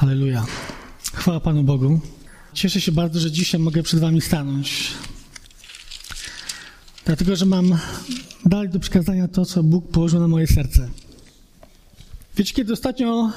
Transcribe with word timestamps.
Halleluja. 0.00 0.46
Chwała 1.14 1.40
Panu 1.40 1.64
Bogu. 1.64 2.00
Cieszę 2.52 2.80
się 2.80 2.92
bardzo, 2.92 3.20
że 3.20 3.30
dzisiaj 3.30 3.60
mogę 3.60 3.82
przed 3.82 4.00
Wami 4.00 4.20
stanąć. 4.20 4.92
Dlatego, 7.04 7.36
że 7.36 7.46
mam 7.46 7.78
dalej 8.46 8.68
do 8.68 8.80
przekazania 8.80 9.28
to, 9.28 9.44
co 9.44 9.62
Bóg 9.62 9.90
położył 9.90 10.20
na 10.20 10.28
moje 10.28 10.46
serce. 10.46 10.88
Wiecie, 12.36 12.54
kiedy 12.54 12.72
ostatnio 12.72 13.32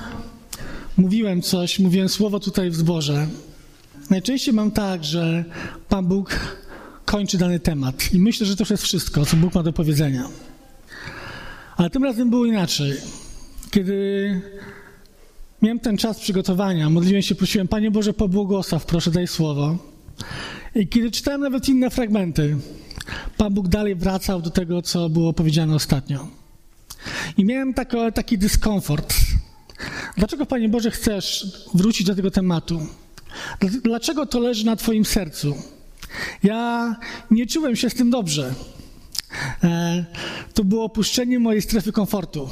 mówiłem 0.97 1.41
coś, 1.41 1.79
mówiłem 1.79 2.09
słowo 2.09 2.39
tutaj 2.39 2.69
w 2.69 2.75
zborze, 2.75 3.27
najczęściej 4.09 4.53
mam 4.53 4.71
tak, 4.71 5.03
że 5.03 5.45
Pan 5.89 6.05
Bóg 6.05 6.39
kończy 7.05 7.37
dany 7.37 7.59
temat. 7.59 8.13
I 8.13 8.19
myślę, 8.19 8.47
że 8.47 8.55
to 8.55 8.63
już 8.63 8.69
jest 8.69 8.83
wszystko, 8.83 9.25
co 9.25 9.37
Bóg 9.37 9.55
ma 9.55 9.63
do 9.63 9.73
powiedzenia. 9.73 10.29
Ale 11.77 11.89
tym 11.89 12.03
razem 12.03 12.29
było 12.29 12.45
inaczej. 12.45 12.93
Kiedy 13.71 14.41
miałem 15.63 15.79
ten 15.79 15.97
czas 15.97 16.19
przygotowania, 16.19 16.89
modliłem 16.89 17.21
się, 17.21 17.35
prosiłem, 17.35 17.67
Panie 17.67 17.91
Boże, 17.91 18.13
pobłogosław, 18.13 18.85
proszę, 18.85 19.11
daj 19.11 19.27
słowo. 19.27 19.77
I 20.75 20.87
kiedy 20.87 21.11
czytałem 21.11 21.41
nawet 21.41 21.69
inne 21.69 21.89
fragmenty, 21.89 22.57
Pan 23.37 23.53
Bóg 23.53 23.67
dalej 23.67 23.95
wracał 23.95 24.41
do 24.41 24.49
tego, 24.49 24.81
co 24.81 25.09
było 25.09 25.33
powiedziane 25.33 25.75
ostatnio. 25.75 26.27
I 27.37 27.45
miałem 27.45 27.73
taki 28.13 28.37
dyskomfort. 28.37 29.13
Dlaczego, 30.17 30.45
Panie 30.45 30.69
Boże, 30.69 30.91
chcesz 30.91 31.47
wrócić 31.73 32.07
do 32.07 32.15
tego 32.15 32.31
tematu? 32.31 32.87
Dlaczego 33.83 34.25
to 34.25 34.39
leży 34.39 34.65
na 34.65 34.75
Twoim 34.75 35.05
sercu? 35.05 35.55
Ja 36.43 36.95
nie 37.31 37.47
czułem 37.47 37.75
się 37.75 37.89
z 37.89 37.93
tym 37.93 38.09
dobrze. 38.09 38.53
E, 39.63 40.05
to 40.53 40.63
było 40.63 40.83
opuszczenie 40.83 41.39
mojej 41.39 41.61
strefy 41.61 41.91
komfortu. 41.91 42.49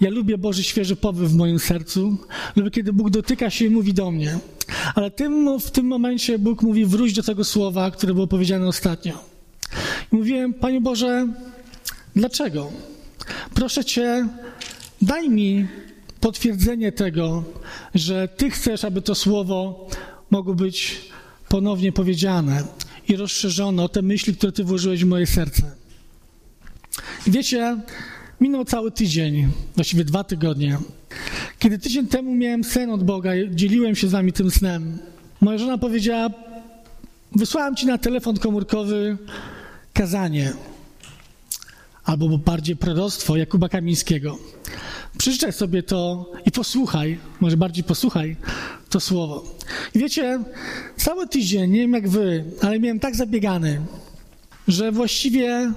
Ja 0.00 0.10
lubię 0.10 0.38
Boży 0.38 0.62
świeży 0.62 0.96
powiew 0.96 1.30
w 1.30 1.36
moim 1.36 1.58
sercu. 1.58 2.16
Lubię, 2.56 2.70
kiedy 2.70 2.92
Bóg 2.92 3.10
dotyka 3.10 3.50
się 3.50 3.64
i 3.64 3.70
mówi 3.70 3.94
do 3.94 4.10
mnie. 4.10 4.38
Ale 4.94 5.10
tym, 5.10 5.60
w 5.60 5.70
tym 5.70 5.86
momencie 5.86 6.38
Bóg 6.38 6.62
mówi, 6.62 6.86
wróć 6.86 7.12
do 7.12 7.22
tego 7.22 7.44
słowa, 7.44 7.90
które 7.90 8.14
było 8.14 8.26
powiedziane 8.26 8.66
ostatnio. 8.68 9.24
I 10.12 10.16
mówiłem, 10.16 10.54
Panie 10.54 10.80
Boże, 10.80 11.28
dlaczego? 12.16 12.72
Proszę 13.54 13.84
Cię, 13.84 14.28
daj 15.02 15.30
mi 15.30 15.66
potwierdzenie 16.20 16.92
tego, 16.92 17.44
że 17.94 18.28
Ty 18.28 18.50
chcesz, 18.50 18.84
aby 18.84 19.02
to 19.02 19.14
słowo 19.14 19.88
mogło 20.30 20.54
być 20.54 21.00
ponownie 21.48 21.92
powiedziane 21.92 22.64
i 23.08 23.16
rozszerzone 23.16 23.82
o 23.82 23.88
te 23.88 24.02
myśli, 24.02 24.36
które 24.36 24.52
Ty 24.52 24.64
włożyłeś 24.64 25.04
w 25.04 25.08
moje 25.08 25.26
serce. 25.26 25.62
I 27.26 27.30
wiecie, 27.30 27.80
minął 28.40 28.64
cały 28.64 28.90
tydzień, 28.90 29.48
właściwie 29.76 30.04
dwa 30.04 30.24
tygodnie. 30.24 30.78
Kiedy 31.58 31.78
tydzień 31.78 32.06
temu 32.06 32.34
miałem 32.34 32.64
sen 32.64 32.90
od 32.90 33.04
Boga, 33.04 33.30
dzieliłem 33.50 33.96
się 33.96 34.08
z 34.08 34.10
Wami 34.10 34.32
tym 34.32 34.50
snem. 34.50 34.98
Moja 35.40 35.58
żona 35.58 35.78
powiedziała: 35.78 36.30
Wysłałem 37.32 37.76
Ci 37.76 37.86
na 37.86 37.98
telefon 37.98 38.38
komórkowy 38.38 39.16
kazanie, 39.92 40.52
albo 42.04 42.38
bardziej 42.38 42.76
proroctwo 42.76 43.36
Jakuba 43.36 43.68
Kamińskiego. 43.68 44.38
Przeczytaj 45.18 45.52
sobie 45.52 45.82
to 45.82 46.32
i 46.46 46.50
posłuchaj, 46.50 47.18
może 47.40 47.56
bardziej 47.56 47.84
posłuchaj 47.84 48.36
to 48.90 49.00
słowo. 49.00 49.44
I 49.94 49.98
wiecie, 49.98 50.40
cały 50.96 51.28
tydzień, 51.28 51.70
nie 51.70 51.80
wiem 51.80 51.92
jak 51.92 52.08
wy, 52.08 52.44
ale 52.62 52.80
miałem 52.80 53.00
tak 53.00 53.16
zabiegany, 53.16 53.80
że 54.68 54.92
właściwie 54.92 55.72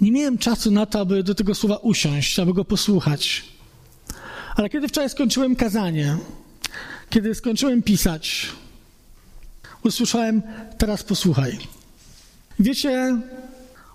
nie 0.00 0.12
miałem 0.12 0.38
czasu 0.38 0.70
na 0.70 0.86
to, 0.86 1.00
aby 1.00 1.22
do 1.22 1.34
tego 1.34 1.54
słowa 1.54 1.76
usiąść, 1.76 2.38
aby 2.38 2.54
go 2.54 2.64
posłuchać. 2.64 3.44
Ale 4.56 4.70
kiedy 4.70 4.88
wczoraj 4.88 5.10
skończyłem 5.10 5.56
kazanie, 5.56 6.16
kiedy 7.10 7.34
skończyłem 7.34 7.82
pisać, 7.82 8.46
usłyszałem, 9.84 10.42
teraz 10.78 11.02
posłuchaj. 11.02 11.58
Wiecie, 12.58 13.20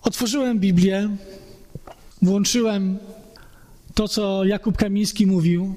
otworzyłem 0.01 0.59
Biblię, 0.59 1.09
włączyłem 2.21 2.97
to, 3.93 4.07
co 4.07 4.45
Jakub 4.45 4.77
Kamiński 4.77 5.27
mówił, 5.27 5.75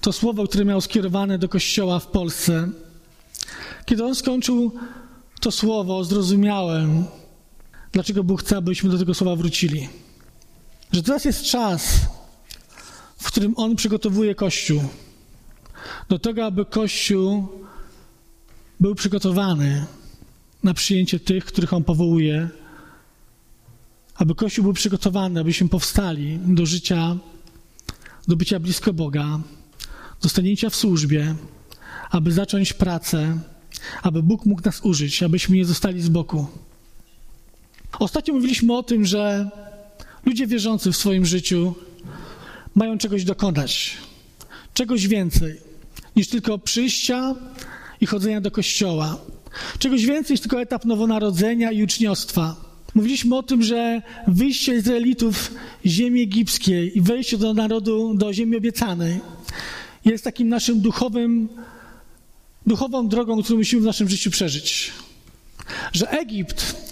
to 0.00 0.12
słowo, 0.12 0.46
które 0.46 0.64
miał 0.64 0.80
skierowane 0.80 1.38
do 1.38 1.48
kościoła 1.48 1.98
w 1.98 2.06
Polsce. 2.06 2.68
Kiedy 3.86 4.04
on 4.04 4.14
skończył 4.14 4.72
to 5.40 5.50
słowo, 5.50 6.04
zrozumiałem, 6.04 7.04
dlaczego 7.92 8.24
Bóg 8.24 8.42
chce, 8.42 8.56
abyśmy 8.56 8.90
do 8.90 8.98
tego 8.98 9.14
słowa 9.14 9.36
wrócili. 9.36 9.88
Że 10.92 11.02
teraz 11.02 11.24
jest 11.24 11.44
czas, 11.44 12.00
w 13.18 13.26
którym 13.26 13.54
On 13.56 13.76
przygotowuje 13.76 14.34
Kościół 14.34 14.82
do 16.08 16.18
tego, 16.18 16.46
aby 16.46 16.64
Kościół 16.64 17.48
był 18.80 18.94
przygotowany 18.94 19.86
na 20.62 20.74
przyjęcie 20.74 21.20
tych, 21.20 21.44
których 21.44 21.72
On 21.72 21.84
powołuje, 21.84 22.48
aby 24.14 24.34
Kościół 24.34 24.64
był 24.64 24.72
przygotowany, 24.72 25.40
abyśmy 25.40 25.68
powstali 25.68 26.38
do 26.38 26.66
życia, 26.66 27.16
do 28.28 28.36
bycia 28.36 28.60
blisko 28.60 28.92
Boga, 28.92 29.40
do 30.22 30.28
stanięcia 30.28 30.70
w 30.70 30.76
służbie, 30.76 31.34
aby 32.10 32.32
zacząć 32.32 32.72
pracę, 32.72 33.38
aby 34.02 34.22
Bóg 34.22 34.46
mógł 34.46 34.62
nas 34.64 34.80
użyć, 34.80 35.22
abyśmy 35.22 35.56
nie 35.56 35.64
zostali 35.64 36.02
z 36.02 36.08
boku. 36.08 36.46
Ostatnio 37.98 38.34
mówiliśmy 38.34 38.76
o 38.76 38.82
tym, 38.82 39.06
że 39.06 39.50
ludzie 40.24 40.46
wierzący 40.46 40.92
w 40.92 40.96
swoim 40.96 41.26
życiu 41.26 41.74
mają 42.74 42.98
czegoś 42.98 43.24
dokonać, 43.24 43.96
czegoś 44.74 45.06
więcej 45.06 45.60
niż 46.16 46.28
tylko 46.28 46.58
przyjścia 46.58 47.34
i 48.00 48.06
chodzenia 48.06 48.40
do 48.40 48.50
kościoła. 48.50 49.16
Czegoś 49.78 50.06
więcej 50.06 50.34
niż 50.34 50.40
tylko 50.40 50.60
etap 50.60 50.84
nowonarodzenia 50.84 51.72
i 51.72 51.82
uczniostwa. 51.82 52.56
Mówiliśmy 52.94 53.36
o 53.36 53.42
tym, 53.42 53.62
że 53.62 54.02
wyjście 54.26 54.76
Izraelitów 54.76 55.54
z 55.84 55.88
ziemi 55.90 56.22
egipskiej 56.22 56.98
i 56.98 57.00
wejście 57.00 57.38
do 57.38 57.54
narodu, 57.54 58.14
do 58.14 58.32
ziemi 58.32 58.56
obiecanej 58.56 59.20
jest 60.04 60.24
takim 60.24 60.48
naszym 60.48 60.80
duchowym, 60.80 61.48
duchową 62.66 63.08
drogą, 63.08 63.42
którą 63.42 63.58
musimy 63.58 63.82
w 63.82 63.84
naszym 63.84 64.08
życiu 64.08 64.30
przeżyć. 64.30 64.92
Że 65.92 66.10
Egipt 66.10 66.87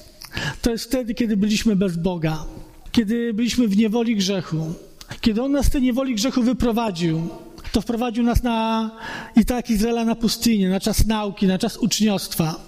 to 0.63 0.71
jest 0.71 0.85
wtedy, 0.85 1.15
kiedy 1.15 1.37
byliśmy 1.37 1.77
bez 1.77 1.97
Boga, 1.97 2.45
kiedy 2.93 3.35
byliśmy 3.35 3.69
w 3.69 3.77
niewoli 3.77 4.17
grzechu. 4.17 4.73
Kiedy 5.21 5.43
On 5.43 5.53
nas 5.53 5.67
z 5.67 5.71
tej 5.71 5.83
niewoli 5.83 6.15
grzechu 6.15 6.43
wyprowadził, 6.43 7.29
to 7.73 7.81
wprowadził 7.81 8.25
nas 8.25 8.43
na, 8.43 8.91
i 9.37 9.45
tak 9.45 9.71
Izraela 9.71 10.05
na 10.05 10.15
pustynię, 10.15 10.69
na 10.69 10.81
czas 10.81 11.07
nauki, 11.07 11.47
na 11.47 11.59
czas 11.59 11.77
uczniostwa. 11.77 12.61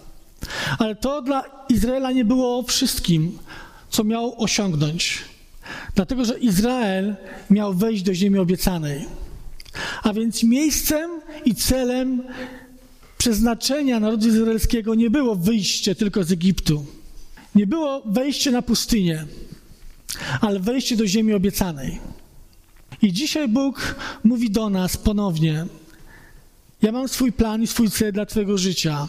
Ale 0.79 0.97
to 0.97 1.23
dla 1.23 1.45
Izraela 1.69 2.13
nie 2.13 2.25
było 2.25 2.63
wszystkim, 2.63 3.39
co 3.91 4.05
miał 4.05 4.43
osiągnąć. 4.43 5.25
Dlatego, 5.95 6.25
że 6.25 6.39
Izrael 6.39 7.17
miał 7.51 7.75
wejść 7.75 8.03
do 8.03 8.15
ziemi 8.15 8.39
obiecanej. 8.39 9.05
A 10.03 10.13
więc 10.13 10.43
miejscem 10.43 11.11
i 11.45 11.55
celem 11.55 12.23
przeznaczenia 13.19 14.01
narodu 14.01 14.29
izraelskiego 14.29 14.95
nie 14.95 15.11
było 15.11 15.35
wyjście 15.35 15.95
tylko 15.95 16.25
z 16.25 16.33
Egiptu. 16.33 16.87
Nie 17.59 17.67
było 17.67 18.03
wejście 18.07 18.51
na 18.51 18.63
pustynię, 18.63 19.27
ale 20.41 20.61
wejście 20.61 20.97
do 20.97 21.07
ziemi 21.07 21.35
obiecanej. 21.35 21.99
I 23.03 23.13
dzisiaj 23.13 23.49
Bóg 23.49 23.95
mówi 24.25 24.51
do 24.51 24.71
nas 24.71 24.97
ponownie: 24.97 25.67
Ja 26.83 26.93
mam 26.93 27.09
swój 27.09 27.33
plan 27.33 27.63
i 27.63 27.67
swój 27.67 27.91
cel 27.91 28.13
dla 28.13 28.27
Twojego 28.27 28.59
życia. 28.59 29.09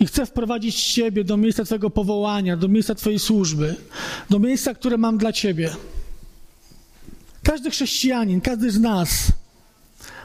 I 0.00 0.06
chcę 0.06 0.26
wprowadzić 0.26 0.84
Ciebie 0.84 1.24
do 1.24 1.36
miejsca 1.36 1.64
Twojego 1.64 1.90
powołania, 1.90 2.56
do 2.56 2.68
miejsca 2.68 2.94
Twojej 2.94 3.18
służby, 3.18 3.76
do 4.30 4.38
miejsca, 4.38 4.74
które 4.74 4.98
mam 4.98 5.18
dla 5.18 5.32
Ciebie. 5.32 5.70
Każdy 7.42 7.70
chrześcijanin, 7.70 8.40
każdy 8.40 8.70
z 8.70 8.80
nas 8.80 9.32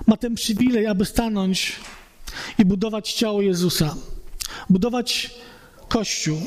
ma 0.08 0.18
ten 0.18 0.36
przywilej, 0.36 0.88
aby 0.88 1.06
stanąć 1.06 1.76
i 2.60 2.66
budować 2.66 3.14
ciało 3.14 3.42
Jezusa, 3.42 3.96
budować 4.70 5.32
Kościół. 5.90 6.42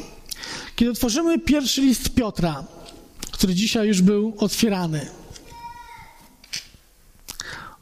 Kiedy 0.77 0.91
otworzymy 0.91 1.39
pierwszy 1.39 1.81
list 1.81 2.15
Piotra, 2.15 2.65
który 3.33 3.55
dzisiaj 3.55 3.89
już 3.89 4.03
był 4.03 4.35
otwierany, 4.39 5.07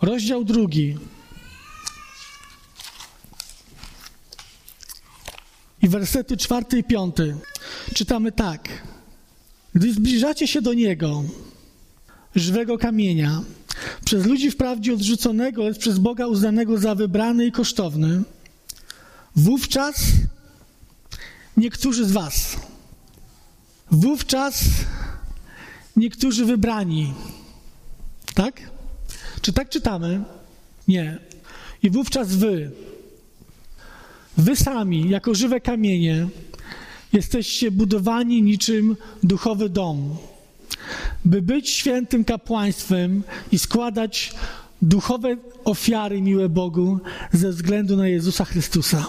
rozdział 0.02 0.44
drugi, 0.44 0.96
i 5.82 5.88
wersety 5.88 6.36
czwarty 6.36 6.78
i 6.78 6.84
piąty, 6.84 7.36
czytamy 7.94 8.32
tak. 8.32 8.68
Gdy 9.74 9.92
zbliżacie 9.92 10.48
się 10.48 10.62
do 10.62 10.74
Niego, 10.74 11.24
żywego 12.34 12.78
kamienia, 12.78 13.42
przez 14.04 14.26
ludzi 14.26 14.50
wprawdzie 14.50 14.94
odrzuconego, 14.94 15.64
lecz 15.64 15.78
przez 15.78 15.98
Boga 15.98 16.26
uznanego 16.26 16.78
za 16.78 16.94
wybrany 16.94 17.46
i 17.46 17.52
kosztowny, 17.52 18.22
wówczas 19.36 20.02
niektórzy 21.56 22.04
z 22.04 22.12
Was, 22.12 22.56
wówczas 23.90 24.64
niektórzy 25.96 26.44
wybrani, 26.44 27.14
tak? 28.34 28.70
Czy 29.40 29.52
tak 29.52 29.68
czytamy? 29.68 30.24
Nie. 30.88 31.18
I 31.82 31.90
wówczas 31.90 32.34
wy, 32.36 32.70
wy 34.36 34.56
sami, 34.56 35.10
jako 35.10 35.34
żywe 35.34 35.60
kamienie, 35.60 36.28
jesteście 37.12 37.70
budowani 37.70 38.42
niczym 38.42 38.96
duchowy 39.22 39.68
dom, 39.68 40.16
by 41.24 41.42
być 41.42 41.70
świętym 41.70 42.24
kapłaństwem 42.24 43.22
i 43.52 43.58
składać 43.58 44.34
duchowe 44.82 45.36
ofiary 45.64 46.22
miłe 46.22 46.48
Bogu 46.48 46.98
ze 47.32 47.50
względu 47.50 47.96
na 47.96 48.08
Jezusa 48.08 48.44
Chrystusa. 48.44 49.06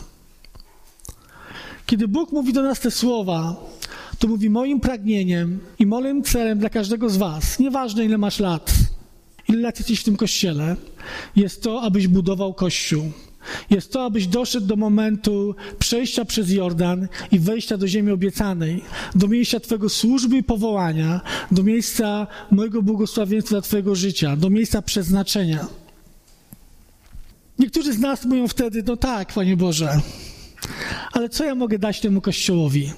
Kiedy 1.88 2.07
Bóg 2.07 2.31
mówi 2.31 2.54
do 2.54 2.63
nas 2.63 2.80
te 2.80 2.92
słowa, 2.92 3.56
to 4.19 4.28
mówi 4.28 4.50
moim 4.50 4.80
pragnieniem 4.80 5.60
i 5.80 5.86
moim 5.86 6.24
celem 6.24 6.60
dla 6.60 6.69
każdego 6.69 7.10
z 7.10 7.18
Was, 7.18 7.60
nieważne 7.60 8.06
ile 8.06 8.18
masz 8.18 8.39
lat, 8.39 8.74
ile 9.50 9.60
lat 9.60 9.80
jesteś 9.80 10.00
w 10.00 10.04
tym 10.04 10.18
kościele, 10.18 10.75
jest 11.36 11.63
to, 11.63 11.81
abyś 11.81 12.07
budował 12.07 12.54
kościół. 12.54 13.12
Jest 13.69 13.92
to, 13.92 14.06
abyś 14.06 14.28
doszedł 14.28 14.68
do 14.68 14.75
momentu 14.75 15.56
przejścia 15.80 16.25
przez 16.25 16.51
Jordan 16.51 17.07
i 17.31 17.39
wejścia 17.39 17.78
do 17.78 17.88
ziemi 17.88 18.12
obiecanej, 18.12 18.83
do 19.16 19.28
miejsca 19.28 19.60
Twojego 19.60 19.90
służby 19.90 20.38
i 20.38 20.44
powołania, 20.44 21.22
do 21.51 21.63
miejsca 21.63 22.28
mojego 22.51 22.81
błogosławieństwa 22.81 23.51
dla 23.56 23.62
Twojego 23.62 23.95
życia, 23.95 24.36
do 24.36 24.50
miejsca 24.50 24.81
przeznaczenia. 24.81 25.68
Niektórzy 27.60 27.94
z 27.94 28.00
nas 28.00 28.25
mówią 28.25 28.48
wtedy, 28.48 28.83
no 28.88 28.98
tak, 28.98 29.33
Panie 29.33 29.57
Boże, 29.57 30.01
ale 31.12 31.30
co 31.30 31.45
ja 31.45 31.56
mogę 31.56 31.80
dać 31.80 32.00
temu 32.00 32.21
kościołowi? 32.21 32.92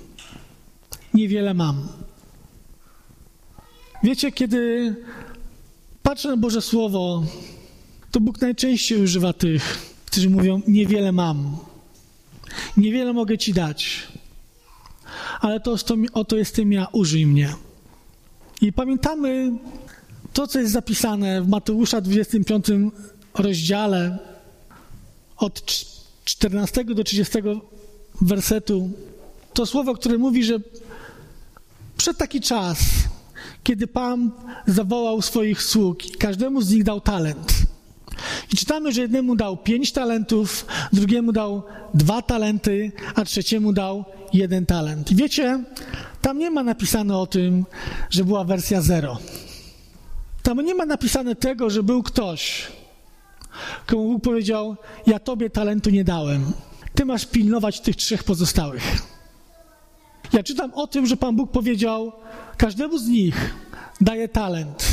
Niewiele 1.14 1.54
mam. 1.54 1.88
Wiecie, 4.04 4.32
kiedy 4.32 4.96
patrzę 6.04 6.30
na 6.30 6.38
Boże 6.38 6.62
Słowo, 6.62 7.24
to 8.12 8.20
Bóg 8.20 8.42
najczęściej 8.42 9.02
używa 9.02 9.34
tych, 9.34 9.94
którzy 10.06 10.30
mówią: 10.30 10.62
Niewiele 10.68 11.12
mam, 11.12 11.58
niewiele 12.78 13.14
mogę 13.14 13.38
Ci 13.38 13.54
dać, 13.54 14.08
ale 15.40 15.60
to, 15.60 15.78
to 15.78 15.96
oto 16.14 16.38
jestem 16.38 16.72
ja, 16.72 16.88
użyj 16.92 17.26
mnie. 17.26 17.54
I 18.62 18.74
pamiętamy 18.74 19.52
to, 20.34 20.48
co 20.48 20.60
jest 20.60 20.72
zapisane 20.72 21.42
w 21.42 21.48
Mateusza 21.48 22.02
25 22.02 22.66
rozdziale 23.34 24.20
od 25.38 25.62
14 26.30 26.84
do 26.84 27.04
30 27.04 27.38
wersetu. 28.22 28.90
To 29.54 29.66
słowo, 29.66 29.94
które 29.94 30.18
mówi, 30.18 30.44
że 30.44 30.60
przed 31.98 32.18
taki 32.18 32.42
czas, 32.42 32.80
kiedy 33.64 33.88
Pan 33.88 34.32
zawołał 34.68 35.22
swoich 35.22 35.64
sług 35.64 36.00
każdemu 36.20 36.62
z 36.62 36.72
nich 36.72 36.84
dał 36.84 37.02
talent. 37.02 37.54
I 38.54 38.58
czytamy, 38.58 38.92
że 38.92 39.02
jednemu 39.02 39.36
dał 39.36 39.58
pięć 39.58 39.92
talentów, 39.92 40.66
drugiemu 40.94 41.32
dał 41.32 41.64
dwa 41.94 42.22
talenty, 42.22 42.92
a 43.16 43.26
trzeciemu 43.26 43.74
dał 43.74 44.06
jeden 44.34 44.66
talent. 44.66 45.12
I 45.12 45.16
wiecie, 45.16 45.64
tam 46.22 46.40
nie 46.40 46.52
ma 46.52 46.64
napisane 46.64 47.18
o 47.18 47.28
tym, 47.28 47.66
że 48.10 48.26
była 48.26 48.44
wersja 48.44 48.82
zero. 48.82 49.18
Tam 50.44 50.66
nie 50.66 50.76
ma 50.76 50.86
napisane 50.86 51.36
tego, 51.36 51.70
że 51.70 51.84
był 51.84 52.04
ktoś, 52.04 52.68
komu 53.86 54.08
Bóg 54.14 54.24
powiedział: 54.24 54.76
Ja 55.08 55.20
tobie 55.20 55.50
talentu 55.50 55.90
nie 55.90 56.04
dałem. 56.04 56.52
Ty 56.96 57.06
masz 57.06 57.26
pilnować 57.26 57.80
tych 57.80 57.96
trzech 57.96 58.24
pozostałych. 58.24 58.84
Ja 60.34 60.44
czytam 60.44 60.74
o 60.74 60.88
tym, 60.88 61.06
że 61.06 61.18
Pan 61.18 61.36
Bóg 61.36 61.52
powiedział: 61.52 62.12
Każdemu 62.58 62.98
z 62.98 63.08
nich 63.08 63.56
daje 64.02 64.28
talent. 64.30 64.88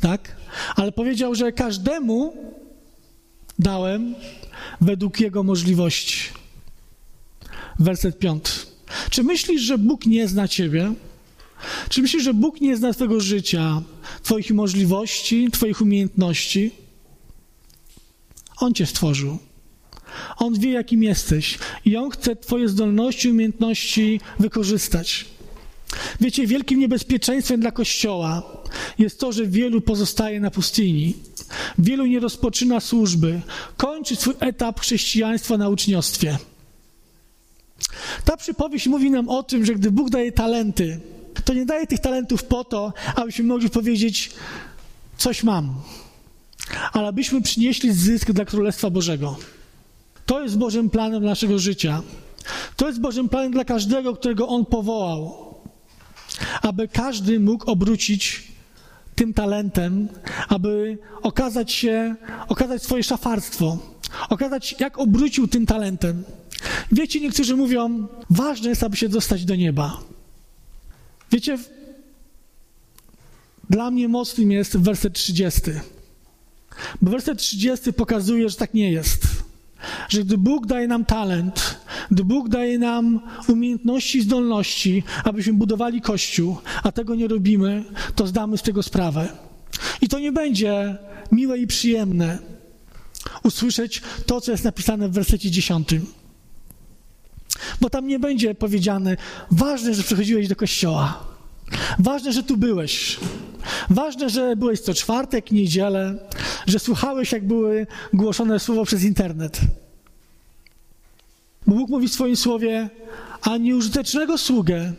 Tak? 0.00 0.36
Ale 0.76 0.92
powiedział, 0.92 1.34
że 1.34 1.52
każdemu 1.52 2.34
dałem 3.58 4.14
według 4.80 5.20
jego 5.20 5.42
możliwości. 5.42 6.28
Werset 7.78 8.18
piąty. 8.18 8.50
Czy 9.10 9.22
myślisz, 9.22 9.62
że 9.62 9.78
Bóg 9.78 10.06
nie 10.06 10.28
zna 10.28 10.48
ciebie? 10.48 10.92
Czy 11.88 12.02
myślisz, 12.02 12.22
że 12.22 12.34
Bóg 12.34 12.60
nie 12.60 12.76
zna 12.76 12.92
twojego 12.92 13.20
życia, 13.20 13.82
twoich 14.22 14.50
możliwości, 14.50 15.50
twoich 15.50 15.80
umiejętności? 15.80 16.70
On 18.56 18.74
cię 18.74 18.86
stworzył. 18.86 19.38
On 20.36 20.58
wie, 20.58 20.70
jakim 20.70 21.02
jesteś 21.02 21.58
i 21.84 21.96
On 21.96 22.10
chce 22.10 22.36
Twoje 22.36 22.68
zdolności, 22.68 23.30
umiejętności 23.30 24.20
wykorzystać. 24.38 25.24
Wiecie, 26.20 26.46
wielkim 26.46 26.80
niebezpieczeństwem 26.80 27.60
dla 27.60 27.70
Kościoła 27.70 28.42
jest 28.98 29.20
to, 29.20 29.32
że 29.32 29.46
wielu 29.46 29.80
pozostaje 29.80 30.40
na 30.40 30.50
pustyni. 30.50 31.14
Wielu 31.78 32.06
nie 32.06 32.20
rozpoczyna 32.20 32.80
służby, 32.80 33.40
kończy 33.76 34.16
swój 34.16 34.34
etap 34.40 34.80
chrześcijaństwa 34.80 35.58
na 35.58 35.68
uczniostwie. 35.68 36.38
Ta 38.24 38.36
przypowieść 38.36 38.86
mówi 38.86 39.10
nam 39.10 39.28
o 39.28 39.42
tym, 39.42 39.64
że 39.64 39.74
gdy 39.74 39.90
Bóg 39.90 40.10
daje 40.10 40.32
talenty, 40.32 41.00
to 41.44 41.54
nie 41.54 41.66
daje 41.66 41.86
tych 41.86 42.00
talentów 42.00 42.44
po 42.44 42.64
to, 42.64 42.92
abyśmy 43.16 43.44
mogli 43.44 43.70
powiedzieć, 43.70 44.30
coś 45.16 45.42
mam, 45.42 45.74
ale 46.92 47.08
abyśmy 47.08 47.42
przynieśli 47.42 47.92
zysk 47.92 48.32
dla 48.32 48.44
Królestwa 48.44 48.90
Bożego. 48.90 49.36
To 50.26 50.42
jest 50.42 50.58
Bożym 50.58 50.90
planem 50.90 51.24
naszego 51.24 51.58
życia. 51.58 52.02
To 52.76 52.86
jest 52.86 53.00
Bożym 53.00 53.28
planem 53.28 53.52
dla 53.52 53.64
każdego, 53.64 54.16
którego 54.16 54.48
On 54.48 54.66
powołał. 54.66 55.34
Aby 56.62 56.88
każdy 56.88 57.40
mógł 57.40 57.70
obrócić 57.70 58.52
tym 59.14 59.34
talentem, 59.34 60.08
aby 60.48 60.98
okazać 61.22 61.72
się, 61.72 62.14
okazać 62.48 62.82
swoje 62.82 63.02
szafarstwo, 63.02 63.78
okazać, 64.28 64.74
jak 64.80 64.98
obrócił 64.98 65.48
tym 65.48 65.66
talentem. 65.66 66.24
Wiecie, 66.92 67.20
niektórzy 67.20 67.56
mówią, 67.56 68.08
ważne 68.30 68.68
jest, 68.68 68.82
aby 68.82 68.96
się 68.96 69.08
dostać 69.08 69.44
do 69.44 69.56
nieba. 69.56 70.00
Wiecie, 71.32 71.58
dla 73.70 73.90
mnie 73.90 74.08
mocnym 74.08 74.52
jest 74.52 74.76
werset 74.76 75.12
30. 75.12 75.60
Bo 77.02 77.10
werset 77.10 77.38
30 77.38 77.92
pokazuje, 77.92 78.48
że 78.48 78.56
tak 78.56 78.74
nie 78.74 78.92
jest 78.92 79.42
że 80.08 80.24
gdy 80.24 80.38
Bóg 80.38 80.66
daje 80.66 80.88
nam 80.88 81.04
talent, 81.04 81.80
gdy 82.10 82.24
Bóg 82.24 82.48
daje 82.48 82.78
nam 82.78 83.20
umiejętności 83.48 84.18
i 84.18 84.22
zdolności, 84.22 85.02
abyśmy 85.24 85.52
budowali 85.52 86.00
Kościół, 86.00 86.56
a 86.82 86.92
tego 86.92 87.14
nie 87.14 87.28
robimy, 87.28 87.84
to 88.14 88.26
zdamy 88.26 88.58
z 88.58 88.62
tego 88.62 88.82
sprawę. 88.82 89.28
I 90.00 90.08
to 90.08 90.18
nie 90.18 90.32
będzie 90.32 90.96
miłe 91.32 91.58
i 91.58 91.66
przyjemne 91.66 92.38
usłyszeć 93.42 94.02
to, 94.26 94.40
co 94.40 94.52
jest 94.52 94.64
napisane 94.64 95.08
w 95.08 95.12
wersecie 95.12 95.50
dziesiątym. 95.50 96.06
Bo 97.80 97.90
tam 97.90 98.06
nie 98.06 98.18
będzie 98.18 98.54
powiedziane, 98.54 99.16
ważne, 99.50 99.94
że 99.94 100.02
przychodziłeś 100.02 100.48
do 100.48 100.56
kościoła. 100.56 101.31
Ważne, 101.98 102.32
że 102.32 102.42
tu 102.42 102.56
byłeś. 102.56 103.20
Ważne, 103.90 104.30
że 104.30 104.56
byłeś 104.56 104.80
co 104.80 104.94
czwartek, 104.94 105.50
niedzielę, 105.50 106.28
że 106.66 106.78
słuchałeś, 106.78 107.32
jak 107.32 107.46
były 107.46 107.86
głoszone 108.12 108.60
słowo 108.60 108.84
przez 108.84 109.02
internet. 109.02 109.60
Bo 111.66 111.74
Bóg 111.74 111.90
mówi 111.90 112.08
w 112.08 112.12
swoim 112.12 112.36
słowie, 112.36 112.90
a 113.42 113.56
nieużytecznego 113.56 114.38
sługę 114.38 114.92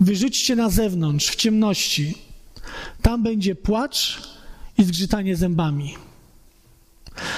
wyrzućcie 0.00 0.56
na 0.56 0.70
zewnątrz, 0.70 1.30
w 1.30 1.36
ciemności. 1.36 2.14
Tam 3.02 3.22
będzie 3.22 3.54
płacz 3.54 4.22
i 4.78 4.84
zgrzytanie 4.84 5.36
zębami. 5.36 5.94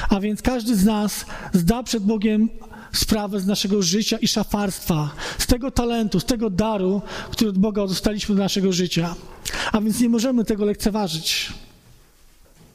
A 0.09 0.21
więc 0.21 0.43
każdy 0.43 0.77
z 0.77 0.85
nas 0.85 1.27
zda 1.53 1.83
przed 1.83 2.05
Bogiem 2.05 2.49
sprawę 2.93 3.41
z 3.41 3.47
naszego 3.47 3.83
życia 3.83 4.19
i 4.19 4.29
szafarstwa, 4.29 5.11
z 5.39 5.47
tego 5.47 5.71
talentu, 5.71 6.21
z 6.21 6.25
tego 6.25 6.51
daru, 6.51 7.03
który 7.31 7.51
od 7.51 7.59
Boga 7.59 7.87
dostaliśmy 7.87 8.35
do 8.35 8.43
naszego 8.43 8.73
życia. 8.73 9.15
A 9.73 9.81
więc 9.81 10.01
nie 10.01 10.09
możemy 10.09 10.45
tego 10.45 10.65
lekceważyć. 10.65 11.53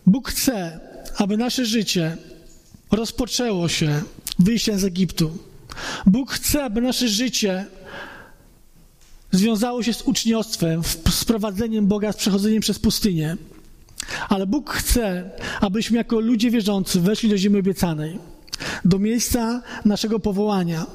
Bóg 0.05 0.29
chce, 0.29 0.79
aby 1.17 1.37
nasze 1.37 1.65
życie 1.65 2.17
rozpoczęło 2.91 3.67
się 3.67 4.01
wyjściem 4.39 4.79
z 4.79 4.83
Egiptu. 4.83 5.37
Bóg 6.05 6.31
chce, 6.31 6.63
aby 6.63 6.81
nasze 6.81 7.07
życie 7.07 7.65
związało 9.31 9.83
się 9.83 9.93
z 9.93 10.01
uczniostwem, 10.01 10.81
z 11.09 11.25
prowadzeniem 11.25 11.87
Boga, 11.87 12.11
z 12.11 12.17
przechodzeniem 12.17 12.61
przez 12.61 12.79
pustynię. 12.79 13.37
Ale 14.29 14.47
Bóg 14.47 14.69
chce, 14.69 15.31
abyśmy 15.61 15.97
jako 15.97 16.19
ludzie 16.19 16.51
wierzący 16.51 17.01
weszli 17.01 17.29
do 17.29 17.37
ziemi 17.37 17.59
obiecanej, 17.59 18.19
do 18.85 18.99
miejsca 18.99 19.61
naszego 19.85 20.19
powołania. 20.19 20.85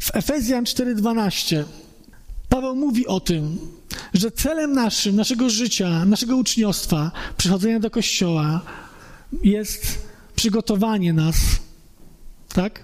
W 0.00 0.16
Efezjan 0.16 0.64
4:12 0.64 1.64
Paweł 2.48 2.76
mówi 2.76 3.06
o 3.06 3.20
tym, 3.20 3.58
że 4.14 4.30
celem 4.30 4.72
naszym, 4.72 5.16
naszego 5.16 5.50
życia, 5.50 6.04
naszego 6.04 6.36
uczniostwa, 6.36 7.10
przychodzenia 7.36 7.80
do 7.80 7.90
kościoła 7.90 8.60
jest 9.44 10.08
przygotowanie 10.36 11.12
nas, 11.12 11.36
tak? 12.48 12.82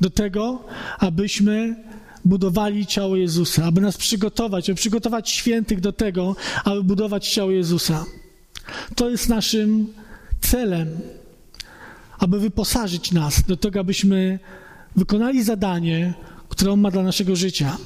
Do 0.00 0.10
tego, 0.10 0.64
abyśmy 0.98 1.76
budowali 2.24 2.86
ciało 2.86 3.16
Jezusa, 3.16 3.64
aby 3.64 3.80
nas 3.80 3.96
przygotować, 3.96 4.70
aby 4.70 4.76
przygotować 4.76 5.30
świętych 5.30 5.80
do 5.80 5.92
tego, 5.92 6.36
aby 6.64 6.82
budować 6.82 7.28
ciało 7.28 7.50
Jezusa. 7.50 8.04
To 8.94 9.10
jest 9.10 9.28
naszym 9.28 9.92
celem, 10.40 11.00
aby 12.22 12.40
wyposażyć 12.40 13.12
nas 13.12 13.42
do 13.42 13.56
tego, 13.56 13.80
abyśmy 13.80 14.38
wykonali 14.96 15.42
zadanie, 15.42 16.14
które 16.48 16.72
On 16.72 16.80
ma 16.80 16.90
dla 16.90 17.02
naszego 17.02 17.36
życia. 17.36 17.76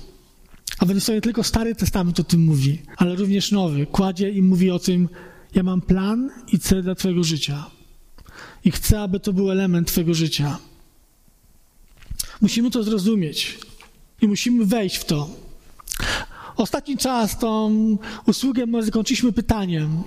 A 0.78 0.87
według 0.87 1.05
sobie 1.05 1.21
tylko 1.21 1.43
Stary 1.43 1.75
Testament 1.75 2.21
o 2.21 2.25
tym 2.25 2.40
mówi, 2.40 2.83
ale 2.97 3.14
również 3.14 3.52
Nowy. 3.52 3.87
Kładzie 3.87 4.31
i 4.31 4.43
mówi 4.43 4.71
o 4.71 4.78
tym, 4.78 5.09
ja 5.55 5.62
mam 5.62 5.81
plan 5.81 6.31
i 6.52 6.59
cel 6.59 6.83
dla 6.83 6.95
Twojego 6.95 7.25
życia. 7.25 7.66
I 8.64 8.71
chcę, 8.71 9.00
aby 9.00 9.21
to 9.21 9.33
był 9.33 9.50
element 9.50 9.88
Twojego 9.88 10.14
życia. 10.14 10.59
Musimy 12.40 12.71
to 12.71 12.83
zrozumieć 12.83 13.59
i 14.23 14.28
musimy 14.28 14.64
wejść 14.64 14.97
w 14.97 15.05
to. 15.05 15.31
Ostatni 16.57 16.97
czas 16.97 17.38
tą 17.38 17.71
usługę 18.26 18.64
zakończyliśmy 18.81 19.33
pytaniem, 19.33 20.02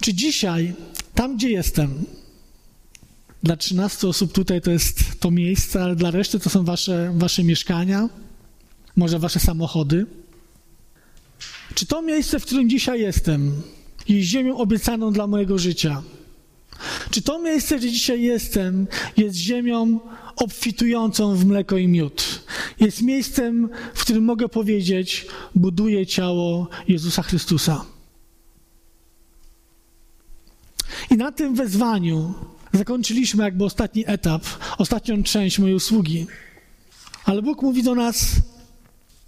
czy 0.00 0.14
dzisiaj, 0.14 0.74
tam 1.14 1.36
gdzie 1.36 1.50
jestem, 1.50 2.04
dla 3.44 3.56
13 3.56 4.08
osób 4.08 4.32
tutaj 4.32 4.60
to 4.60 4.70
jest 4.70 5.20
to 5.20 5.30
miejsce, 5.30 5.82
ale 5.82 5.96
dla 5.96 6.10
reszty 6.10 6.40
to 6.40 6.50
są 6.50 6.64
wasze, 6.64 7.12
wasze 7.16 7.44
mieszkania, 7.44 8.08
może 8.96 9.18
wasze 9.18 9.40
samochody. 9.40 10.06
Czy 11.74 11.86
to 11.86 12.02
miejsce, 12.02 12.40
w 12.40 12.44
którym 12.44 12.68
dzisiaj 12.68 13.00
jestem, 13.00 13.62
jest 14.08 14.28
ziemią 14.28 14.56
obiecaną 14.56 15.12
dla 15.12 15.26
mojego 15.26 15.58
życia? 15.58 16.02
Czy 17.10 17.22
to 17.22 17.38
miejsce, 17.38 17.78
gdzie 17.78 17.90
dzisiaj 17.90 18.22
jestem, 18.22 18.86
jest 19.16 19.36
ziemią 19.36 20.00
obfitującą 20.36 21.36
w 21.36 21.44
mleko 21.44 21.76
i 21.76 21.88
miód? 21.88 22.44
Jest 22.80 23.02
miejscem, 23.02 23.68
w 23.94 24.00
którym 24.00 24.24
mogę 24.24 24.48
powiedzieć, 24.48 25.26
buduję 25.54 26.06
ciało 26.06 26.68
Jezusa 26.88 27.22
Chrystusa. 27.22 27.84
I 31.10 31.16
na 31.16 31.32
tym 31.32 31.54
wezwaniu 31.54 32.34
zakończyliśmy 32.74 33.44
jakby 33.44 33.64
ostatni 33.64 34.04
etap, 34.06 34.44
ostatnią 34.78 35.22
część 35.22 35.58
mojej 35.58 35.76
usługi. 35.76 36.26
Ale 37.24 37.42
Bóg 37.42 37.62
mówi 37.62 37.82
do 37.82 37.94
nas: 37.94 38.36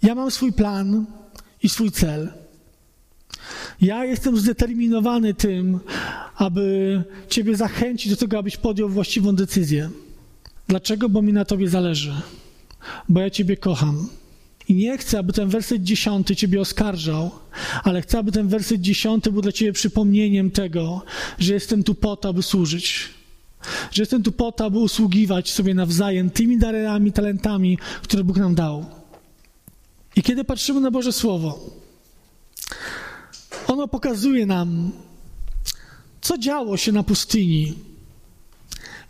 Ja 0.03 0.15
mam 0.15 0.31
swój 0.31 0.53
plan 0.53 1.05
i 1.63 1.69
swój 1.69 1.91
cel. 1.91 2.33
Ja 3.81 4.05
jestem 4.05 4.37
zdeterminowany 4.37 5.33
tym, 5.33 5.79
aby 6.35 7.03
Ciebie 7.29 7.55
zachęcić 7.55 8.11
do 8.11 8.17
tego, 8.17 8.39
abyś 8.39 8.57
podjął 8.57 8.89
właściwą 8.89 9.35
decyzję. 9.35 9.89
Dlaczego? 10.67 11.09
Bo 11.09 11.21
mi 11.21 11.33
na 11.33 11.45
Tobie 11.45 11.69
zależy. 11.69 12.15
Bo 13.09 13.21
ja 13.21 13.29
Ciebie 13.29 13.57
kocham. 13.57 14.09
I 14.67 14.73
nie 14.75 14.97
chcę, 14.97 15.19
aby 15.19 15.33
ten 15.33 15.49
werset 15.49 15.83
dziesiąty 15.83 16.35
Ciebie 16.35 16.61
oskarżał, 16.61 17.31
ale 17.83 18.01
chcę, 18.01 18.19
aby 18.19 18.31
ten 18.31 18.47
werset 18.47 18.81
dziesiąty 18.81 19.31
był 19.31 19.41
dla 19.41 19.51
Ciebie 19.51 19.73
przypomnieniem 19.73 20.51
tego, 20.51 21.01
że 21.39 21.53
jestem 21.53 21.83
tu 21.83 21.95
po 21.95 22.15
to, 22.15 22.29
aby 22.29 22.43
służyć. 22.43 23.16
Że 23.91 24.01
jestem 24.01 24.23
tu 24.23 24.31
po 24.31 24.51
to, 24.51 24.65
aby 24.65 24.77
usługiwać 24.77 25.51
sobie 25.51 25.73
nawzajem 25.73 26.29
tymi 26.29 26.57
darami, 26.57 27.11
talentami, 27.11 27.77
które 28.03 28.23
Bóg 28.23 28.37
nam 28.37 28.55
dał. 28.55 28.85
I 30.15 30.23
kiedy 30.23 30.43
patrzymy 30.43 30.81
na 30.81 30.91
Boże 30.91 31.11
Słowo, 31.11 31.69
ono 33.67 33.87
pokazuje 33.87 34.45
nam, 34.45 34.91
co 36.21 36.37
działo 36.37 36.77
się 36.77 36.91
na 36.91 37.03
pustyni 37.03 37.73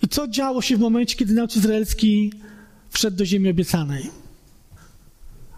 i 0.04 0.08
co 0.08 0.28
działo 0.28 0.62
się 0.62 0.78
w 0.78 0.80
momencie, 0.80 1.16
kiedy 1.16 1.34
naród 1.34 1.56
izraelski 1.56 2.34
wszedł 2.90 3.18
do 3.18 3.26
ziemi 3.26 3.50
obiecanej. 3.50 4.10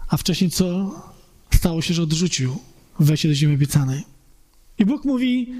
A 0.08 0.16
wcześniej 0.16 0.50
co 0.50 0.94
stało 1.54 1.82
się, 1.82 1.94
że 1.94 2.02
odrzucił 2.02 2.56
wejście 2.98 3.28
do 3.28 3.34
ziemi 3.34 3.54
obiecanej. 3.54 4.04
I 4.78 4.84
Bóg 4.84 5.04
mówi, 5.04 5.54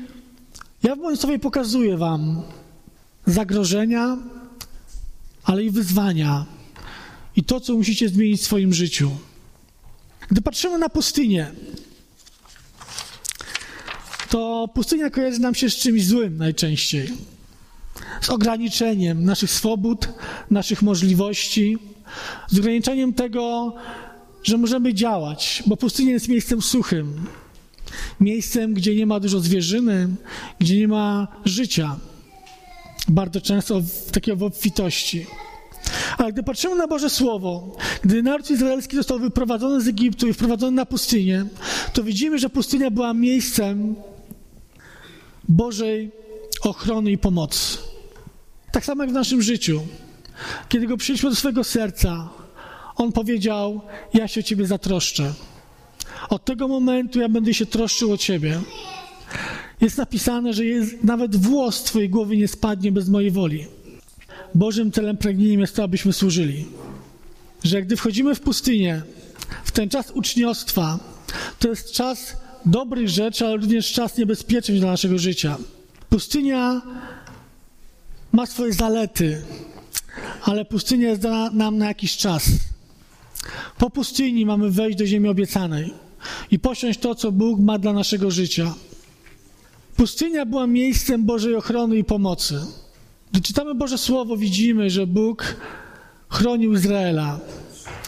ja 0.83 0.97
w 0.97 0.99
moim 0.99 1.17
słowie 1.17 1.39
pokazuję 1.39 1.97
wam 1.97 2.43
zagrożenia, 3.27 4.19
ale 5.45 5.65
i 5.65 5.71
wyzwania 5.71 6.47
i 7.37 7.45
to, 7.45 7.61
co 7.61 7.75
musicie 7.75 8.09
zmienić 8.09 8.41
w 8.41 8.45
swoim 8.45 8.75
życiu. 8.75 9.11
Gdy 10.31 10.43
patrzymy 10.43 10.79
na 10.79 10.89
pustynię, 10.89 11.53
to 14.29 14.69
pustynia 14.75 15.11
kojarzy 15.11 15.41
nam 15.41 15.55
się 15.55 15.71
z 15.71 15.77
czymś 15.77 16.07
złym 16.07 16.37
najczęściej. 16.37 17.09
Z 18.21 18.31
ograniczeniem 18.31 19.25
naszych 19.25 19.51
swobód, 19.51 20.09
naszych 20.51 20.83
możliwości, 20.83 21.79
z 22.49 22.59
ograniczeniem 22.59 23.15
tego, 23.15 23.75
że 24.43 24.59
możemy 24.59 24.95
działać, 24.95 25.63
bo 25.67 25.77
pustynia 25.77 26.13
jest 26.13 26.29
miejscem 26.29 26.63
suchym, 26.63 27.27
miejscem, 28.21 28.75
gdzie 28.75 28.95
nie 28.95 29.07
ma 29.07 29.21
dużo 29.21 29.41
zwierzyny, 29.41 30.09
gdzie 30.59 30.79
nie 30.79 30.89
ma 30.89 31.29
życia. 31.45 31.97
Bardzo 33.11 33.41
często 33.41 33.81
w 33.81 34.11
takiej 34.11 34.35
obfitości. 34.35 35.27
Ale 36.19 36.33
gdy 36.33 36.43
patrzymy 36.43 36.75
na 36.75 36.87
Boże 36.87 37.11
Słowo, 37.11 37.77
gdy 38.03 38.23
naród 38.23 38.51
izraelski 38.51 38.97
został 38.97 39.19
wyprowadzony 39.19 39.81
z 39.81 39.89
Egiptu 39.89 40.29
i 40.29 40.33
wprowadzony 40.33 40.73
na 40.73 40.87
pustynię, 40.87 41.45
to 41.93 42.03
widzimy, 42.03 42.39
że 42.39 42.51
pustynia 42.51 42.91
była 42.91 43.15
miejscem 43.15 43.95
Bożej 45.49 46.11
ochrony 46.63 47.11
i 47.11 47.19
pomocy. 47.19 47.79
Tak 48.73 48.85
samo 48.85 49.03
jak 49.03 49.11
w 49.11 49.15
naszym 49.15 49.43
życiu. 49.43 49.83
Kiedy 50.69 50.87
go 50.87 50.97
przyjęliśmy 50.97 51.31
do 51.31 51.37
swojego 51.37 51.65
serca, 51.65 52.29
on 52.97 53.13
powiedział: 53.13 53.81
Ja 54.15 54.29
się 54.29 54.41
o 54.41 54.43
ciebie 54.43 54.67
zatroszczę. 54.67 55.33
Od 56.29 56.45
tego 56.45 56.69
momentu 56.69 57.21
ja 57.21 57.29
będę 57.29 57.55
się 57.55 57.67
troszczył 57.67 58.13
o 58.13 58.19
ciebie. 58.19 58.61
Jest 59.81 59.99
napisane, 59.99 60.53
że 60.53 60.65
jest, 60.65 61.05
nawet 61.05 61.37
włos 61.37 61.83
twojej 61.83 62.09
głowy 62.09 62.37
nie 62.37 62.49
spadnie 62.49 62.93
bez 62.93 63.09
mojej 63.09 63.31
woli. 63.31 63.67
Bożym 64.55 64.93
celem, 64.93 65.17
pragnieniem 65.17 65.61
jest 65.61 65.77
to, 65.77 65.83
abyśmy 65.83 66.13
służyli. 66.13 66.67
Że 67.65 67.83
gdy 67.83 67.97
wchodzimy 67.97 68.35
w 68.35 68.41
pustynię, 68.41 69.03
w 69.65 69.71
ten 69.71 69.89
czas 69.89 70.11
uczniostwa, 70.11 70.99
to 71.59 71.69
jest 71.69 71.93
czas 71.93 72.37
dobrych 72.67 73.09
rzeczy, 73.09 73.47
ale 73.47 73.57
również 73.57 73.93
czas 73.93 74.17
niebezpieczny 74.17 74.79
dla 74.79 74.91
naszego 74.91 75.19
życia. 75.19 75.57
Pustynia 76.09 76.83
ma 78.33 78.47
swoje 78.47 78.73
zalety, 78.73 79.43
ale 80.43 80.65
pustynia 80.65 81.09
jest 81.09 81.21
dana 81.21 81.51
nam 81.51 81.79
na 81.79 81.89
jakiś 81.89 82.17
czas. 82.17 82.45
Po 83.79 83.91
pustyni 83.91 84.47
mamy 84.47 84.71
wejść 84.71 84.99
do 84.99 85.07
ziemi 85.07 85.29
obiecanej 85.29 85.95
i 86.51 86.59
posiąść 86.59 86.99
to, 86.99 87.15
co 87.15 87.33
Bóg 87.33 87.61
ma 87.61 87.79
dla 87.79 87.93
naszego 87.93 88.31
życia. 88.31 88.75
Pustynia 90.01 90.47
była 90.47 90.67
miejscem 90.67 91.25
Bożej 91.25 91.55
ochrony 91.55 91.97
i 91.97 92.05
pomocy. 92.05 92.61
Gdy 93.33 93.41
czytamy 93.41 93.75
Boże 93.75 93.99
Słowo, 93.99 94.37
widzimy, 94.37 94.91
że 94.91 95.07
Bóg 95.07 95.57
chronił 96.29 96.73
Izraela. 96.73 97.41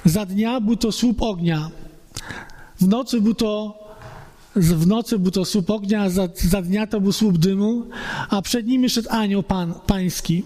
Za 0.05 0.27
dnia 0.27 0.61
był 0.61 0.77
to 0.77 0.93
słup 0.93 1.23
ognia, 1.23 1.71
w 2.81 2.89
nocy 2.89 3.21
był 3.21 3.35
to 3.35 3.79
w 4.57 4.87
nocy 4.87 5.19
był 5.19 5.31
to 5.31 5.45
słup 5.45 5.71
ognia, 5.71 6.11
za, 6.11 6.29
za 6.35 6.63
dnia 6.63 6.87
to 6.87 7.01
był 7.01 7.13
słup 7.13 7.39
dymu, 7.39 7.87
a 8.29 8.43
przed 8.43 8.67
nimi 8.67 8.91
szedł 8.91 9.09
anioł 9.11 9.43
pan, 9.43 9.75
pański. 9.87 10.43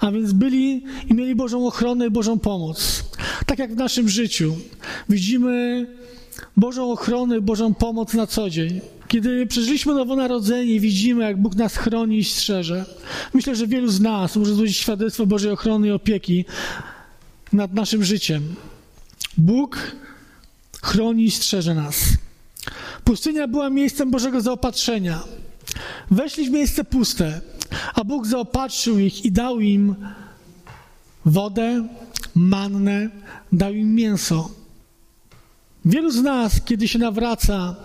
A 0.00 0.10
więc 0.10 0.32
byli 0.32 0.84
i 1.10 1.14
mieli 1.14 1.34
Bożą 1.34 1.66
ochronę 1.66 2.06
i 2.06 2.10
Bożą 2.10 2.38
pomoc. 2.38 3.04
Tak 3.46 3.58
jak 3.58 3.72
w 3.74 3.76
naszym 3.76 4.08
życiu. 4.08 4.56
Widzimy 5.08 5.86
Bożą 6.56 6.92
ochronę 6.92 7.38
i 7.38 7.40
Bożą 7.40 7.74
pomoc 7.74 8.14
na 8.14 8.26
co 8.26 8.50
dzień. 8.50 8.80
Kiedy 9.12 9.46
przeżyliśmy 9.46 9.94
nowonarodzenie, 9.94 10.80
widzimy, 10.80 11.24
jak 11.24 11.36
Bóg 11.36 11.54
nas 11.54 11.76
chroni 11.76 12.18
i 12.18 12.24
strzeże. 12.24 12.84
Myślę, 13.34 13.56
że 13.56 13.66
wielu 13.66 13.88
z 13.88 14.00
nas 14.00 14.36
może 14.36 14.54
złożyć 14.54 14.76
świadectwo 14.76 15.26
Bożej 15.26 15.50
ochrony 15.52 15.88
i 15.88 15.90
opieki 15.90 16.44
nad 17.52 17.74
naszym 17.74 18.04
życiem. 18.04 18.54
Bóg 19.38 19.96
chroni 20.82 21.24
i 21.24 21.30
strzeże 21.30 21.74
nas. 21.74 22.04
Pustynia 23.04 23.48
była 23.48 23.70
miejscem 23.70 24.10
Bożego 24.10 24.40
zaopatrzenia. 24.40 25.22
Weszli 26.10 26.48
w 26.48 26.50
miejsce 26.50 26.84
puste, 26.84 27.40
a 27.94 28.04
Bóg 28.04 28.26
zaopatrzył 28.26 28.98
ich 28.98 29.24
i 29.24 29.32
dał 29.32 29.60
im 29.60 29.96
wodę, 31.24 31.88
mannę, 32.34 33.10
dał 33.52 33.72
im 33.72 33.94
mięso. 33.94 34.50
Wielu 35.84 36.10
z 36.10 36.22
nas, 36.22 36.60
kiedy 36.64 36.88
się 36.88 36.98
nawraca, 36.98 37.76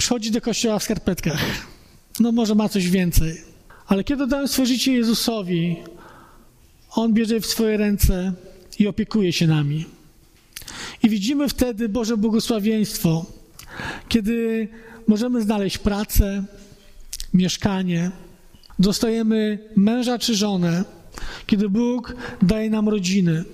przychodzi 0.00 0.30
do 0.30 0.40
kościoła 0.40 0.78
w 0.78 0.82
skarpetkach. 0.82 1.40
No 2.20 2.32
może 2.32 2.54
ma 2.54 2.68
coś 2.68 2.90
więcej. 2.90 3.40
Ale 3.86 4.04
kiedy 4.04 4.26
dałem 4.26 4.48
swoje 4.48 4.66
życie 4.66 4.92
Jezusowi, 4.92 5.76
On 6.90 7.14
bierze 7.14 7.40
w 7.40 7.46
swoje 7.46 7.76
ręce 7.76 8.32
i 8.78 8.86
opiekuje 8.86 9.32
się 9.32 9.46
nami. 9.46 9.84
I 11.02 11.08
widzimy 11.08 11.48
wtedy 11.48 11.88
Boże 11.88 12.16
błogosławieństwo 12.16 13.26
kiedy 14.08 14.68
możemy 15.06 15.42
znaleźć 15.42 15.78
pracę, 15.78 16.44
mieszkanie, 17.34 18.10
dostajemy 18.78 19.58
męża 19.76 20.18
czy 20.18 20.34
żonę, 20.34 20.84
kiedy 21.46 21.68
Bóg 21.68 22.14
daje 22.42 22.70
nam 22.70 22.88
rodziny. 22.88 23.44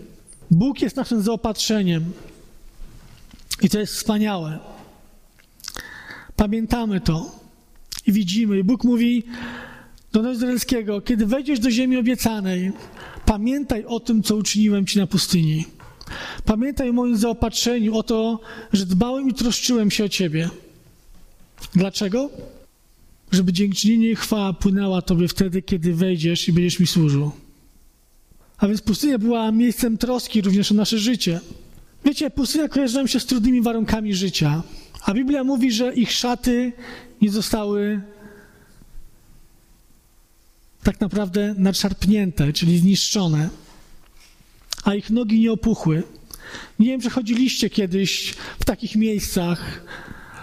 Bóg 0.50 0.82
jest 0.82 0.96
naszym 0.96 1.22
zaopatrzeniem. 1.22 2.04
I 3.62 3.68
to 3.68 3.78
jest 3.78 3.94
wspaniałe. 3.94 4.75
Pamiętamy 6.36 7.00
to 7.00 7.46
I 8.06 8.12
widzimy, 8.12 8.58
i 8.58 8.64
Bóg 8.64 8.84
mówi 8.84 9.22
do 10.12 10.32
Izraelskiego, 10.32 11.00
kiedy 11.00 11.26
wejdziesz 11.26 11.60
do 11.60 11.70
ziemi 11.70 11.96
obiecanej, 11.96 12.72
pamiętaj 13.26 13.84
o 13.84 14.00
tym, 14.00 14.22
co 14.22 14.36
uczyniłem 14.36 14.86
ci 14.86 14.98
na 14.98 15.06
pustyni. 15.06 15.64
Pamiętaj 16.44 16.90
o 16.90 16.92
moim 16.92 17.16
zaopatrzeniu, 17.16 17.96
o 17.96 18.02
to, 18.02 18.40
że 18.72 18.86
dbałem 18.86 19.28
i 19.28 19.34
troszczyłem 19.34 19.90
się 19.90 20.04
o 20.04 20.08
ciebie. 20.08 20.50
Dlaczego? 21.74 22.30
Żeby 23.32 23.52
dziękczynienie 23.52 24.10
i 24.10 24.16
chwała 24.16 24.52
płynęła 24.52 25.02
tobie 25.02 25.28
wtedy, 25.28 25.62
kiedy 25.62 25.94
wejdziesz 25.94 26.48
i 26.48 26.52
będziesz 26.52 26.80
mi 26.80 26.86
służył. 26.86 27.30
A 28.58 28.68
więc 28.68 28.82
pustynia 28.82 29.18
była 29.18 29.52
miejscem 29.52 29.98
troski 29.98 30.42
również 30.42 30.72
o 30.72 30.74
nasze 30.74 30.98
życie. 30.98 31.40
Wiecie, 32.04 32.30
pustynia 32.30 32.68
kojarzy 32.68 32.96
nam 32.96 33.08
się 33.08 33.20
z 33.20 33.26
trudnymi 33.26 33.62
warunkami 33.62 34.14
życia. 34.14 34.62
A 35.06 35.14
Biblia 35.14 35.44
mówi, 35.44 35.72
że 35.72 35.94
ich 35.94 36.12
szaty 36.12 36.72
nie 37.22 37.30
zostały 37.30 38.00
tak 40.82 41.00
naprawdę 41.00 41.54
nadszarpnięte, 41.58 42.52
czyli 42.52 42.78
zniszczone, 42.78 43.48
a 44.84 44.94
ich 44.94 45.10
nogi 45.10 45.40
nie 45.40 45.52
opuchły. 45.52 46.02
Nie 46.78 46.86
wiem, 46.86 47.00
czy 47.00 47.10
chodziliście 47.10 47.70
kiedyś 47.70 48.34
w 48.60 48.64
takich 48.64 48.96
miejscach, 48.96 49.86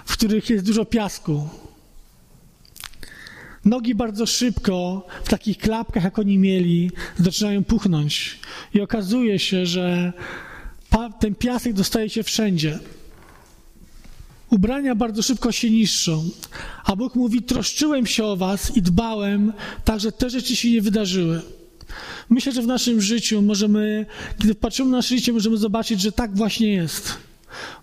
w 0.06 0.14
których 0.14 0.50
jest 0.50 0.66
dużo 0.66 0.86
piasku. 0.86 1.50
Nogi 3.66 3.96
bardzo 3.96 4.26
szybko, 4.26 5.08
w 5.24 5.30
takich 5.30 5.58
klapkach, 5.58 6.04
jak 6.04 6.20
oni 6.20 6.38
mieli, 6.38 6.92
zaczynają 7.20 7.64
puchnąć. 7.64 8.40
I 8.74 8.82
okazuje 8.82 9.40
się, 9.40 9.66
że 9.66 10.14
ten 11.20 11.36
piasek 11.36 11.74
dostaje 11.74 12.10
się 12.10 12.24
wszędzie. 12.24 12.80
Ubrania 14.54 14.96
bardzo 14.96 15.22
szybko 15.22 15.52
się 15.52 15.70
niszczą, 15.70 16.30
a 16.86 16.96
Bóg 16.96 17.16
mówi: 17.16 17.42
Troszczyłem 17.42 18.06
się 18.06 18.26
o 18.26 18.38
Was 18.38 18.78
i 18.78 18.82
dbałem, 18.82 19.54
tak 19.86 20.00
że 20.00 20.12
te 20.12 20.30
rzeczy 20.30 20.56
się 20.56 20.72
nie 20.72 20.82
wydarzyły. 20.82 21.42
Myślę, 22.30 22.52
że 22.52 22.62
w 22.62 22.68
naszym 22.68 23.02
życiu 23.02 23.42
możemy, 23.42 24.06
kiedy 24.40 24.56
patrzymy 24.56 24.92
na 24.92 24.98
nasze 24.98 25.16
życie, 25.16 25.34
możemy 25.34 25.58
zobaczyć, 25.58 26.02
że 26.02 26.12
tak 26.12 26.36
właśnie 26.36 26.74
jest. 26.74 27.18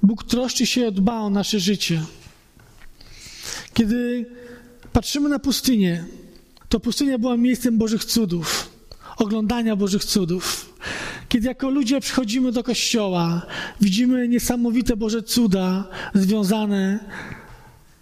Bóg 0.02 0.24
troszczy 0.24 0.66
się 0.66 0.88
i 0.88 0.92
dba 0.92 1.20
o 1.20 1.30
nasze 1.30 1.60
życie. 1.60 2.02
Kiedy 3.74 4.26
patrzymy 4.92 5.28
na 5.28 5.38
pustynię, 5.38 6.04
to 6.68 6.80
pustynia 6.80 7.18
była 7.18 7.36
miejscem 7.36 7.78
Bożych 7.78 8.04
cudów, 8.04 8.70
oglądania 9.16 9.76
Bożych 9.76 10.04
cudów. 10.04 10.74
Kiedy 11.30 11.48
jako 11.48 11.70
ludzie 11.70 12.00
przychodzimy 12.00 12.52
do 12.52 12.62
kościoła, 12.62 13.46
widzimy 13.80 14.28
niesamowite 14.28 14.96
Boże 14.96 15.22
cuda 15.22 15.88
związane 16.14 16.98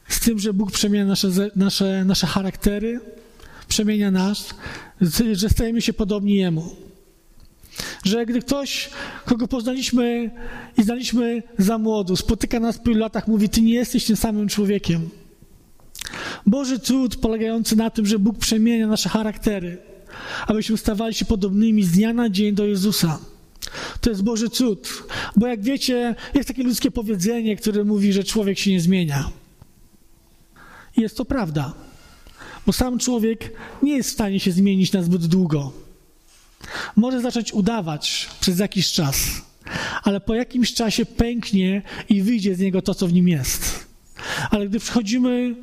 z 0.08 0.20
tym, 0.20 0.38
że 0.38 0.52
Bóg 0.52 0.73
przemienia 0.73 1.04
nasze, 1.04 1.28
nasze, 1.56 2.04
nasze 2.04 2.26
charaktery, 2.26 3.00
przemienia 3.68 4.11
nas, 4.11 4.54
że 5.32 5.49
stajemy 5.49 5.82
się 5.82 5.92
podobni 5.92 6.35
Jemu. 6.35 6.76
Że 8.04 8.26
gdy 8.26 8.40
ktoś, 8.40 8.90
kogo 9.25 9.49
poznaliśmy 9.49 10.30
i 10.78 10.82
znaliśmy 10.82 11.42
za 11.58 11.78
młodu, 11.78 12.16
spotyka 12.16 12.61
nas 12.61 12.78
po 12.78 12.90
latach, 12.90 13.28
mówi: 13.28 13.49
Ty 13.49 13.62
nie 13.62 13.75
jesteś 13.75 14.04
tym 14.04 14.16
samym 14.16 14.49
człowiekiem. 14.49 15.08
Boży 16.47 16.78
cud 16.78 17.16
polegający 17.16 17.76
na 17.76 17.90
tym, 17.90 18.06
że 18.06 18.18
Bóg 18.18 18.38
przemienia 18.38 18.87
nasze 18.87 19.08
charaktery, 19.08 19.78
abyśmy 20.47 20.77
stawali 20.77 21.15
się 21.15 21.25
podobnymi 21.25 21.85
z 21.85 21.91
dnia 21.91 22.12
na 22.12 22.31
dzień 22.31 22.55
do 22.55 22.67
Jezusa. 22.67 23.19
To 24.00 24.11
jest 24.11 24.23
Boży 24.23 24.49
cud, 24.49 25.05
bo 25.37 25.47
jak 25.47 25.62
wiecie, 25.62 26.15
jest 26.35 26.49
takie 26.49 26.62
ludzkie 26.62 26.91
powiedzenie, 26.91 27.57
które 27.57 27.85
mówi, 27.85 28.12
że 28.12 28.25
człowiek 28.25 28.59
się 28.59 28.71
nie 28.71 28.81
zmienia. 28.81 29.31
I 30.97 31.00
jest 31.00 31.17
to 31.17 31.25
prawda, 31.25 31.75
bo 32.67 32.73
sam 32.73 32.99
człowiek 32.99 33.53
nie 33.83 33.97
jest 33.97 34.11
w 34.11 34.12
stanie 34.12 34.41
się 34.41 34.53
zmienić 34.53 34.93
na 34.93 35.03
zbyt 35.03 35.27
długo. 35.27 35.73
Może 36.97 37.21
zacząć 37.21 37.52
udawać 37.52 38.28
przez 38.41 38.59
jakiś 38.59 38.93
czas, 38.93 39.43
ale 40.02 40.21
po 40.21 40.35
jakimś 40.35 40.75
czasie 40.75 41.06
pęknie 41.06 41.82
i 42.09 42.23
wyjdzie 42.23 42.54
z 42.54 42.59
niego 42.59 42.82
to, 42.82 42.95
co 42.95 43.06
w 43.06 43.13
nim 43.13 43.28
jest. 43.28 43.89
Ale 44.50 44.69
gdy 44.69 44.78
przychodzimy 44.78 45.54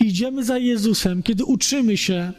idziemy 0.00 0.44
za 0.44 0.58
Jezusem, 0.58 1.22
kiedy 1.22 1.44
uczymy 1.44 1.96
się 1.96 2.32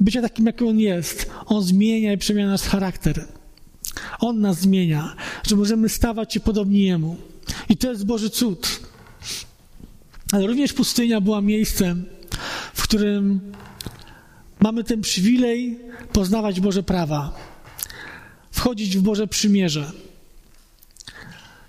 bycia 0.00 0.22
takim, 0.22 0.46
jak 0.46 0.62
On 0.62 0.78
jest, 0.78 1.30
On 1.46 1.62
zmienia 1.62 2.12
i 2.12 2.18
przemienia 2.18 2.48
nasz 2.48 2.62
charakter. 2.62 3.24
On 4.20 4.40
nas 4.40 4.60
zmienia, 4.60 5.16
że 5.46 5.56
możemy 5.56 5.88
stawać 5.88 6.34
się 6.34 6.40
podobni 6.40 6.82
Jemu. 6.82 7.16
I 7.68 7.76
to 7.76 7.90
jest 7.90 8.06
Boży 8.06 8.30
cud. 8.30 8.80
Ale 10.32 10.46
również 10.46 10.72
pustynia 10.72 11.20
była 11.20 11.40
miejscem, 11.40 12.04
w 12.74 12.82
którym 12.82 13.40
mamy 14.60 14.84
ten 14.84 15.00
przywilej 15.00 15.78
poznawać 16.12 16.60
Boże 16.60 16.82
prawa, 16.82 17.36
wchodzić 18.50 18.96
w 18.96 19.02
Boże 19.02 19.26
przymierze. 19.26 19.92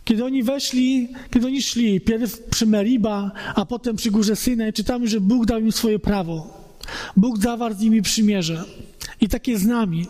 Kiedy 0.06 0.26
oni 0.26 0.44
weszli, 0.44 1.10
kiedy 1.32 1.48
oni 1.48 1.62
szli, 1.62 2.02
pierw 2.02 2.40
przy 2.40 2.66
Meriba, 2.66 3.32
a 3.56 3.66
potem 3.66 3.96
przy 3.96 4.12
górze 4.12 4.36
Synaj, 4.36 4.74
czytamy, 4.74 5.08
że 5.08 5.22
Bóg 5.22 5.46
dał 5.46 5.60
im 5.60 5.72
swoje 5.72 6.00
prawo. 6.00 6.59
Bóg 7.18 7.38
zawarł 7.38 7.76
z 7.76 7.80
nimi 7.80 8.02
przymierze. 8.02 8.64
I 9.22 9.30
takie 9.30 9.60
z 9.60 9.66
nami, 9.66 10.08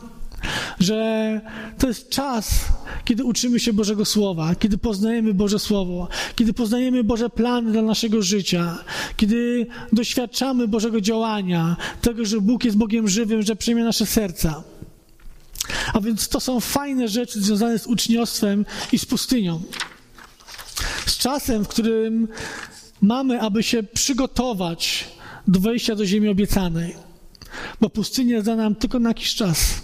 że 0.79 1.41
to 1.77 1.87
jest 1.87 2.09
czas, 2.09 2.65
kiedy 3.05 3.23
uczymy 3.23 3.59
się 3.59 3.73
Bożego 3.73 4.05
Słowa, 4.05 4.55
kiedy 4.55 4.77
poznajemy 4.77 5.33
Boże 5.33 5.59
Słowo, 5.59 6.07
kiedy 6.35 6.53
poznajemy 6.53 7.03
Boże 7.03 7.29
plany 7.29 7.71
dla 7.71 7.81
naszego 7.81 8.21
życia, 8.21 8.77
kiedy 9.17 9.67
doświadczamy 9.93 10.67
Bożego 10.67 11.01
działania, 11.01 11.75
tego, 12.01 12.25
że 12.25 12.41
Bóg 12.41 12.63
jest 12.63 12.77
Bogiem 12.77 13.07
żywym, 13.07 13.41
że 13.41 13.55
przejmie 13.55 13.83
nasze 13.83 14.05
serca. 14.05 14.63
A 15.93 16.01
więc 16.01 16.29
to 16.29 16.39
są 16.39 16.59
fajne 16.59 17.07
rzeczy 17.07 17.41
związane 17.41 17.79
z 17.79 17.87
uczniostwem 17.87 18.65
i 18.91 18.99
z 18.99 19.05
pustynią. 19.05 19.61
Z 21.05 21.17
czasem, 21.17 21.65
w 21.65 21.67
którym 21.67 22.27
mamy, 23.01 23.41
aby 23.41 23.63
się 23.63 23.83
przygotować 23.83 25.07
do 25.49 25.59
wejścia 25.59 25.95
do 25.95 26.05
ziemi 26.05 26.29
obiecanej. 26.29 26.95
Bo 27.81 27.89
pustynia 27.89 28.35
jest 28.35 28.47
nam 28.47 28.75
tylko 28.75 28.99
na 28.99 29.09
jakiś 29.09 29.35
czas. 29.35 29.81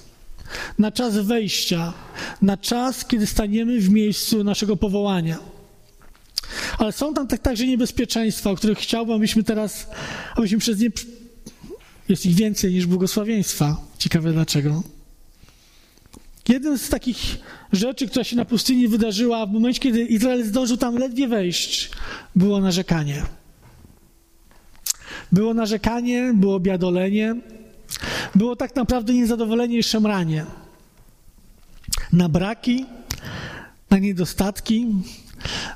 Na 0.79 0.91
czas 0.91 1.17
wejścia, 1.17 1.93
na 2.41 2.57
czas, 2.57 3.05
kiedy 3.05 3.27
staniemy 3.27 3.79
w 3.79 3.89
miejscu 3.89 4.43
naszego 4.43 4.77
powołania. 4.77 5.39
Ale 6.77 6.91
są 6.91 7.13
tam 7.13 7.27
tak, 7.27 7.41
także 7.41 7.67
niebezpieczeństwa, 7.67 8.51
o 8.51 8.55
których 8.55 8.77
chciałbym, 8.77 9.15
abyśmy 9.15 9.43
teraz, 9.43 9.87
abyśmy 10.35 10.57
przez 10.57 10.79
nie. 10.79 10.89
Jest 12.09 12.25
ich 12.25 12.35
więcej 12.35 12.73
niż 12.73 12.85
błogosławieństwa. 12.85 13.77
Ciekawe 13.97 14.33
dlaczego. 14.33 14.83
Jeden 16.47 16.77
z 16.77 16.89
takich 16.89 17.17
rzeczy, 17.71 18.07
która 18.07 18.23
się 18.23 18.35
na 18.35 18.45
pustyni 18.45 18.87
wydarzyła 18.87 19.45
w 19.45 19.51
momencie, 19.51 19.79
kiedy 19.79 20.01
Izrael 20.01 20.45
zdążył 20.45 20.77
tam 20.77 20.97
ledwie 20.97 21.27
wejść, 21.27 21.89
było 22.35 22.61
narzekanie. 22.61 23.23
Było 25.35 25.53
narzekanie, 25.53 26.33
było 26.35 26.59
biadolenie, 26.59 27.35
było 28.35 28.55
tak 28.55 28.75
naprawdę 28.75 29.13
niezadowolenie 29.13 29.77
i 29.77 29.83
szemranie. 29.83 30.45
Na 32.13 32.29
braki, 32.29 32.85
na 33.89 33.97
niedostatki, 33.97 34.87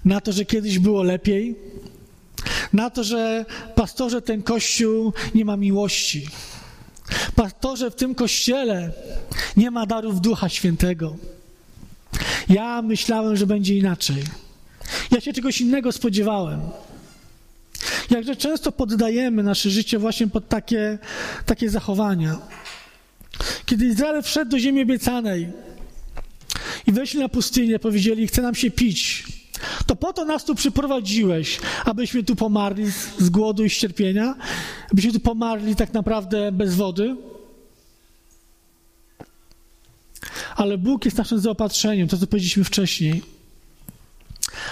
na 0.06 0.22
to, 0.22 0.32
że 0.32 0.46
kiedyś 0.46 0.80
było 0.80 1.04
lepiej, 1.04 1.56
na 2.74 2.90
to, 2.90 3.04
że 3.04 3.46
pastorze 3.76 4.22
ten 4.22 4.44
kościół 4.44 5.14
nie 5.36 5.46
ma 5.46 5.58
miłości. 5.58 6.28
Pastorze 7.36 7.92
w 7.92 7.96
tym 7.96 8.16
kościele 8.16 8.92
nie 9.58 9.72
ma 9.72 9.86
darów 9.86 10.22
Ducha 10.22 10.50
Świętego. 10.50 11.16
Ja 12.50 12.82
myślałem, 12.82 13.36
że 13.36 13.48
będzie 13.48 13.76
inaczej. 13.76 14.24
Ja 15.12 15.22
się 15.22 15.34
czegoś 15.34 15.62
innego 15.62 15.92
spodziewałem. 15.92 16.60
Jakże 18.10 18.36
często 18.36 18.72
poddajemy 18.72 19.44
nasze 19.44 19.70
życie 19.70 20.00
właśnie 20.00 20.28
pod 20.28 20.50
takie, 20.50 20.98
takie 21.46 21.70
zachowania. 21.70 22.38
Kiedy 23.66 23.86
Izrael 23.86 24.24
wszedł 24.24 24.52
do 24.52 24.60
ziemi 24.60 24.82
obiecanej 24.82 25.50
i 26.88 26.92
weszli 26.92 27.20
na 27.20 27.30
pustynię, 27.30 27.80
powiedzieli, 27.80 28.28
chce 28.28 28.42
nam 28.42 28.56
się 28.56 28.72
pić, 28.72 29.24
to 29.86 29.96
po 29.96 30.14
to 30.14 30.26
nas 30.26 30.46
tu 30.46 30.56
przyprowadziłeś, 30.56 31.60
abyśmy 31.86 32.24
tu 32.24 32.36
pomarli 32.36 32.92
z, 33.20 33.30
głodu 33.30 33.64
i 33.66 33.70
z 33.70 33.78
cierpienia, 33.78 34.36
abyśmy 34.92 35.12
tu 35.12 35.20
pomarli 35.20 35.76
tak 35.76 35.94
naprawdę 35.94 36.52
bez 36.52 36.76
wody. 36.76 37.16
Ale 40.56 40.78
Bóg 40.78 41.06
jest 41.06 41.18
naszym 41.18 41.40
zaopatrzeniem, 41.40 42.08
to 42.08 42.18
co 42.18 42.28
powiedzieliśmy 42.28 42.64
wcześniej. 42.64 43.22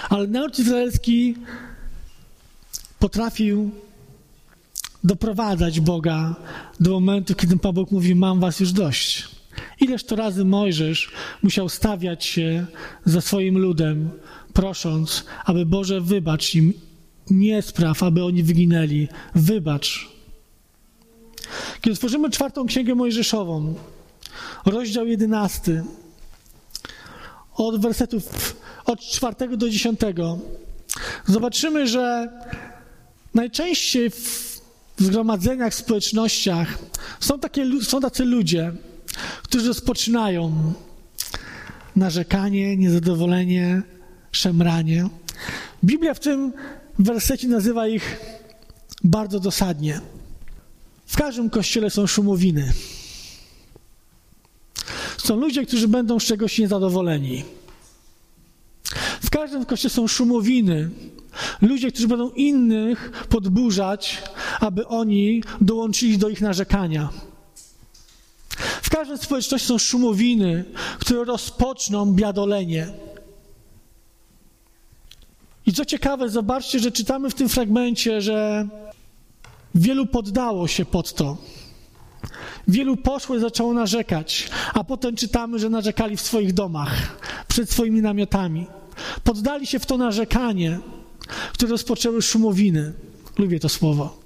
Ale 0.08 0.26
naród 0.26 0.58
izraelski 0.58 1.34
potrafił 2.98 3.70
doprowadzać 5.04 5.80
Boga 5.80 6.34
do 6.80 6.90
momentu, 6.90 7.34
kiedy 7.34 7.56
Pan 7.56 7.74
Bóg 7.74 7.90
mówi: 7.90 8.14
Mam 8.14 8.40
was 8.40 8.60
już 8.60 8.72
dość. 8.72 9.28
Ileż 9.80 10.04
to 10.04 10.16
razy 10.16 10.44
Mojżesz 10.44 11.10
musiał 11.42 11.68
stawiać 11.68 12.24
się 12.24 12.66
za 13.04 13.20
swoim 13.20 13.58
ludem, 13.58 14.10
prosząc, 14.52 15.24
aby 15.44 15.66
Boże 15.66 16.00
wybacz 16.00 16.54
im, 16.54 16.72
nie 17.30 17.62
spraw, 17.62 18.02
aby 18.02 18.24
oni 18.24 18.42
wyginęli. 18.42 19.08
Wybacz. 19.34 20.08
Kiedy 21.80 21.96
tworzymy 21.96 22.30
czwartą 22.30 22.66
księgę 22.66 22.94
Mojżeszową, 22.94 23.74
rozdział 24.66 25.06
jedenasty, 25.06 25.84
od 27.54 27.80
wersetów 27.82 28.56
od 28.84 29.00
czwartego 29.00 29.56
do 29.56 29.70
dziesiątego, 29.70 30.38
zobaczymy, 31.26 31.86
że 31.86 32.28
najczęściej 33.34 34.10
w 34.10 34.60
zgromadzeniach, 34.98 35.74
społecznościach 35.74 36.78
są, 37.20 37.38
takie, 37.38 37.66
są 37.82 38.00
tacy 38.00 38.24
ludzie, 38.24 38.72
którzy 39.42 39.68
rozpoczynają 39.68 40.72
narzekanie, 41.96 42.76
niezadowolenie, 42.76 43.82
szemranie. 44.32 45.08
Biblia 45.84 46.14
w 46.14 46.20
tym 46.20 46.52
wersecie 46.98 47.48
nazywa 47.48 47.88
ich 47.88 48.20
bardzo 49.04 49.40
dosadnie. 49.40 50.00
W 51.06 51.16
każdym 51.16 51.50
kościele 51.50 51.90
są 51.90 52.06
szumowiny. 52.06 52.72
Są 55.18 55.36
ludzie, 55.36 55.66
którzy 55.66 55.88
będą 55.88 56.20
z 56.20 56.24
czegoś 56.24 56.58
niezadowoleni. 56.58 57.44
W 59.22 59.30
każdym 59.30 59.64
kościele 59.64 59.94
są 59.94 60.06
szumowiny. 60.06 60.90
Ludzie, 61.62 61.92
którzy 61.92 62.08
będą 62.08 62.30
innych 62.30 63.26
podburzać, 63.28 64.22
aby 64.60 64.86
oni 64.86 65.42
dołączyli 65.60 66.18
do 66.18 66.28
ich 66.28 66.40
narzekania. 66.40 67.08
W 68.82 68.90
każdej 68.90 69.18
społeczności 69.18 69.68
są 69.68 69.78
szumowiny, 69.78 70.64
które 70.98 71.24
rozpoczną 71.24 72.12
biadolenie. 72.12 72.88
I 75.66 75.72
co 75.72 75.84
ciekawe, 75.84 76.28
zobaczcie, 76.28 76.78
że 76.78 76.92
czytamy 76.92 77.30
w 77.30 77.34
tym 77.34 77.48
fragmencie, 77.48 78.22
że 78.22 78.68
wielu 79.74 80.06
poddało 80.06 80.68
się 80.68 80.84
pod 80.84 81.14
to. 81.14 81.36
Wielu 82.68 82.96
poszło 82.96 83.36
i 83.36 83.40
zaczęło 83.40 83.74
narzekać, 83.74 84.50
a 84.74 84.84
potem 84.84 85.16
czytamy, 85.16 85.58
że 85.58 85.70
narzekali 85.70 86.16
w 86.16 86.20
swoich 86.20 86.52
domach, 86.54 87.18
przed 87.48 87.70
swoimi 87.70 88.02
namiotami. 88.02 88.66
Poddali 89.24 89.66
się 89.66 89.78
w 89.78 89.86
to 89.86 89.96
narzekanie, 89.96 90.78
które 91.52 91.70
rozpoczęły 91.70 92.22
szumowiny. 92.22 92.92
Lubię 93.38 93.60
to 93.60 93.68
słowo. 93.68 94.20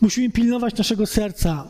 Musimy 0.00 0.30
pilnować 0.30 0.76
naszego 0.76 1.06
serca. 1.06 1.68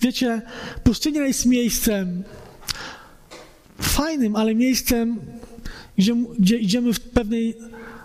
Wiecie, 0.00 0.42
pustynia 0.84 1.26
jest 1.26 1.46
miejscem 1.46 2.24
fajnym, 3.80 4.36
ale 4.36 4.54
miejscem, 4.54 5.20
gdzie, 5.98 6.14
gdzie 6.38 6.58
idziemy 6.58 6.92
w, 6.92 7.00
pewnej, 7.00 7.56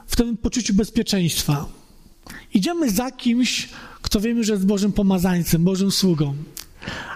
w 0.08 0.16
pewnym 0.16 0.38
poczuciu 0.38 0.74
bezpieczeństwa. 0.74 1.66
Idziemy 2.54 2.92
za 2.92 3.12
kimś, 3.12 3.70
kto 4.02 4.20
wiemy, 4.20 4.44
że 4.44 4.54
jest 4.54 4.66
Bożym 4.66 4.94
pomazańcem, 4.94 5.64
Bożym 5.64 5.92
sługą. 5.92 6.36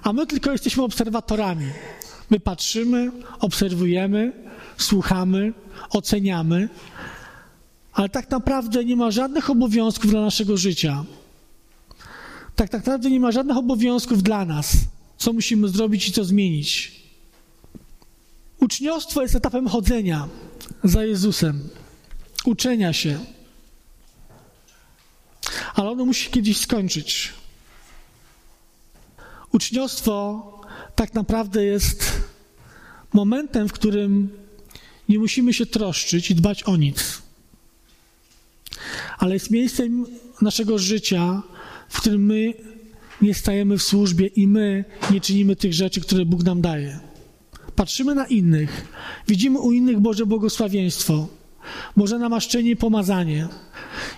A 0.03 0.13
my 0.13 0.27
tylko 0.27 0.51
jesteśmy 0.51 0.83
obserwatorami. 0.83 1.65
My 2.29 2.39
patrzymy, 2.39 3.11
obserwujemy, 3.39 4.31
słuchamy, 4.77 5.53
oceniamy, 5.89 6.69
ale 7.93 8.09
tak 8.09 8.29
naprawdę 8.29 8.85
nie 8.85 8.95
ma 8.95 9.11
żadnych 9.11 9.49
obowiązków 9.49 10.11
dla 10.11 10.21
naszego 10.21 10.57
życia. 10.57 11.05
Tak, 12.55 12.71
naprawdę 12.71 13.09
nie 13.09 13.19
ma 13.19 13.31
żadnych 13.31 13.57
obowiązków 13.57 14.23
dla 14.23 14.45
nas, 14.45 14.77
co 15.17 15.33
musimy 15.33 15.67
zrobić 15.67 16.07
i 16.07 16.11
co 16.11 16.25
zmienić. 16.25 17.01
Uczniostwo 18.59 19.21
jest 19.21 19.35
etapem 19.35 19.67
chodzenia 19.67 20.27
za 20.83 21.05
Jezusem, 21.05 21.69
uczenia 22.45 22.93
się. 22.93 23.19
Ale 25.75 25.89
ono 25.89 26.05
musi 26.05 26.29
kiedyś 26.29 26.57
skończyć. 26.57 27.33
Uczniostwo 29.55 30.41
tak 30.95 31.13
naprawdę 31.13 31.65
jest 31.65 32.21
momentem, 33.13 33.69
w 33.69 33.73
którym 33.73 34.29
nie 35.09 35.19
musimy 35.19 35.53
się 35.53 35.65
troszczyć 35.65 36.31
i 36.31 36.35
dbać 36.35 36.63
o 36.63 36.77
nic 36.77 37.25
ale 39.17 39.33
jest 39.33 39.51
miejscem 39.51 40.05
naszego 40.41 40.79
życia, 40.79 41.41
w 41.89 42.01
którym 42.01 42.25
my 42.25 42.53
nie 43.21 43.33
stajemy 43.33 43.77
w 43.77 43.83
służbie 43.83 44.27
i 44.27 44.47
my 44.47 44.85
nie 45.11 45.21
czynimy 45.21 45.55
tych 45.55 45.73
rzeczy, 45.73 46.01
które 46.01 46.25
Bóg 46.25 46.43
nam 46.43 46.61
daje. 46.61 46.99
Patrzymy 47.75 48.15
na 48.15 48.27
innych, 48.27 48.87
widzimy 49.27 49.59
u 49.59 49.71
innych 49.71 49.99
Boże 49.99 50.25
błogosławieństwo, 50.25 51.27
Boże 51.97 52.19
namaszczenie 52.19 52.71
i 52.71 52.75
pomazanie. 52.75 53.47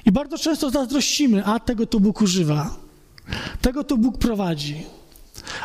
I 0.05 0.11
bardzo 0.11 0.37
często 0.37 0.69
zazdrościmy, 0.69 1.45
a 1.45 1.59
tego 1.59 1.85
to 1.85 1.99
Bóg 1.99 2.21
używa, 2.21 2.79
tego 3.61 3.83
to 3.83 3.97
Bóg 3.97 4.17
prowadzi. 4.17 4.83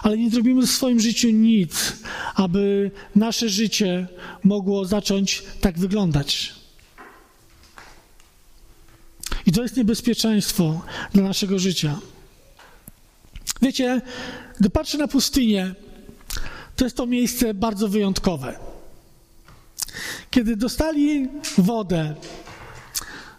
Ale 0.03 0.19
nie 0.19 0.31
zrobimy 0.31 0.67
w 0.67 0.71
swoim 0.71 1.01
życiu 1.01 1.31
nic, 1.31 1.93
aby 2.35 2.91
nasze 3.17 3.49
życie 3.49 4.07
mogło 4.45 4.85
zacząć 4.85 5.43
tak 5.61 5.79
wyglądać. 5.79 6.55
I 9.47 9.53
to 9.53 9.63
jest 9.63 9.77
niebezpieczeństwo 9.77 10.83
dla 11.13 11.23
naszego 11.23 11.59
życia. 11.59 11.99
Wiecie, 13.63 14.01
gdy 14.61 14.71
patrzę 14.71 14.99
na 14.99 15.09
pustynię, 15.09 15.75
to 16.77 16.85
jest 16.85 16.97
to 16.97 17.07
miejsce 17.07 17.55
bardzo 17.55 17.89
wyjątkowe. 17.89 18.59
Kiedy 20.31 20.57
dostali 20.57 21.29
wodę, 21.59 22.15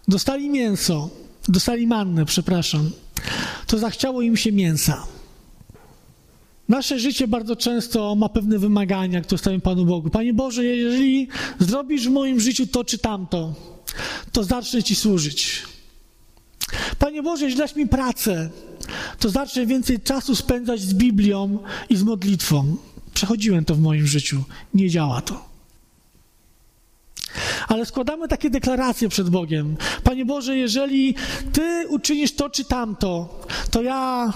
dostali 0.08 0.50
mięso, 0.50 1.10
dostali 1.48 1.88
mannę, 1.88 2.26
przepraszam, 2.26 2.92
to 3.68 3.78
zachciało 3.78 4.22
im 4.22 4.38
się 4.38 4.52
mięsa. 4.52 5.06
Nasze 6.70 7.00
życie 7.00 7.28
bardzo 7.28 7.56
często 7.56 8.16
ma 8.16 8.30
pewne 8.30 8.60
wymagania, 8.60 9.22
które 9.22 9.38
stawiam 9.38 9.62
Panu 9.62 9.86
Bogu. 9.86 10.10
Panie 10.10 10.34
Boże, 10.34 10.66
jeżeli 10.66 11.28
zrobisz 11.60 12.08
w 12.08 12.12
moim 12.12 12.40
życiu 12.40 12.68
to 12.68 12.84
czy 12.84 12.98
tamto, 12.98 13.54
to 14.32 14.44
zacznę 14.44 14.84
Ci 14.84 14.96
służyć. 14.96 15.64
Panie 17.00 17.24
Boże, 17.24 17.46
jeśli 17.46 17.60
dasz 17.60 17.76
mi 17.76 17.88
pracę, 17.88 18.50
to 19.20 19.30
zacznę 19.30 19.66
więcej 19.66 20.00
czasu 20.00 20.36
spędzać 20.36 20.82
z 20.82 20.94
Biblią 20.94 21.60
i 21.90 21.96
z 21.96 22.04
modlitwą. 22.04 22.76
Przechodziłem 23.14 23.66
to 23.66 23.76
w 23.76 23.80
moim 23.80 24.08
życiu. 24.08 24.44
Nie 24.74 24.90
działa 24.90 25.22
to. 25.22 25.53
Ale 27.74 27.86
składamy 27.86 28.28
takie 28.28 28.50
deklaracje 28.50 29.10
przed 29.10 29.30
Bogiem. 29.30 29.78
Panie 30.04 30.26
Boże, 30.26 30.58
jeżeli 30.58 31.16
Ty 31.54 31.88
uczynisz 31.90 32.36
to 32.36 32.50
czy 32.50 32.66
tamto, 32.66 33.42
to 33.72 33.82
ja 33.82 34.34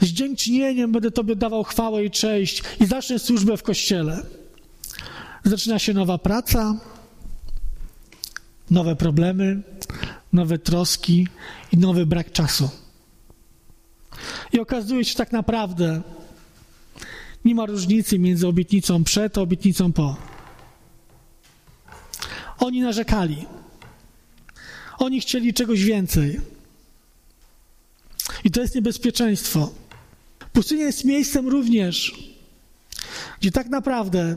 z 0.00 0.06
dziękczynieniem 0.06 0.92
będę 0.92 1.10
Tobie 1.10 1.36
dawał 1.36 1.64
chwałę 1.64 2.04
i 2.04 2.10
cześć 2.10 2.62
i 2.80 2.86
zacznę 2.86 3.18
służbę 3.18 3.56
w 3.56 3.62
kościele. 3.62 4.22
Zaczyna 5.44 5.78
się 5.78 5.94
nowa 5.94 6.18
praca, 6.18 6.76
nowe 8.70 8.96
problemy, 8.96 9.62
nowe 10.32 10.58
troski 10.58 11.28
i 11.72 11.78
nowy 11.78 12.06
brak 12.06 12.32
czasu. 12.32 12.70
I 14.52 14.60
okazuje 14.60 15.04
się, 15.04 15.14
tak 15.14 15.32
naprawdę 15.32 16.02
nie 17.44 17.54
ma 17.54 17.66
różnicy 17.66 18.18
między 18.18 18.48
obietnicą 18.48 19.04
przed 19.04 19.38
a 19.38 19.40
obietnicą 19.40 19.92
po. 19.92 20.33
Oni 22.64 22.80
narzekali. 22.80 23.46
Oni 24.98 25.20
chcieli 25.20 25.54
czegoś 25.54 25.84
więcej. 25.84 26.40
I 28.44 28.50
to 28.50 28.60
jest 28.60 28.74
niebezpieczeństwo. 28.74 29.72
Pustynia 30.52 30.84
jest 30.86 31.04
miejscem 31.04 31.48
również, 31.48 32.14
gdzie 33.40 33.50
tak 33.50 33.68
naprawdę 33.68 34.36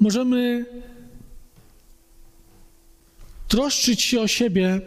możemy 0.00 0.66
troszczyć 3.48 4.02
się 4.02 4.20
o 4.20 4.28
siebie 4.28 4.80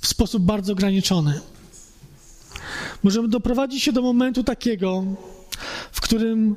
w 0.00 0.06
sposób 0.06 0.42
bardzo 0.42 0.72
ograniczony. 0.72 1.40
Możemy 3.02 3.28
doprowadzić 3.28 3.82
się 3.82 3.92
do 3.92 4.02
momentu 4.02 4.44
takiego, 4.44 5.04
w 5.92 6.00
którym 6.00 6.56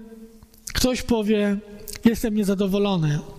ktoś 0.73 1.01
powie: 1.01 1.58
Jestem 2.06 2.36
niezadowolony. 2.36 3.35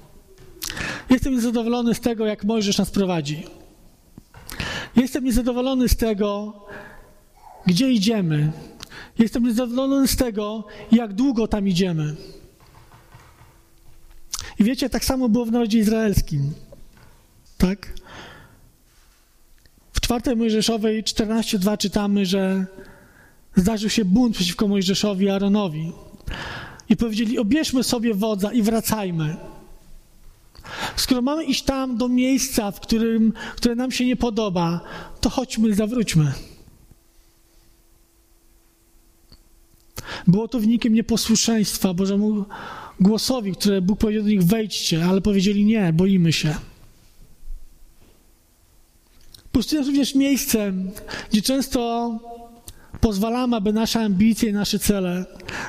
Jestem 1.11 1.33
niezadowolony 1.33 1.95
z 1.95 2.01
tego, 2.01 2.27
jak 2.27 2.45
Mojżesz 2.45 2.79
nas 2.79 2.91
prowadzi. 2.91 3.47
Jestem 4.97 5.25
niezadowolony 5.25 5.89
z 5.89 5.97
tego, 5.97 6.53
gdzie 7.67 7.91
idziemy. 7.91 8.53
Jestem 9.19 9.45
niezadowolony 9.45 10.09
z 10.09 10.17
tego, 10.17 10.65
jak 10.93 11.13
długo 11.13 11.49
tam 11.49 11.69
idziemy. 11.69 12.17
I 14.59 14.65
wiecie, 14.65 14.91
tak 14.91 15.05
samo 15.05 15.29
było 15.29 15.45
w 15.47 15.53
narodzie 15.53 15.79
izraelskim. 15.79 16.53
Tak? 17.59 17.93
W 19.93 20.01
czwartej 20.01 20.37
Mojżeszowej 20.37 21.05
14.2 21.05 21.79
czytamy, 21.79 22.27
że 22.27 22.67
zdarzył 23.57 23.91
się 23.91 24.05
bunt 24.05 24.35
przeciwko 24.35 24.69
Mojżeszowi 24.69 25.25
i 25.25 25.31
Aaronowi. 25.31 25.93
I 26.89 26.97
powiedzieli, 26.97 27.39
obierzmy 27.39 27.85
sobie 27.85 28.15
wodza 28.15 28.53
i 28.53 28.63
wracajmy. 28.63 29.37
Skoro 30.97 31.23
mamy 31.23 31.45
iść 31.45 31.63
tam 31.63 31.97
do 31.97 32.09
miejsca, 32.09 32.71
w 32.71 32.81
którym, 32.81 33.33
które 33.57 33.75
nam 33.75 33.93
się 33.93 34.07
nie 34.07 34.17
podoba, 34.17 34.81
to 35.21 35.31
chodźmy 35.31 35.75
zawróćmy. 35.75 36.33
Było 40.27 40.49
to 40.49 40.61
wynikiem 40.61 40.95
nieposłuszeństwa 40.95 41.95
Bożemu 41.95 42.45
głosowi, 43.01 43.53
które 43.53 43.81
Bóg 43.83 43.99
powiedział 43.99 44.23
do 44.23 44.29
nich 44.29 44.43
wejdźcie, 44.43 45.05
ale 45.05 45.21
powiedzieli 45.21 45.65
nie, 45.65 45.93
boimy 45.93 46.33
się. 46.33 46.55
Pustynia 49.53 49.81
jest 49.81 49.89
również 49.89 50.15
miejscem, 50.15 50.91
gdzie 51.31 51.43
często 51.43 52.11
pozwalamy, 53.01 53.57
aby 53.57 53.73
nasze 53.73 54.01
ambicje 54.01 54.51
i 54.51 54.53
nasze 54.53 54.79
cele 54.79 55.25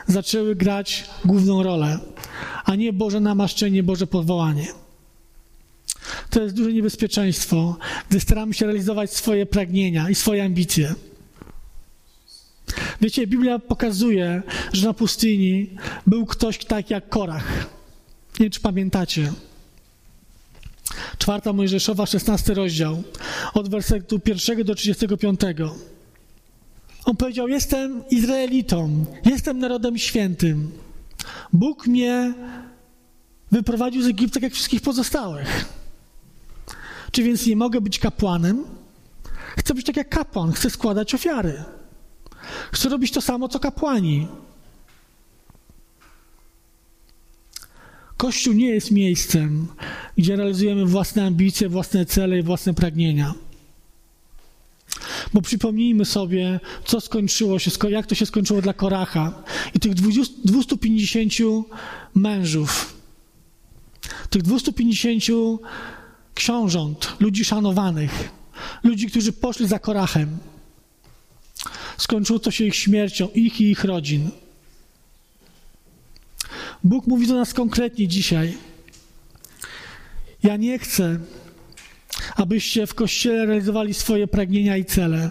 zaczęły 0.07 0.55
grać 0.55 1.05
główną 1.25 1.63
rolę, 1.63 1.99
a 2.65 2.75
nie 2.75 2.93
Boże 2.93 3.19
namaszczenie, 3.19 3.83
Boże 3.83 4.07
powołanie. 4.07 4.67
To 6.29 6.43
jest 6.43 6.55
duże 6.55 6.73
niebezpieczeństwo, 6.73 7.77
gdy 8.09 8.19
staramy 8.19 8.53
się 8.53 8.65
realizować 8.65 9.13
swoje 9.13 9.45
pragnienia 9.45 10.09
i 10.09 10.15
swoje 10.15 10.43
ambicje. 10.43 10.95
Wiecie, 13.01 13.27
Biblia 13.27 13.59
pokazuje, 13.59 14.41
że 14.73 14.87
na 14.87 14.93
pustyni 14.93 15.69
był 16.07 16.25
ktoś 16.25 16.65
taki 16.65 16.93
jak 16.93 17.09
Korach. 17.09 17.67
Nie 18.39 18.43
wiem, 18.43 18.51
czy 18.51 18.59
pamiętacie. 18.59 19.33
Czwarta 21.17 21.53
Mojżeszowa, 21.53 22.05
szesnasty 22.05 22.53
rozdział, 22.53 23.03
od 23.53 23.69
wersetu 23.69 24.19
pierwszego 24.19 24.63
do 24.63 24.75
35. 24.75 25.39
On 27.05 27.17
powiedział: 27.17 27.47
Jestem 27.47 28.03
Izraelitą, 28.09 29.05
jestem 29.25 29.59
narodem 29.59 29.97
świętym. 29.97 30.71
Bóg 31.53 31.87
mnie 31.87 32.33
wyprowadził 33.51 34.01
z 34.01 34.07
Egiptu 34.07 34.33
tak 34.33 34.43
jak 34.43 34.53
wszystkich 34.53 34.81
pozostałych. 34.81 35.76
Czy 37.11 37.23
więc 37.23 37.45
nie 37.45 37.55
mogę 37.55 37.81
być 37.81 37.99
kapłanem? 37.99 38.63
Chcę 39.57 39.73
być 39.73 39.85
tak 39.85 39.97
jak 39.97 40.09
kapłan, 40.09 40.51
chcę 40.51 40.69
składać 40.69 41.15
ofiary. 41.15 41.63
Chcę 42.71 42.89
robić 42.89 43.11
to 43.11 43.21
samo, 43.21 43.47
co 43.47 43.59
kapłani. 43.59 44.27
Kościół 48.17 48.53
nie 48.53 48.69
jest 48.69 48.91
miejscem, 48.91 49.67
gdzie 50.17 50.35
realizujemy 50.35 50.85
własne 50.85 51.25
ambicje, 51.25 51.69
własne 51.69 52.05
cele 52.05 52.39
i 52.39 52.43
własne 52.43 52.73
pragnienia. 52.73 53.33
Bo 55.33 55.41
przypomnijmy 55.41 56.05
sobie, 56.05 56.59
co 56.85 57.01
skończyło 57.01 57.59
się, 57.59 57.71
jak 57.89 58.05
to 58.05 58.15
się 58.15 58.25
skończyło 58.25 58.61
dla 58.61 58.73
Koracha 58.73 59.43
i 59.73 59.79
tych 59.79 59.93
250 60.45 61.33
mężów, 62.15 62.93
tych 64.29 64.41
250 64.41 65.23
książąt, 66.37 67.13
ludzi 67.19 67.45
szanowanych, 67.45 68.29
ludzi, 68.83 69.07
którzy 69.07 69.33
poszli 69.33 69.67
za 69.67 69.79
Korachem. 69.79 70.37
Skończyło 71.97 72.39
to 72.39 72.51
się 72.51 72.65
ich 72.65 72.75
śmiercią, 72.75 73.27
ich 73.35 73.61
i 73.61 73.71
ich 73.71 73.83
rodzin. 73.83 74.29
Bóg 76.83 77.07
mówi 77.07 77.27
do 77.27 77.35
nas 77.35 77.53
konkretnie 77.53 78.07
dzisiaj. 78.07 78.57
Ja 80.43 80.57
nie 80.57 80.79
chcę, 80.79 81.19
abyście 82.35 82.87
w 82.87 82.93
kościele 82.93 83.45
realizowali 83.45 83.93
swoje 83.93 84.27
pragnienia 84.27 84.77
i 84.77 84.85
cele, 84.85 85.29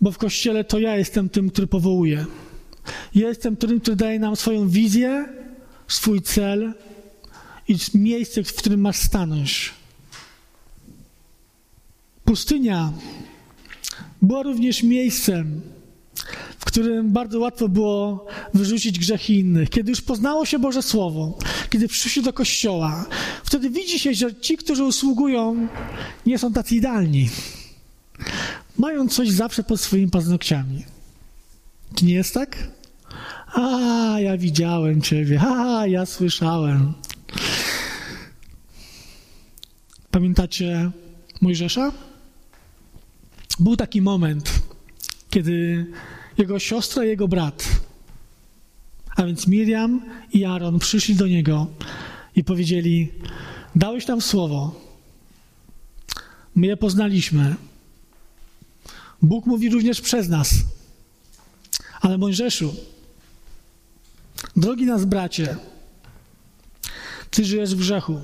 bo 0.00 0.12
w 0.12 0.18
kościele 0.18 0.64
to 0.64 0.78
ja 0.78 0.96
jestem 0.96 1.28
tym, 1.28 1.50
który 1.50 1.66
powołuje. 1.66 2.26
Jestem 3.14 3.56
tym, 3.56 3.80
który 3.80 3.96
daje 3.96 4.18
nam 4.18 4.36
swoją 4.36 4.68
wizję, 4.68 5.28
swój 5.88 6.22
cel 6.22 6.74
i 7.68 7.76
miejsce, 7.94 8.44
w 8.44 8.54
którym 8.54 8.80
masz 8.80 8.96
stanąć. 8.96 9.72
Pustynia 12.24 12.92
była 14.22 14.42
również 14.42 14.82
miejscem, 14.82 15.60
w 16.58 16.64
którym 16.64 17.10
bardzo 17.12 17.40
łatwo 17.40 17.68
było 17.68 18.26
wyrzucić 18.54 18.98
grzechy 18.98 19.32
innych. 19.32 19.70
Kiedy 19.70 19.90
już 19.90 20.00
poznało 20.00 20.46
się 20.46 20.58
Boże 20.58 20.82
Słowo, 20.82 21.38
kiedy 21.70 21.88
przyszli 21.88 22.22
do 22.22 22.32
kościoła, 22.32 23.06
wtedy 23.44 23.70
widzi 23.70 23.98
się, 23.98 24.14
że 24.14 24.34
ci, 24.34 24.56
którzy 24.56 24.84
usługują, 24.84 25.68
nie 26.26 26.38
są 26.38 26.52
tacy 26.52 26.76
idealni. 26.76 27.28
Mają 28.78 29.08
coś 29.08 29.30
zawsze 29.30 29.62
pod 29.62 29.80
swoimi 29.80 30.10
paznokciami. 30.10 30.84
Czy 31.94 32.04
nie 32.04 32.14
jest 32.14 32.34
tak? 32.34 32.56
A, 33.54 34.16
ja 34.20 34.36
widziałem 34.36 35.02
Ciebie, 35.02 35.40
a, 35.40 35.86
ja 35.86 36.06
słyszałem. 36.06 36.92
Pamiętacie 40.10 40.90
Mojżesza? 41.40 41.92
Był 43.58 43.76
taki 43.76 44.02
moment, 44.02 44.62
kiedy 45.30 45.86
jego 46.38 46.58
siostra 46.58 47.04
i 47.04 47.08
jego 47.08 47.28
brat, 47.28 47.68
a 49.16 49.24
więc 49.24 49.46
Miriam 49.46 50.04
i 50.32 50.44
Aaron, 50.44 50.78
przyszli 50.78 51.14
do 51.14 51.26
niego 51.26 51.66
i 52.36 52.44
powiedzieli: 52.44 53.12
Dałeś 53.74 54.06
nam 54.06 54.20
słowo, 54.20 54.80
my 56.54 56.66
je 56.66 56.76
poznaliśmy. 56.76 57.54
Bóg 59.22 59.46
mówi 59.46 59.70
również 59.70 60.00
przez 60.00 60.28
nas. 60.28 60.54
Ale 62.00 62.18
Mojżeszu, 62.18 62.74
drogi 64.56 64.86
nas 64.86 65.04
bracie, 65.04 65.56
ty 67.30 67.44
żyjesz 67.44 67.74
w 67.74 67.78
grzechu. 67.78 68.22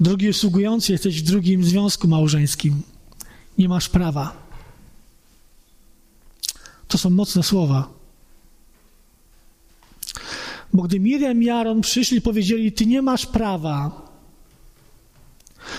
Drugi 0.00 0.28
usługujący, 0.28 0.92
jesteś 0.92 1.22
w 1.22 1.26
drugim 1.26 1.64
związku 1.64 2.08
małżeńskim. 2.08 2.82
Nie 3.58 3.68
masz 3.68 3.88
prawa. 3.88 4.48
To 6.88 6.98
są 6.98 7.10
mocne 7.10 7.42
słowa. 7.42 7.88
Bo 10.72 10.82
gdy 10.82 11.00
Miriam 11.00 11.42
i 11.42 11.50
Aaron 11.50 11.80
przyszli 11.80 12.20
powiedzieli, 12.20 12.72
ty 12.72 12.86
nie 12.86 13.02
masz 13.02 13.26
prawa, 13.26 14.08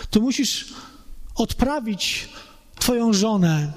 to 0.09 0.19
musisz 0.19 0.73
odprawić 1.35 2.29
twoją 2.79 3.13
żonę, 3.13 3.73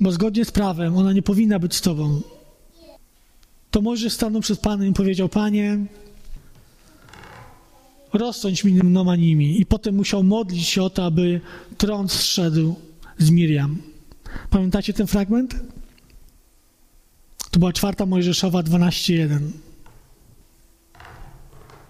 bo 0.00 0.12
zgodnie 0.12 0.44
z 0.44 0.50
prawem 0.50 0.96
ona 0.96 1.12
nie 1.12 1.22
powinna 1.22 1.58
być 1.58 1.74
z 1.74 1.80
tobą. 1.80 2.20
To 3.70 3.82
może 3.82 4.10
stanął 4.10 4.40
przed 4.40 4.60
Panem 4.60 4.88
i 4.88 4.92
powiedział, 4.92 5.28
Panie, 5.28 5.78
rozsądź 8.12 8.64
mi 8.64 8.72
mną 8.72 9.14
nimi. 9.14 9.60
I 9.60 9.66
potem 9.66 9.94
musiał 9.94 10.22
modlić 10.22 10.68
się 10.68 10.82
o 10.82 10.90
to, 10.90 11.04
aby 11.04 11.40
tron 11.78 12.08
zszedł 12.08 12.74
z 13.18 13.30
Miriam. 13.30 13.78
Pamiętacie 14.50 14.92
ten 14.92 15.06
fragment? 15.06 15.54
To 17.50 17.58
była 17.58 17.72
czwarta 17.72 18.06
Mojżeszowa 18.06 18.60
12.1. 18.60 19.38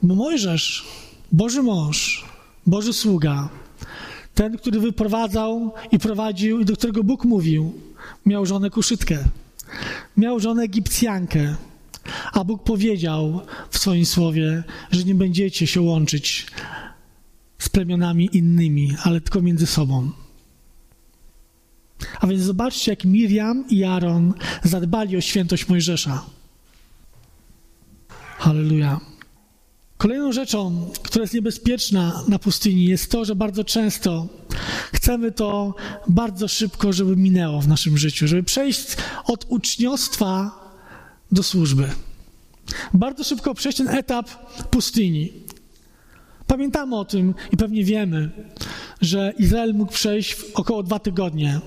Bo 0.02 0.14
Mojżesz, 0.14 0.84
Boży 1.32 1.62
mąż, 1.62 2.24
Boży 2.66 2.92
sługa, 2.92 3.48
ten, 4.34 4.56
który 4.56 4.80
wyprowadzał 4.80 5.72
i 5.92 5.98
prowadził, 5.98 6.60
i 6.60 6.64
do 6.64 6.76
którego 6.76 7.04
Bóg 7.04 7.24
mówił, 7.24 7.72
miał 8.26 8.46
żonę 8.46 8.70
kuszytkę, 8.70 9.18
miał 10.16 10.40
żonę 10.40 10.62
Egipcjankę, 10.62 11.56
a 12.32 12.44
Bóg 12.44 12.62
powiedział 12.62 13.40
w 13.70 13.78
swoim 13.78 14.06
słowie, 14.06 14.64
że 14.90 15.04
nie 15.04 15.14
będziecie 15.14 15.66
się 15.66 15.80
łączyć 15.80 16.46
z 17.58 17.68
plemionami 17.68 18.28
innymi, 18.32 18.96
ale 19.02 19.20
tylko 19.20 19.42
między 19.42 19.66
sobą. 19.66 20.10
A 22.20 22.26
więc 22.26 22.42
zobaczcie, 22.42 22.92
jak 22.92 23.04
Miriam 23.04 23.64
i 23.70 23.84
Aaron 23.84 24.34
zadbali 24.62 25.16
o 25.16 25.20
świętość 25.20 25.68
Mojżesza. 25.68 26.24
Halleluja. 28.38 29.00
Kolejną 29.96 30.32
rzeczą, 30.32 30.90
która 31.02 31.22
jest 31.22 31.34
niebezpieczna 31.34 32.24
na 32.28 32.38
pustyni, 32.38 32.84
jest 32.84 33.10
to, 33.10 33.24
że 33.24 33.36
bardzo 33.36 33.64
często 33.64 34.28
chcemy 34.92 35.32
to 35.32 35.74
bardzo 36.08 36.48
szybko, 36.48 36.92
żeby 36.92 37.16
minęło 37.16 37.60
w 37.60 37.68
naszym 37.68 37.98
życiu, 37.98 38.28
żeby 38.28 38.42
przejść 38.42 38.96
od 39.24 39.46
uczniostwa 39.48 40.65
do 41.32 41.42
służby. 41.42 41.88
Bardzo 42.94 43.24
szybko 43.24 43.54
przejść 43.54 43.78
ten 43.78 43.88
etap 43.88 44.30
pustyni. 44.70 45.32
Pamiętamy 46.46 46.96
o 46.96 47.04
tym 47.04 47.34
i 47.52 47.56
pewnie 47.56 47.84
wiemy, 47.84 48.30
że 49.00 49.32
Izrael 49.38 49.74
mógł 49.74 49.92
przejść 49.92 50.34
w 50.34 50.54
około 50.54 50.82
dwa 50.82 50.98
tygodnie 50.98 51.60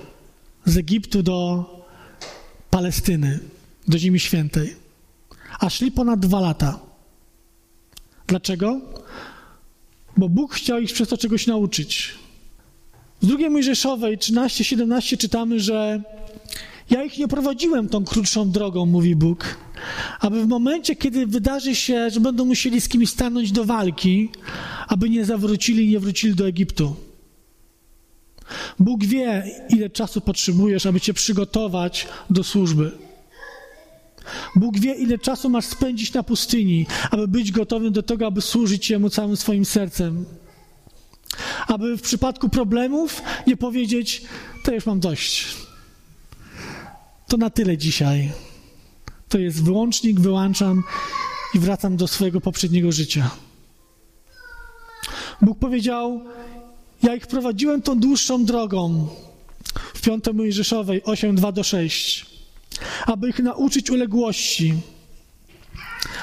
z 0.64 0.76
Egiptu 0.76 1.22
do 1.22 1.64
Palestyny, 2.70 3.38
do 3.88 3.98
Ziemi 3.98 4.20
Świętej, 4.20 4.76
a 5.60 5.70
szli 5.70 5.92
ponad 5.92 6.20
dwa 6.20 6.40
lata. 6.40 6.80
Dlaczego? 8.26 8.80
Bo 10.16 10.28
Bóg 10.28 10.54
chciał 10.54 10.78
ich 10.78 10.92
przez 10.92 11.08
to 11.08 11.18
czegoś 11.18 11.46
nauczyć. 11.46 12.14
W 13.22 13.26
drugiej 13.26 13.50
Mojżeszowej 13.50 14.18
13-17 14.18 15.16
czytamy, 15.16 15.60
że 15.60 16.02
Ja 16.90 17.04
ich 17.04 17.18
nie 17.18 17.28
prowadziłem 17.28 17.88
tą 17.88 18.04
krótszą 18.04 18.50
drogą, 18.50 18.86
mówi 18.86 19.16
Bóg, 19.16 19.56
aby 20.20 20.44
w 20.44 20.48
momencie, 20.48 20.96
kiedy 20.96 21.26
wydarzy 21.26 21.74
się, 21.74 22.10
że 22.10 22.20
będą 22.20 22.44
musieli 22.44 22.80
z 22.80 22.88
kimś 22.88 23.10
stanąć 23.10 23.52
do 23.52 23.64
walki, 23.64 24.28
aby 24.88 25.10
nie 25.10 25.24
zawrócili 25.24 25.86
i 25.86 25.88
nie 25.88 26.00
wrócili 26.00 26.34
do 26.34 26.46
Egiptu. 26.48 26.96
Bóg 28.78 29.04
wie, 29.04 29.44
ile 29.68 29.90
czasu 29.90 30.20
potrzebujesz, 30.20 30.86
aby 30.86 31.00
cię 31.00 31.14
przygotować 31.14 32.06
do 32.30 32.44
służby. 32.44 32.92
Bóg 34.56 34.78
wie, 34.78 34.94
ile 34.94 35.18
czasu 35.18 35.50
masz 35.50 35.64
spędzić 35.64 36.12
na 36.12 36.22
pustyni, 36.22 36.86
aby 37.10 37.28
być 37.28 37.52
gotowym 37.52 37.92
do 37.92 38.02
tego, 38.02 38.26
aby 38.26 38.40
służyć 38.40 38.90
Jemu 38.90 39.10
całym 39.10 39.36
swoim 39.36 39.64
sercem. 39.64 40.24
Aby 41.66 41.96
w 41.96 42.02
przypadku 42.02 42.48
problemów 42.48 43.22
nie 43.46 43.56
powiedzieć, 43.56 44.22
to 44.64 44.72
już 44.72 44.86
mam 44.86 45.00
dość. 45.00 45.59
To 47.30 47.36
na 47.36 47.50
tyle 47.50 47.78
dzisiaj. 47.78 48.32
To 49.28 49.38
jest 49.38 49.64
wyłącznik, 49.64 50.20
wyłączam 50.20 50.82
i 51.54 51.58
wracam 51.58 51.96
do 51.96 52.08
swojego 52.08 52.40
poprzedniego 52.40 52.92
życia. 52.92 53.30
Bóg 55.42 55.58
powiedział: 55.58 56.24
Ja 57.02 57.14
ich 57.14 57.26
prowadziłem 57.26 57.82
tą 57.82 58.00
dłuższą 58.00 58.44
drogą 58.44 59.08
w 59.94 60.00
5 60.00 60.24
Mojżeszowej 60.34 61.04
8, 61.04 61.36
2 61.36 61.52
do 61.52 61.64
6, 61.64 62.26
aby 63.06 63.28
ich 63.28 63.38
nauczyć 63.38 63.90
uległości, 63.90 64.74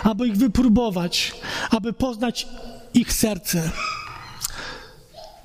aby 0.03 0.27
ich 0.27 0.37
wypróbować, 0.37 1.33
aby 1.69 1.93
poznać 1.93 2.47
ich 2.93 3.13
serce. 3.13 3.71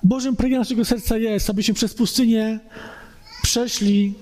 Bożym 0.03 0.37
pragnieniem 0.37 0.61
naszego 0.61 0.85
serca 0.85 1.19
jest, 1.19 1.51
abyśmy 1.51 1.75
przez 1.75 1.95
pustynię 1.95 2.61
przeszli 3.43 4.15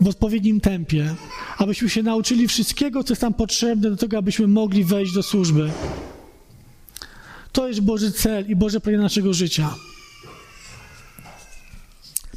w 0.00 0.08
odpowiednim 0.08 0.60
tempie, 0.60 1.14
abyśmy 1.58 1.90
się 1.90 2.02
nauczyli 2.02 2.48
wszystkiego, 2.48 3.04
co 3.04 3.12
jest 3.12 3.22
nam 3.22 3.34
potrzebne 3.34 3.90
do 3.90 3.96
tego, 3.96 4.18
abyśmy 4.18 4.46
mogli 4.46 4.84
wejść 4.84 5.14
do 5.14 5.22
służby. 5.22 5.70
To 7.52 7.68
jest 7.68 7.80
Boży 7.80 8.12
cel 8.12 8.50
i 8.50 8.56
Boże 8.56 8.80
pragnienie 8.80 9.02
naszego 9.02 9.34
życia. 9.34 9.74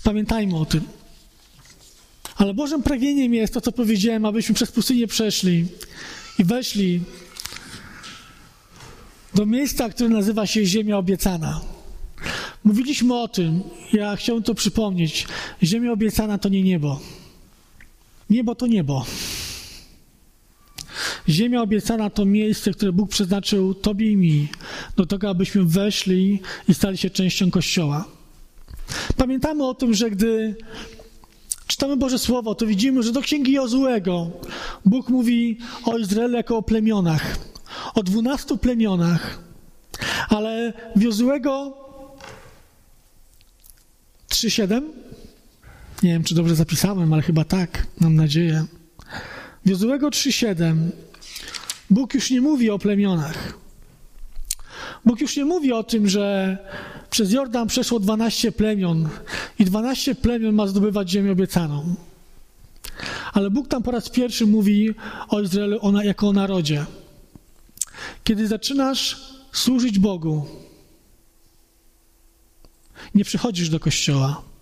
Pamiętajmy 0.04 0.58
o 0.58 0.66
tym. 0.66 0.82
Ale 2.36 2.54
Bożym 2.54 2.84
pragnieniem 2.84 3.34
jest 3.34 3.54
to, 3.54 3.62
co 3.62 3.72
powiedziałem, 3.72 4.26
abyśmy 4.26 4.56
przez 4.56 4.72
pustynię 4.72 5.08
przeszli 5.08 5.66
i 6.40 6.44
weszli 6.44 7.02
do 9.36 9.46
miejsca, 9.46 9.90
które 9.90 10.10
nazywa 10.10 10.48
się 10.48 10.66
Ziemia 10.66 10.98
Obiecana. 10.98 11.62
Mówiliśmy 12.64 13.16
o 13.16 13.28
tym, 13.28 13.64
ja 13.94 14.16
chciałem 14.16 14.44
to 14.44 14.56
przypomnieć. 14.56 15.28
Ziemia 15.64 15.92
obiecana 15.92 16.38
to 16.38 16.50
nie 16.50 16.64
niebo. 16.64 17.00
Niebo 18.30 18.56
to 18.56 18.68
niebo. 18.68 19.06
Ziemia 21.30 21.62
obiecana 21.62 22.10
to 22.10 22.26
miejsce, 22.26 22.72
które 22.72 22.92
Bóg 22.92 23.10
przeznaczył 23.10 23.74
Tobie 23.74 24.12
i 24.12 24.18
mi, 24.18 24.48
do 24.98 25.06
tego, 25.06 25.30
abyśmy 25.30 25.64
weszli 25.64 26.42
i 26.70 26.74
stali 26.74 26.98
się 26.98 27.10
częścią 27.10 27.52
Kościoła. 27.52 28.06
Pamiętamy 29.18 29.66
o 29.66 29.74
tym, 29.74 29.94
że 29.94 30.12
gdy 30.12 30.56
czytamy 31.68 31.98
Boże 31.98 32.20
Słowo, 32.20 32.56
to 32.56 32.66
widzimy, 32.66 33.04
że 33.04 33.12
do 33.12 33.22
Księgi 33.22 33.52
Jozułego 33.52 34.32
Bóg 34.86 35.10
mówi 35.10 35.58
o 35.86 35.98
Izraelu 35.98 36.38
jako 36.38 36.58
o 36.58 36.64
plemionach, 36.64 37.38
o 37.96 38.04
dwunastu 38.04 38.58
plemionach, 38.58 39.40
ale 40.30 40.74
w 40.96 41.02
Jozułego 41.02 41.78
3,7? 44.30 44.82
Nie 46.06 46.12
wiem, 46.12 46.24
czy 46.24 46.36
dobrze 46.36 46.56
zapisałem, 46.56 47.14
ale 47.14 47.22
chyba 47.22 47.44
tak, 47.44 47.88
mam 48.00 48.16
nadzieję. 48.16 48.66
Jozułego 49.66 50.10
3,7 50.10 50.76
Bóg 51.90 52.14
już 52.14 52.30
nie 52.32 52.42
mówi 52.42 52.70
o 52.70 52.80
plemionach. 52.80 53.58
Bóg 55.06 55.22
już 55.22 55.38
nie 55.38 55.46
mówi 55.46 55.74
o 55.74 55.84
tym, 55.84 56.08
że 56.08 56.58
przez 57.10 57.32
Jordan 57.32 57.68
przeszło 57.68 58.00
12 58.00 58.52
plemion 58.52 59.10
i 59.60 59.66
12 59.66 60.16
plemion 60.16 60.56
ma 60.56 60.68
zdobywać 60.68 61.10
ziemię 61.10 61.32
obiecaną. 61.32 61.96
Ale 63.34 63.50
Bóg 63.50 63.68
tam 63.68 63.84
po 63.84 63.92
raz 63.92 64.10
pierwszy 64.10 64.46
mówi 64.46 64.96
o 65.30 65.42
Izraelu 65.42 65.80
jako 66.04 66.28
o 66.28 66.34
narodzie. 66.34 66.86
Kiedy 68.24 68.48
zaczynasz 68.48 69.18
służyć 69.52 70.00
Bogu, 70.00 70.46
nie 73.16 73.26
przychodzisz 73.26 73.70
do 73.70 73.80
kościoła, 73.80 74.55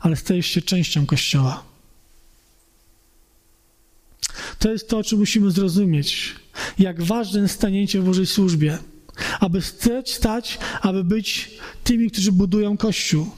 ale 0.00 0.16
stajesz 0.16 0.46
się 0.46 0.62
częścią 0.62 1.06
kościoła. 1.06 1.64
To 4.58 4.72
jest 4.72 4.88
to, 4.88 4.98
o 4.98 5.04
czym 5.04 5.18
musimy 5.18 5.50
zrozumieć. 5.50 6.34
Jak 6.78 7.02
ważne 7.02 7.40
jest 7.40 7.54
stanięcie 7.54 8.00
w 8.00 8.04
Bożej 8.04 8.26
służbie. 8.26 8.78
Aby 9.40 9.62
stać, 9.62 10.14
stać, 10.14 10.58
aby 10.80 11.04
być 11.04 11.50
tymi, 11.84 12.10
którzy 12.10 12.32
budują 12.32 12.76
Kościół. 12.76 13.30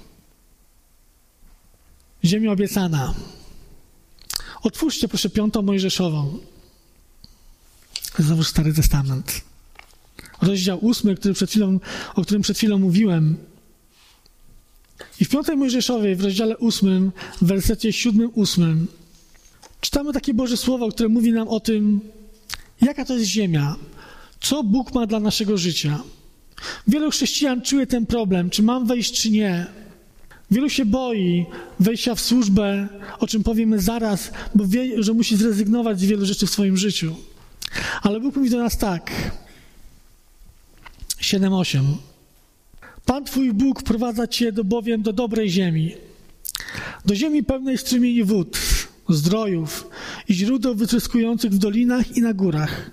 Ziemia 2.25 2.53
obiecana. 2.53 3.15
Otwórzcie 4.63 5.09
proszę 5.09 5.31
piątą 5.31 5.63
Mojżeszową. 5.63 6.39
Znowu 8.19 8.45
Stary 8.45 8.75
Testament 8.75 9.45
rozdział 10.43 10.85
ósmy, 10.85 11.17
który 11.17 11.35
przed 11.35 11.51
chwilą, 11.51 11.81
o 12.15 12.23
którym 12.23 12.43
przed 12.43 12.57
chwilą 12.57 12.79
mówiłem. 12.79 13.37
I 15.21 15.25
w 15.25 15.29
piątej 15.29 15.57
Mojżeszowej, 15.57 16.17
w 16.17 16.25
rozdziale 16.25 16.57
ósmym, 16.59 17.13
w 17.43 17.47
wersecie 17.47 17.93
siódmym, 17.93 18.31
ósmym, 18.35 18.87
czytamy 19.81 20.13
takie 20.13 20.35
Boże 20.35 20.57
Słowo, 20.57 20.89
które 20.89 21.09
mówi 21.09 21.33
nam 21.33 21.49
o 21.49 21.61
tym, 21.61 22.01
jaka 22.81 23.05
to 23.05 23.15
jest 23.15 23.27
ziemia, 23.27 23.77
co 24.41 24.63
Bóg 24.63 24.95
ma 24.95 25.07
dla 25.07 25.21
naszego 25.21 25.59
życia. 25.59 26.03
Wielu 26.89 27.11
chrześcijan 27.11 27.63
czuje 27.63 27.87
ten 27.87 28.07
problem, 28.07 28.51
czy 28.51 28.63
mam 28.63 28.87
wejść, 28.87 29.21
czy 29.21 29.31
nie. 29.31 29.67
Wielu 30.51 30.71
się 30.71 30.85
boi 30.85 31.47
wejścia 31.81 32.15
w 32.15 32.21
służbę, 32.21 32.89
o 33.19 33.27
czym 33.27 33.43
powiemy 33.43 33.81
zaraz, 33.81 34.31
bo 34.55 34.67
wie, 34.67 35.03
że 35.03 35.13
musi 35.13 35.37
zrezygnować 35.37 36.01
z 36.01 36.05
wielu 36.05 36.27
rzeczy 36.27 36.47
w 36.47 36.51
swoim 36.51 36.77
życiu. 36.77 37.17
Ale 38.03 38.21
Bóg 38.21 38.37
mówi 38.37 38.51
do 38.51 38.59
nas 38.59 38.79
tak. 38.79 39.11
7:8. 41.21 41.83
Pan 43.07 43.25
Twój 43.25 43.53
Bóg 43.53 43.81
wprowadza 43.81 44.27
Cię 44.27 44.53
do 44.53 44.65
bowiem 44.65 45.03
do 45.03 45.13
dobrej 45.13 45.51
ziemi, 45.51 45.95
do 47.05 47.15
ziemi 47.15 47.45
pełnej 47.45 47.79
strumieni 47.79 48.25
wód, 48.25 48.59
zdrojów 49.09 49.89
i 50.29 50.35
źródeł 50.35 50.75
wytryskujących 50.75 51.53
w 51.53 51.59
dolinach 51.59 52.17
i 52.17 52.21
na 52.21 52.33
górach, 52.35 52.91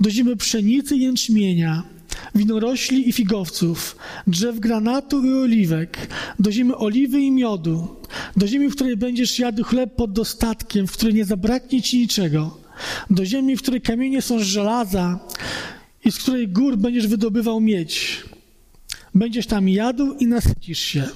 do 0.00 0.10
ziemi 0.10 0.36
pszenicy 0.36 0.96
i 0.96 1.00
jęczmienia, 1.00 1.82
winorośli 2.34 3.08
i 3.08 3.12
figowców, 3.12 3.96
drzew 4.26 4.60
granatu 4.60 5.24
i 5.24 5.34
oliwek, 5.34 6.08
do 6.38 6.52
ziemi 6.52 6.72
oliwy 6.76 7.20
i 7.20 7.30
miodu, 7.30 7.96
do 8.36 8.46
ziemi, 8.46 8.68
w 8.68 8.74
której 8.74 8.96
będziesz 8.96 9.38
jadł 9.38 9.64
chleb 9.64 9.96
pod 9.96 10.12
dostatkiem, 10.12 10.86
w 10.86 10.92
której 10.92 11.14
nie 11.14 11.24
zabraknie 11.24 11.82
ci 11.82 11.98
niczego, 11.98 12.58
do 13.10 13.24
ziemi, 13.24 13.56
w 13.56 13.62
której 13.62 13.80
kamienie 13.80 14.22
są 14.22 14.38
żelaza 14.38 15.18
i 16.04 16.12
z 16.12 16.18
której 16.18 16.48
gór 16.48 16.76
będziesz 16.76 17.06
wydobywał 17.06 17.60
miedź. 17.60 18.24
Będziesz 19.18 19.46
tam 19.46 19.68
jadł 19.68 20.12
i 20.12 20.26
nasycisz 20.26 20.78
się. 20.78 21.08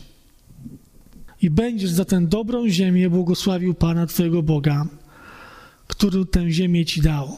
I 1.42 1.50
będziesz 1.50 1.90
za 1.90 2.04
tę 2.04 2.26
dobrą 2.26 2.68
ziemię 2.68 3.10
błogosławił 3.10 3.74
Pana 3.74 4.06
Twojego 4.06 4.42
Boga, 4.42 4.86
który 5.86 6.26
tę 6.26 6.50
ziemię 6.50 6.84
Ci 6.84 7.00
dał. 7.00 7.36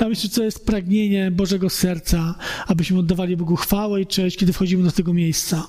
Ja 0.00 0.08
myślę, 0.08 0.30
to 0.30 0.44
jest 0.44 0.66
pragnienie 0.66 1.30
Bożego 1.30 1.70
serca, 1.70 2.34
abyśmy 2.66 2.98
oddawali 2.98 3.36
Bogu 3.36 3.56
chwałę 3.56 4.00
i 4.00 4.06
cześć, 4.06 4.36
kiedy 4.36 4.52
wchodzimy 4.52 4.84
do 4.84 4.92
tego 4.92 5.14
miejsca. 5.14 5.66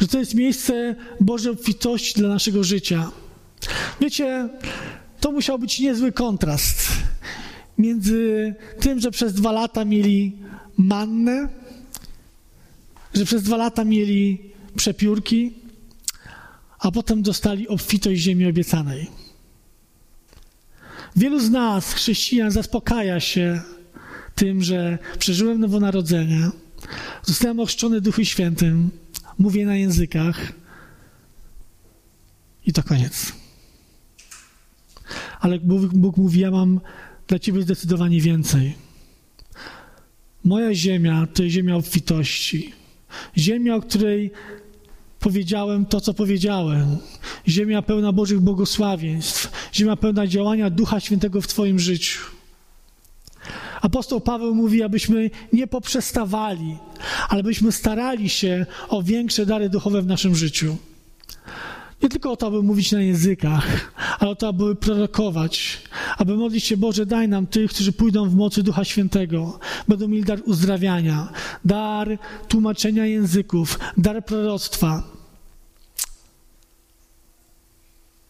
Że 0.00 0.08
to 0.08 0.18
jest 0.18 0.34
miejsce 0.34 0.96
Bożej 1.20 1.52
obfitości 1.52 2.14
dla 2.14 2.28
naszego 2.28 2.64
życia. 2.64 3.10
Wiecie, 4.00 4.48
to 5.20 5.32
musiał 5.32 5.58
być 5.58 5.80
niezły 5.80 6.12
kontrast 6.12 6.88
między 7.78 8.54
tym, 8.80 9.00
że 9.00 9.10
przez 9.10 9.34
dwa 9.34 9.52
lata 9.52 9.84
mieli 9.84 10.36
mannę, 10.76 11.48
że 13.14 13.24
przez 13.24 13.42
dwa 13.42 13.56
lata 13.56 13.84
mieli 13.84 14.38
przepiórki, 14.76 15.52
a 16.78 16.90
potem 16.90 17.22
dostali 17.22 17.68
obfitość 17.68 18.20
ziemi 18.20 18.46
obiecanej. 18.46 19.10
Wielu 21.16 21.40
z 21.40 21.50
nas, 21.50 21.92
chrześcijan, 21.92 22.50
zaspokaja 22.50 23.20
się 23.20 23.60
tym, 24.34 24.62
że 24.62 24.98
przeżyłem 25.18 25.60
nowonarodzenie, 25.60 26.50
zostałem 27.22 27.60
ochrzczony 27.60 28.00
Duchu 28.00 28.24
Świętym, 28.24 28.90
mówię 29.38 29.66
na 29.66 29.76
językach 29.76 30.52
i 32.66 32.72
to 32.72 32.82
koniec. 32.82 33.32
Ale 35.40 35.58
Bóg, 35.58 35.94
Bóg 35.94 36.16
mówi, 36.16 36.40
ja 36.40 36.50
mam 36.50 36.80
dla 37.26 37.38
Ciebie 37.38 37.62
zdecydowanie 37.62 38.20
więcej. 38.20 38.74
Moja 40.44 40.74
ziemia 40.74 41.26
to 41.34 41.42
jest 41.42 41.54
ziemia 41.54 41.76
obfitości. 41.76 42.72
Ziemia, 43.38 43.76
o 43.76 43.80
której 43.80 44.30
powiedziałem 45.20 45.86
to, 45.86 46.00
co 46.00 46.14
powiedziałem. 46.14 46.96
Ziemia 47.48 47.82
pełna 47.82 48.12
Bożych 48.12 48.40
błogosławieństw, 48.40 49.70
ziemia 49.74 49.96
pełna 49.96 50.26
działania 50.26 50.70
Ducha 50.70 51.00
Świętego 51.00 51.40
w 51.40 51.46
Twoim 51.46 51.78
życiu. 51.78 52.20
Apostoł 53.80 54.20
Paweł 54.20 54.54
mówi, 54.54 54.82
abyśmy 54.82 55.30
nie 55.52 55.66
poprzestawali, 55.66 56.76
ale 57.28 57.42
byśmy 57.42 57.72
starali 57.72 58.28
się 58.28 58.66
o 58.88 59.02
większe 59.02 59.46
dary 59.46 59.68
duchowe 59.68 60.02
w 60.02 60.06
naszym 60.06 60.34
życiu. 60.34 60.76
Nie 62.02 62.08
tylko 62.08 62.32
o 62.32 62.36
to, 62.36 62.46
aby 62.46 62.62
mówić 62.62 62.92
na 62.92 63.02
językach, 63.02 63.92
ale 64.18 64.30
o 64.30 64.34
to, 64.36 64.48
aby 64.48 64.76
prorokować, 64.76 65.82
aby 66.18 66.36
modlić 66.36 66.64
się, 66.64 66.76
Boże, 66.76 67.06
daj 67.06 67.28
nam 67.28 67.46
tych, 67.46 67.70
którzy 67.70 67.92
pójdą 67.92 68.28
w 68.28 68.34
mocy 68.34 68.62
Ducha 68.62 68.84
Świętego, 68.84 69.58
będą 69.88 70.08
mieli 70.08 70.24
dar 70.24 70.42
uzdrawiania, 70.44 71.32
dar 71.64 72.18
tłumaczenia 72.48 73.06
języków, 73.06 73.78
dar 73.96 74.24
proroctwa. 74.24 75.02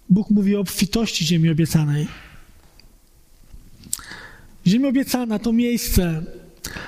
Bóg 0.09 0.31
mówi 0.31 0.57
o 0.57 0.61
obfitości 0.61 1.27
ziemi 1.27 1.51
obiecanej. 1.51 2.09
Ziemia 4.67 4.89
obiecana 4.89 5.39
to 5.39 5.53
miejsce, 5.53 6.23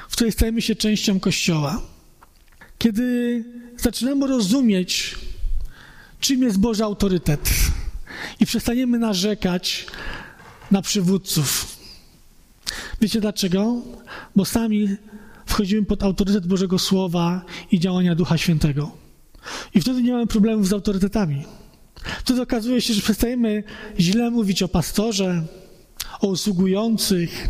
w 0.08 0.12
której 0.12 0.32
stajemy 0.32 0.62
się 0.62 0.74
częścią 0.74 1.20
Kościoła. 1.20 1.82
Kiedy 2.78 3.44
zaczynamy 3.76 4.26
rozumieć, 4.26 5.14
czym 6.24 6.42
jest 6.42 6.58
Boży 6.58 6.84
autorytet 6.84 7.50
i 8.40 8.46
przestaniemy 8.46 8.98
narzekać 8.98 9.86
na 10.70 10.82
przywódców. 10.82 11.76
Wiecie 13.00 13.20
dlaczego? 13.20 13.82
Bo 14.36 14.44
sami 14.44 14.88
wchodzimy 15.46 15.84
pod 15.84 16.02
autorytet 16.02 16.46
Bożego 16.46 16.78
Słowa 16.78 17.44
i 17.72 17.80
działania 17.80 18.14
Ducha 18.14 18.38
Świętego. 18.38 18.90
I 19.74 19.80
wtedy 19.80 20.02
nie 20.02 20.12
mamy 20.12 20.26
problemów 20.26 20.68
z 20.68 20.72
autorytetami. 20.72 21.44
Wtedy 22.18 22.42
okazuje 22.42 22.80
się, 22.80 22.94
że 22.94 23.02
przestajemy 23.02 23.62
źle 24.00 24.30
mówić 24.30 24.62
o 24.62 24.68
pastorze, 24.68 25.42
o 26.20 26.26
usługujących, 26.26 27.48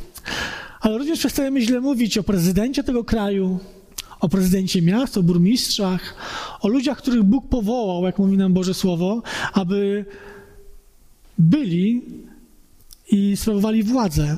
ale 0.80 0.98
również 0.98 1.18
przestajemy 1.18 1.60
źle 1.60 1.80
mówić 1.80 2.18
o 2.18 2.22
prezydencie 2.22 2.84
tego 2.84 3.04
kraju, 3.04 3.58
o 4.24 4.28
prezydencie 4.28 4.82
miast, 4.82 5.18
o 5.18 5.22
burmistrzach, 5.22 6.14
o 6.60 6.68
ludziach, 6.68 6.98
których 6.98 7.22
Bóg 7.22 7.48
powołał, 7.48 8.04
jak 8.04 8.18
mówi 8.18 8.36
nam 8.36 8.52
Boże 8.52 8.74
Słowo, 8.74 9.22
aby 9.52 10.04
byli 11.38 12.02
i 13.10 13.36
sprawowali 13.36 13.82
władzę 13.82 14.36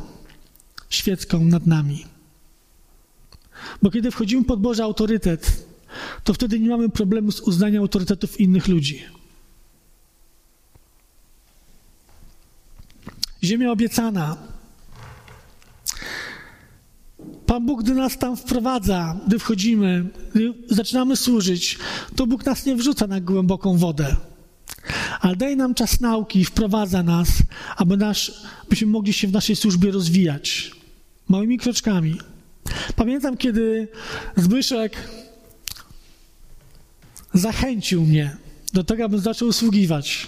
świecką 0.91 1.45
nad 1.45 1.67
nami. 1.67 2.07
Bo 3.83 3.91
kiedy 3.91 4.11
wchodzimy 4.11 4.45
pod 4.45 4.61
Boży 4.61 4.83
autorytet, 4.83 5.67
to 6.25 6.35
wtedy 6.35 6.61
nie 6.61 6.69
mamy 6.69 6.89
problemu 6.89 7.33
z 7.33 7.41
uznaniem 7.41 7.83
autorytetów 7.83 8.41
innych 8.41 8.69
ludzi. 8.69 9.03
Ziemia 13.45 13.73
obiecana 13.73 14.37
Pan 17.47 17.67
Bóg, 17.67 17.83
gdy 17.83 17.95
nas 17.95 18.19
tam 18.19 18.37
wprowadza, 18.37 19.17
gdy 19.27 19.39
wchodzimy, 19.39 20.07
gdy 20.35 20.55
zaczynamy 20.71 21.17
służyć, 21.17 21.79
to 22.17 22.27
Bóg 22.27 22.47
nas 22.47 22.67
nie 22.67 22.77
wrzuca 22.77 23.07
na 23.07 23.21
głęboką 23.21 23.77
wodę. 23.77 24.17
Ale 25.21 25.37
daje 25.37 25.57
nam 25.57 25.75
czas 25.75 26.01
nauki, 26.01 26.45
wprowadza 26.45 27.03
nas, 27.03 27.29
aby 27.77 27.97
nasz, 27.97 28.33
byśmy 28.69 28.87
mogli 28.87 29.13
się 29.13 29.29
w 29.29 29.33
naszej 29.33 29.57
służbie 29.57 29.91
rozwijać. 29.91 30.71
Małymi 31.29 31.59
kroczkami. 31.59 32.21
Pamiętam, 32.97 33.37
kiedy 33.37 33.89
Zbyszek 34.37 34.97
zachęcił 37.35 38.03
mnie 38.03 38.37
do 38.73 38.85
tego, 38.85 39.05
abym 39.05 39.21
zaczął 39.21 39.49
usługiwać. 39.49 40.27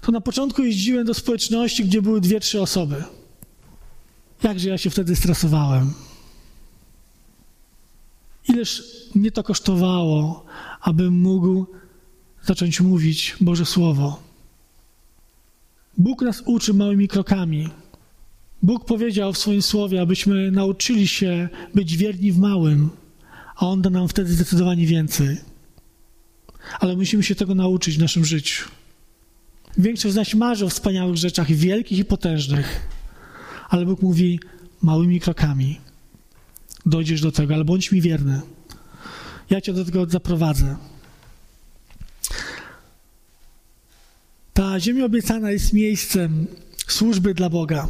To 0.00 0.12
na 0.12 0.20
początku 0.20 0.62
jeździłem 0.62 1.06
do 1.06 1.14
społeczności, 1.14 1.84
gdzie 1.84 2.02
były 2.02 2.20
dwie, 2.20 2.40
trzy 2.40 2.60
osoby. 2.62 3.04
Jakże 4.42 4.68
ja 4.68 4.78
się 4.78 4.90
wtedy 4.90 5.16
stresowałem. 5.16 5.92
Ileż 8.48 8.82
mnie 9.14 9.30
to 9.30 9.42
kosztowało, 9.42 10.44
abym 10.80 11.14
mógł 11.14 11.66
zacząć 12.42 12.80
mówić 12.80 13.36
Boże 13.40 13.66
Słowo. 13.66 14.22
Bóg 15.98 16.22
nas 16.22 16.42
uczy 16.46 16.74
małymi 16.74 17.08
krokami. 17.08 17.68
Bóg 18.62 18.84
powiedział 18.84 19.32
w 19.32 19.38
swoim 19.38 19.62
słowie, 19.62 20.00
abyśmy 20.00 20.50
nauczyli 20.50 21.08
się 21.08 21.48
być 21.74 21.96
wierni 21.96 22.32
w 22.32 22.38
małym, 22.38 22.90
a 23.56 23.66
On 23.66 23.82
da 23.82 23.90
nam 23.90 24.08
wtedy 24.08 24.32
zdecydowanie 24.32 24.86
więcej. 24.86 25.36
Ale 26.80 26.96
musimy 26.96 27.22
się 27.22 27.34
tego 27.34 27.54
nauczyć 27.54 27.96
w 27.96 28.00
naszym 28.00 28.24
życiu. 28.24 28.68
Większość 29.78 30.12
z 30.12 30.16
nas 30.16 30.34
marzy 30.34 30.64
o 30.64 30.68
wspaniałych 30.68 31.16
rzeczach, 31.16 31.52
wielkich 31.52 31.98
i 31.98 32.04
potężnych, 32.04 32.88
ale 33.68 33.86
Bóg 33.86 34.02
mówi 34.02 34.40
małymi 34.82 35.20
krokami 35.20 35.85
dojdziesz 36.86 37.20
do 37.20 37.32
tego, 37.32 37.54
ale 37.54 37.64
bądź 37.64 37.92
mi 37.92 38.00
wierny. 38.00 38.40
Ja 39.50 39.60
cię 39.60 39.72
do 39.72 39.84
tego 39.84 40.06
zaprowadzę. 40.06 40.76
Ta 44.52 44.80
ziemia 44.80 45.04
obiecana 45.04 45.50
jest 45.50 45.72
miejscem 45.72 46.46
służby 46.86 47.34
dla 47.34 47.50
Boga. 47.50 47.88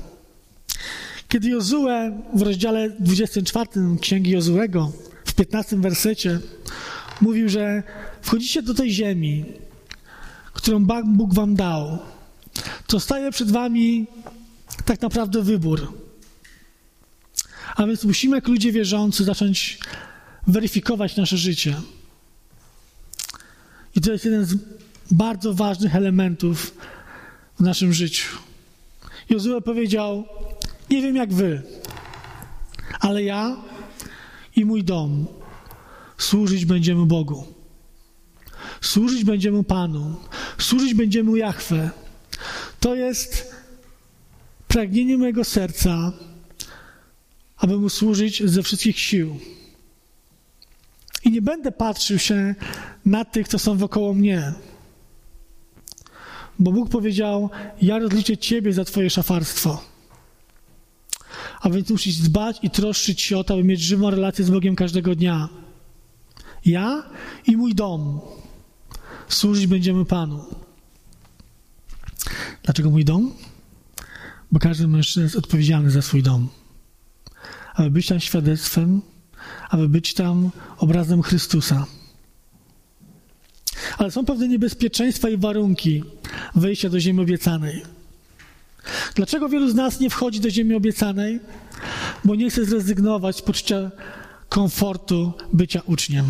Kiedy 1.28 1.48
Jozue 1.48 1.88
w 2.34 2.42
rozdziale 2.42 2.90
24 2.90 3.70
Księgi 4.00 4.30
Jozuego, 4.30 4.92
w 5.24 5.34
15 5.34 5.76
wersecie, 5.76 6.40
mówił, 7.20 7.48
że 7.48 7.82
wchodzicie 8.22 8.62
do 8.62 8.74
tej 8.74 8.90
ziemi, 8.90 9.44
którą 10.52 10.86
Bóg 11.04 11.34
wam 11.34 11.54
dał, 11.54 11.98
to 12.86 13.00
staje 13.00 13.30
przed 13.30 13.50
wami 13.50 14.06
tak 14.84 15.02
naprawdę 15.02 15.42
wybór 15.42 16.05
a 17.76 17.86
więc 17.86 18.04
musimy, 18.04 18.36
jak 18.36 18.48
ludzie 18.48 18.72
wierzący, 18.72 19.24
zacząć 19.24 19.78
weryfikować 20.46 21.16
nasze 21.16 21.36
życie. 21.36 21.76
I 23.96 24.00
to 24.00 24.12
jest 24.12 24.24
jeden 24.24 24.44
z 24.44 24.54
bardzo 25.10 25.54
ważnych 25.54 25.96
elementów 25.96 26.74
w 27.58 27.60
naszym 27.60 27.92
życiu. 27.92 28.36
Jozue 29.30 29.60
powiedział: 29.60 30.24
Nie 30.90 31.02
wiem 31.02 31.16
jak 31.16 31.32
wy, 31.32 31.62
ale 33.00 33.22
ja 33.22 33.56
i 34.56 34.64
mój 34.64 34.84
dom 34.84 35.26
służyć 36.18 36.64
będziemy 36.64 37.06
Bogu. 37.06 37.46
Służyć 38.80 39.24
będziemy 39.24 39.64
Panu. 39.64 40.16
Służyć 40.58 40.94
będziemy 40.94 41.38
Jachwę. 41.38 41.90
To 42.80 42.94
jest 42.94 43.54
pragnienie 44.68 45.18
mojego 45.18 45.44
serca 45.44 46.12
aby 47.56 47.78
mu 47.78 47.88
służyć 47.88 48.42
ze 48.44 48.62
wszystkich 48.62 48.98
sił. 48.98 49.38
I 51.24 51.30
nie 51.30 51.42
będę 51.42 51.72
patrzył 51.72 52.18
się 52.18 52.54
na 53.04 53.24
tych, 53.24 53.48
co 53.48 53.58
są 53.58 53.76
wokoło 53.76 54.14
mnie. 54.14 54.52
Bo 56.58 56.72
Bóg 56.72 56.90
powiedział: 56.90 57.50
Ja 57.82 57.98
rozliczę 57.98 58.36
Ciebie 58.36 58.72
za 58.72 58.84
Twoje 58.84 59.10
szafarstwo. 59.10 59.82
A 61.60 61.70
więc 61.70 61.90
musisz 61.90 62.16
dbać 62.16 62.58
i 62.62 62.70
troszczyć 62.70 63.20
się 63.20 63.38
o 63.38 63.44
to, 63.44 63.54
aby 63.54 63.64
mieć 63.64 63.80
żywą 63.80 64.10
relację 64.10 64.44
z 64.44 64.50
Bogiem 64.50 64.76
każdego 64.76 65.14
dnia. 65.14 65.48
Ja 66.64 67.02
i 67.46 67.56
mój 67.56 67.74
dom 67.74 68.20
służyć 69.28 69.66
będziemy 69.66 70.04
Panu. 70.04 70.44
Dlaczego 72.62 72.90
mój 72.90 73.04
dom? 73.04 73.32
Bo 74.52 74.58
każdy 74.58 74.88
mężczyzna 74.88 75.22
jest 75.22 75.36
odpowiedzialny 75.36 75.90
za 75.90 76.02
swój 76.02 76.22
dom 76.22 76.48
aby 77.76 77.90
być 77.90 78.06
tam 78.06 78.20
świadectwem, 78.20 79.02
aby 79.70 79.88
być 79.88 80.14
tam 80.14 80.50
obrazem 80.78 81.22
Chrystusa. 81.22 81.86
Ale 83.98 84.10
są 84.10 84.24
pewne 84.24 84.48
niebezpieczeństwa 84.48 85.28
i 85.28 85.36
warunki 85.36 86.02
wejścia 86.54 86.88
do 86.88 87.00
ziemi 87.00 87.20
obiecanej. 87.20 87.82
Dlaczego 89.14 89.48
wielu 89.48 89.70
z 89.70 89.74
nas 89.74 90.00
nie 90.00 90.10
wchodzi 90.10 90.40
do 90.40 90.50
ziemi 90.50 90.74
obiecanej? 90.74 91.40
Bo 92.24 92.34
nie 92.34 92.50
chce 92.50 92.64
zrezygnować 92.64 93.36
z 93.36 93.42
poczucia 93.42 93.90
komfortu 94.48 95.32
bycia 95.52 95.82
uczniem. 95.86 96.24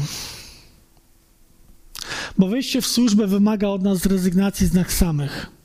Bo 2.38 2.48
wejście 2.48 2.82
w 2.82 2.86
służbę 2.86 3.26
wymaga 3.26 3.68
od 3.68 3.82
nas 3.82 4.06
rezygnacji 4.06 4.66
z 4.66 4.72
nas 4.72 4.88
samych. 4.88 5.55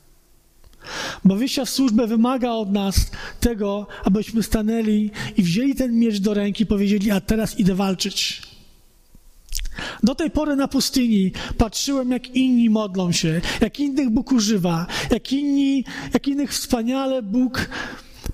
Bo 1.24 1.36
wyjścia 1.36 1.64
w 1.64 1.70
służbę 1.70 2.06
wymaga 2.06 2.50
od 2.50 2.72
nas 2.72 3.10
tego, 3.40 3.86
abyśmy 4.04 4.42
stanęli 4.42 5.10
i 5.36 5.42
wzięli 5.42 5.74
ten 5.74 5.98
miecz 5.98 6.18
do 6.18 6.34
ręki 6.34 6.66
powiedzieli, 6.66 7.10
a 7.10 7.20
teraz 7.20 7.58
idę 7.58 7.74
walczyć. 7.74 8.42
Do 10.02 10.14
tej 10.14 10.30
pory 10.30 10.56
na 10.56 10.68
pustyni 10.68 11.32
patrzyłem, 11.58 12.10
jak 12.10 12.36
inni 12.36 12.70
modlą 12.70 13.12
się, 13.12 13.40
jak 13.60 13.80
innych 13.80 14.10
Bóg 14.10 14.32
używa, 14.32 14.86
jak, 15.10 15.32
inni, 15.32 15.84
jak 16.14 16.28
innych 16.28 16.52
wspaniale 16.52 17.22
Bóg 17.22 17.68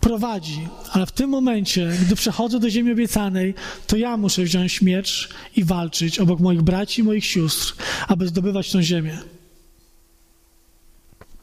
prowadzi, 0.00 0.68
ale 0.92 1.06
w 1.06 1.12
tym 1.12 1.30
momencie, 1.30 1.92
gdy 2.06 2.16
przechodzę 2.16 2.60
do 2.60 2.70
ziemi 2.70 2.92
obiecanej, 2.92 3.54
to 3.86 3.96
ja 3.96 4.16
muszę 4.16 4.42
wziąć 4.42 4.82
miecz 4.82 5.28
i 5.56 5.64
walczyć 5.64 6.18
obok 6.18 6.40
moich 6.40 6.62
braci 6.62 7.00
i 7.00 7.04
moich 7.04 7.24
sióstr, 7.24 7.74
aby 8.08 8.28
zdobywać 8.28 8.72
tę 8.72 8.82
ziemię. 8.82 9.18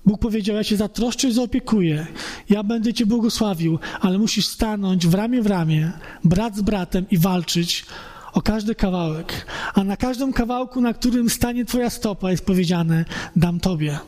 Bóg 0.05 0.19
powiedział: 0.19 0.55
Ja 0.55 0.63
cię 0.63 0.77
zatroszczę 0.77 1.27
i 1.27 1.33
zaopiekuję, 1.33 2.07
ja 2.49 2.63
będę 2.63 2.93
cię 2.93 3.05
błogosławił, 3.05 3.79
ale 4.01 4.17
musisz 4.17 4.47
stanąć 4.47 5.07
w 5.07 5.13
ramię 5.13 5.41
w 5.41 5.47
ramię, 5.47 5.91
brat 6.23 6.57
z 6.57 6.61
bratem 6.61 7.05
i 7.11 7.17
walczyć 7.17 7.85
o 8.33 8.41
każdy 8.41 8.75
kawałek. 8.75 9.45
A 9.73 9.83
na 9.83 9.97
każdym 9.97 10.33
kawałku, 10.33 10.81
na 10.81 10.93
którym 10.93 11.29
stanie 11.29 11.65
twoja 11.65 11.89
stopa, 11.89 12.31
jest 12.31 12.45
powiedziane: 12.45 13.05
Dam 13.35 13.59
tobie. 13.59 13.99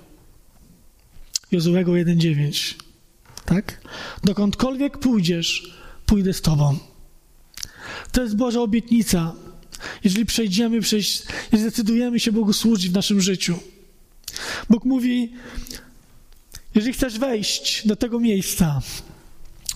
Jozułego 1.52 1.92
1,9. 1.92 2.76
Tak? 3.46 3.82
Dokądkolwiek 4.24 4.98
pójdziesz, 4.98 5.78
pójdę 6.06 6.34
z 6.34 6.42
tobą. 6.42 6.78
To 8.12 8.22
jest 8.22 8.36
Boża 8.36 8.62
obietnica. 8.62 9.34
Jeżeli 10.04 10.26
przejdziemy, 10.26 10.76
jeżeli 10.76 11.04
zdecydujemy 11.54 12.20
się 12.20 12.32
Bogu 12.32 12.54
służyć 12.54 12.90
w 12.90 12.94
naszym 12.94 13.22
życiu. 13.22 13.60
Bóg 14.70 14.86
mówi, 14.86 15.34
jeżeli 16.78 16.94
chcesz 16.94 17.20
wejść 17.20 17.88
do 17.88 17.96
tego 17.96 18.20
miejsca, 18.20 18.82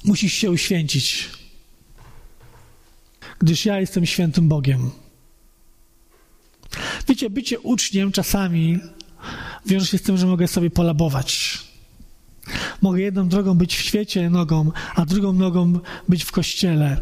musisz 0.06 0.34
się 0.34 0.52
uświęcić, 0.52 1.30
gdyż 3.40 3.66
ja 3.66 3.80
jestem 3.80 4.06
świętym 4.06 4.48
Bogiem. 4.48 4.92
Wiecie, 7.08 7.30
bycie 7.30 7.60
uczniem 7.60 8.12
czasami 8.12 8.80
wiąże 9.66 9.86
się 9.86 9.98
z 9.98 10.02
tym, 10.02 10.18
że 10.18 10.28
mogę 10.28 10.48
sobie 10.48 10.70
polabować. 10.70 11.60
Mogę 12.82 13.02
jedną 13.02 13.30
drogą 13.30 13.54
być 13.54 13.76
w 13.76 13.82
świecie 13.82 14.30
nogą, 14.30 14.72
a 14.96 15.06
drugą 15.06 15.34
nogą 15.34 15.80
być 16.10 16.24
w 16.24 16.32
kościele. 16.32 17.02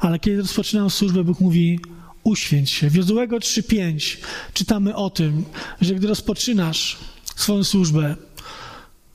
Ale 0.00 0.18
kiedy 0.18 0.42
rozpoczynam 0.42 0.90
służbę, 0.90 1.24
Bóg 1.24 1.40
mówi: 1.40 1.80
uświęć 2.24 2.70
się. 2.70 2.90
W 2.90 2.94
Jozułego 2.94 3.38
3:5 3.38 4.16
czytamy 4.54 4.94
o 4.94 5.10
tym, 5.10 5.44
że 5.80 5.94
gdy 5.94 6.06
rozpoczynasz 6.06 6.98
swoją 7.36 7.64
służbę, 7.64 8.16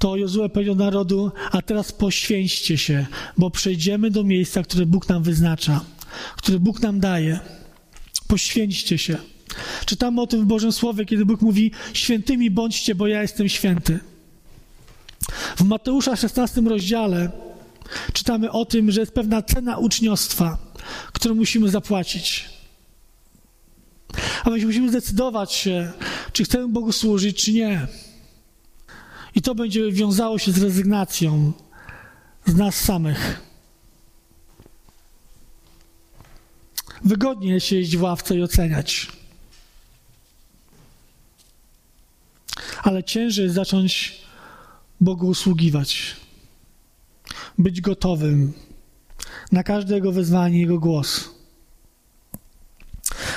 to 0.04 0.18
Jozue 0.18 0.50
powiedział 0.50 0.76
narodu, 0.76 1.32
a 1.52 1.62
teraz 1.62 1.92
poświęćcie 1.92 2.78
się, 2.78 3.06
bo 3.38 3.50
przejdziemy 3.50 4.12
do 4.12 4.24
miejsca, 4.24 4.64
które 4.64 4.86
Bóg 4.86 5.10
nam 5.10 5.24
wyznacza, 5.24 5.82
które 6.38 6.60
Bóg 6.60 6.82
nam 6.82 7.00
daje. 7.00 7.40
Poświęćcie 8.28 8.98
się. 8.98 9.18
Czytamy 9.86 10.22
o 10.22 10.28
tym 10.28 10.42
w 10.42 10.46
Bożym 10.46 10.72
Słowie, 10.72 11.06
kiedy 11.06 11.26
Bóg 11.26 11.42
mówi: 11.42 11.72
Świętymi 11.94 12.52
bądźcie, 12.52 12.96
bo 12.96 13.08
ja 13.08 13.22
jestem 13.22 13.50
święty. 13.50 14.00
W 15.56 15.64
Mateusza 15.64 16.16
16 16.16 16.62
rozdziale 16.62 17.32
czytamy 18.14 18.52
o 18.52 18.66
tym, 18.66 18.92
że 18.92 19.00
jest 19.00 19.14
pewna 19.14 19.42
cena 19.42 19.78
uczniostwa, 19.78 20.58
którą 21.14 21.36
musimy 21.36 21.70
zapłacić. 21.70 22.50
A 24.44 24.52
więc 24.52 24.66
musimy 24.66 24.90
zdecydować 24.90 25.54
się, 25.54 25.92
czy 26.34 26.44
chcemy 26.44 26.68
Bogu 26.68 26.92
służyć, 26.92 27.44
czy 27.44 27.54
nie. 27.54 27.88
I 29.36 29.42
to 29.42 29.56
będzie 29.56 29.92
wiązało 29.92 30.40
się 30.40 30.52
z 30.52 30.64
rezygnacją 30.64 31.54
z 32.46 32.56
nas 32.56 32.76
samych. 32.76 33.42
Wygodnie 37.04 37.60
siedzieć 37.60 37.98
w 37.98 38.02
ławce 38.02 38.36
i 38.36 38.44
oceniać. 38.44 39.08
Ale 42.84 43.04
ciężej 43.04 43.44
jest 43.44 43.56
zacząć 43.56 44.22
Bogu 45.02 45.28
usługiwać. 45.28 46.16
Być 47.58 47.82
gotowym 47.82 48.54
na 49.52 49.64
każde 49.64 49.96
Jego 49.96 50.12
wezwanie, 50.12 50.60
Jego 50.60 50.80
głos. 50.80 51.30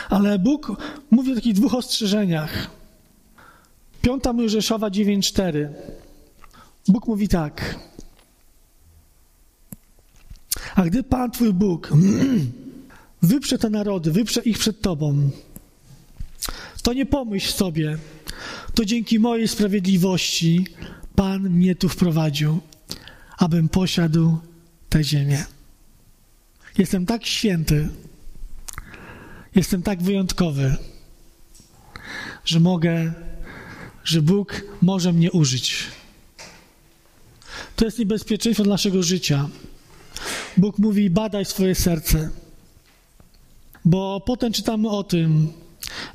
Ale 0.09 0.39
Bóg 0.39 0.73
mówi 1.11 1.33
o 1.33 1.35
takich 1.35 1.55
dwóch 1.55 1.75
ostrzeżeniach. 1.75 2.71
Piąta 4.07 4.33
Mojżeszowa 4.33 4.89
9.4. 4.89 5.69
Bóg 6.89 7.07
mówi 7.07 7.29
tak. 7.29 7.79
A 10.75 10.83
gdy 10.85 11.03
Pan 11.03 11.31
Twój 11.31 11.53
Bóg 11.53 11.91
wyprze 13.23 13.59
te 13.59 13.71
narody, 13.71 14.13
wyprze 14.13 14.41
ich 14.41 14.59
przed 14.59 14.81
Tobą, 14.81 15.31
to 16.83 16.93
nie 16.93 17.07
pomyśl 17.07 17.53
sobie, 17.53 17.99
to 18.75 18.85
dzięki 18.85 19.19
mojej 19.19 19.49
sprawiedliwości 19.49 20.67
Pan 21.15 21.51
mnie 21.51 21.75
tu 21.75 21.89
wprowadził, 21.89 22.61
abym 23.39 23.69
posiadł 23.69 24.39
tę 24.89 25.05
ziemię. 25.05 25.45
Jestem 26.79 27.07
tak 27.07 27.27
święty, 27.27 27.89
jestem 29.55 29.83
tak 29.83 30.03
wyjątkowy, 30.03 30.77
że 32.45 32.61
mogę 32.61 33.13
że 34.07 34.23
Bóg 34.23 34.63
może 34.83 35.13
mnie 35.13 35.33
użyć. 35.33 35.85
To 37.77 37.85
jest 37.85 37.99
niebezpieczeństwo 37.99 38.65
naszego 38.65 39.03
życia. 39.03 39.49
Bóg 40.57 40.79
mówi: 40.79 41.11
badaj 41.11 41.45
swoje 41.45 41.75
serce. 41.75 42.31
Bo 43.85 44.21
potem 44.21 44.53
czytamy 44.53 44.89
o 44.89 45.05
tym, 45.05 45.53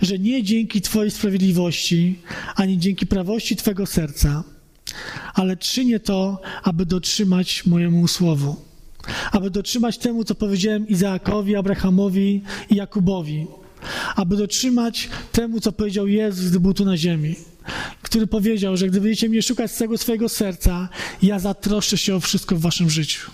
że 0.02 0.20
nie 0.20 0.44
dzięki 0.44 0.82
Twojej 0.82 1.12
sprawiedliwości, 1.12 2.20
ani 2.56 2.78
dzięki 2.78 3.08
prawości 3.08 3.56
Twojego 3.56 3.86
serca, 3.86 4.44
ale 5.34 5.58
czynię 5.58 6.00
to, 6.00 6.42
aby 6.64 6.86
dotrzymać 6.86 7.66
mojemu 7.66 8.08
słowu. 8.08 8.56
Aby 9.32 9.50
dotrzymać 9.50 9.98
temu, 9.98 10.24
co 10.24 10.36
powiedziałem 10.36 10.88
Izaakowi, 10.88 11.56
Abrahamowi 11.56 12.42
i 12.70 12.76
Jakubowi. 12.76 13.48
Aby 14.16 14.38
dotrzymać 14.38 15.10
temu, 15.32 15.60
co 15.60 15.72
powiedział 15.72 16.08
Jezus, 16.08 16.50
gdy 16.50 16.60
był 16.60 16.74
tu 16.74 16.86
na 16.86 16.98
ziemi 16.98 17.36
który 18.02 18.28
powiedział, 18.28 18.78
że 18.78 18.88
gdy 18.88 19.02
będziecie 19.02 19.30
mnie 19.30 19.42
szukać 19.42 19.72
z 19.72 19.76
całego 19.76 19.98
swojego 19.98 20.30
serca, 20.30 20.90
ja 21.22 21.40
zatroszczę 21.40 21.98
się 21.98 22.16
o 22.16 22.20
wszystko 22.20 22.56
w 22.56 22.62
waszym 22.62 22.90
życiu. 22.90 23.32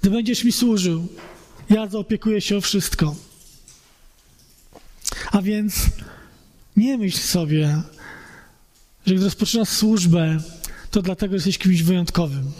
Gdy 0.00 0.10
będziesz 0.10 0.44
mi 0.44 0.52
służył, 0.52 1.08
ja 1.70 1.86
zaopiekuję 1.86 2.40
się 2.40 2.56
o 2.56 2.60
wszystko. 2.60 3.16
A 5.32 5.42
więc 5.42 5.74
nie 6.76 6.98
myśl 6.98 7.18
sobie, 7.18 7.82
że 9.06 9.14
gdy 9.14 9.24
rozpoczynasz 9.24 9.68
służbę, 9.68 10.38
to 10.90 11.02
dlatego 11.02 11.34
jesteś 11.34 11.58
kimś 11.58 11.82
wyjątkowym. 11.82 12.52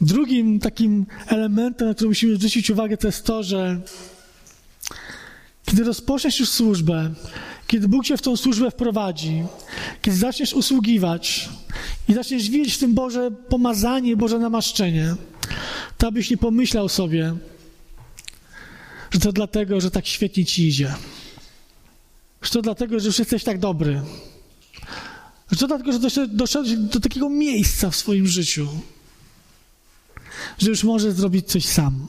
Drugim 0.00 0.60
takim 0.60 1.06
elementem, 1.26 1.88
na 1.88 1.94
który 1.94 2.08
musimy 2.08 2.36
zwrócić 2.36 2.70
uwagę, 2.70 2.96
to 2.96 3.08
jest 3.08 3.24
to, 3.24 3.42
że 3.42 3.80
kiedy 5.66 5.84
rozpoczniesz 5.84 6.40
już 6.40 6.48
służbę, 6.48 7.14
kiedy 7.66 7.88
Bóg 7.88 8.04
cię 8.04 8.16
w 8.16 8.22
tą 8.22 8.36
służbę 8.36 8.70
wprowadzi, 8.70 9.42
kiedy 10.02 10.16
zaczniesz 10.16 10.54
usługiwać 10.54 11.48
i 12.08 12.14
zaczniesz 12.14 12.50
widzieć 12.50 12.74
w 12.74 12.78
tym 12.78 12.94
Boże 12.94 13.30
pomazanie, 13.30 14.16
Boże 14.16 14.38
namaszczenie, 14.38 15.14
to 15.98 16.06
abyś 16.06 16.30
nie 16.30 16.36
pomyślał 16.36 16.88
sobie, 16.88 17.34
że 19.10 19.20
to 19.20 19.32
dlatego, 19.32 19.80
że 19.80 19.90
tak 19.90 20.06
świetnie 20.06 20.44
ci 20.44 20.68
idzie. 20.68 20.94
Że 22.42 22.50
to 22.50 22.62
dlatego, 22.62 23.00
że 23.00 23.06
już 23.06 23.18
jesteś 23.18 23.44
tak 23.44 23.58
dobry. 23.58 24.02
Że 25.50 25.58
to 25.58 25.66
dlatego, 25.66 25.92
że 25.92 26.28
doszedłeś 26.28 26.76
do 26.76 27.00
takiego 27.00 27.30
miejsca 27.30 27.90
w 27.90 27.96
swoim 27.96 28.26
życiu, 28.26 28.68
że 30.58 30.70
już 30.70 30.84
możesz 30.84 31.14
zrobić 31.14 31.48
coś 31.48 31.66
sam. 31.66 32.06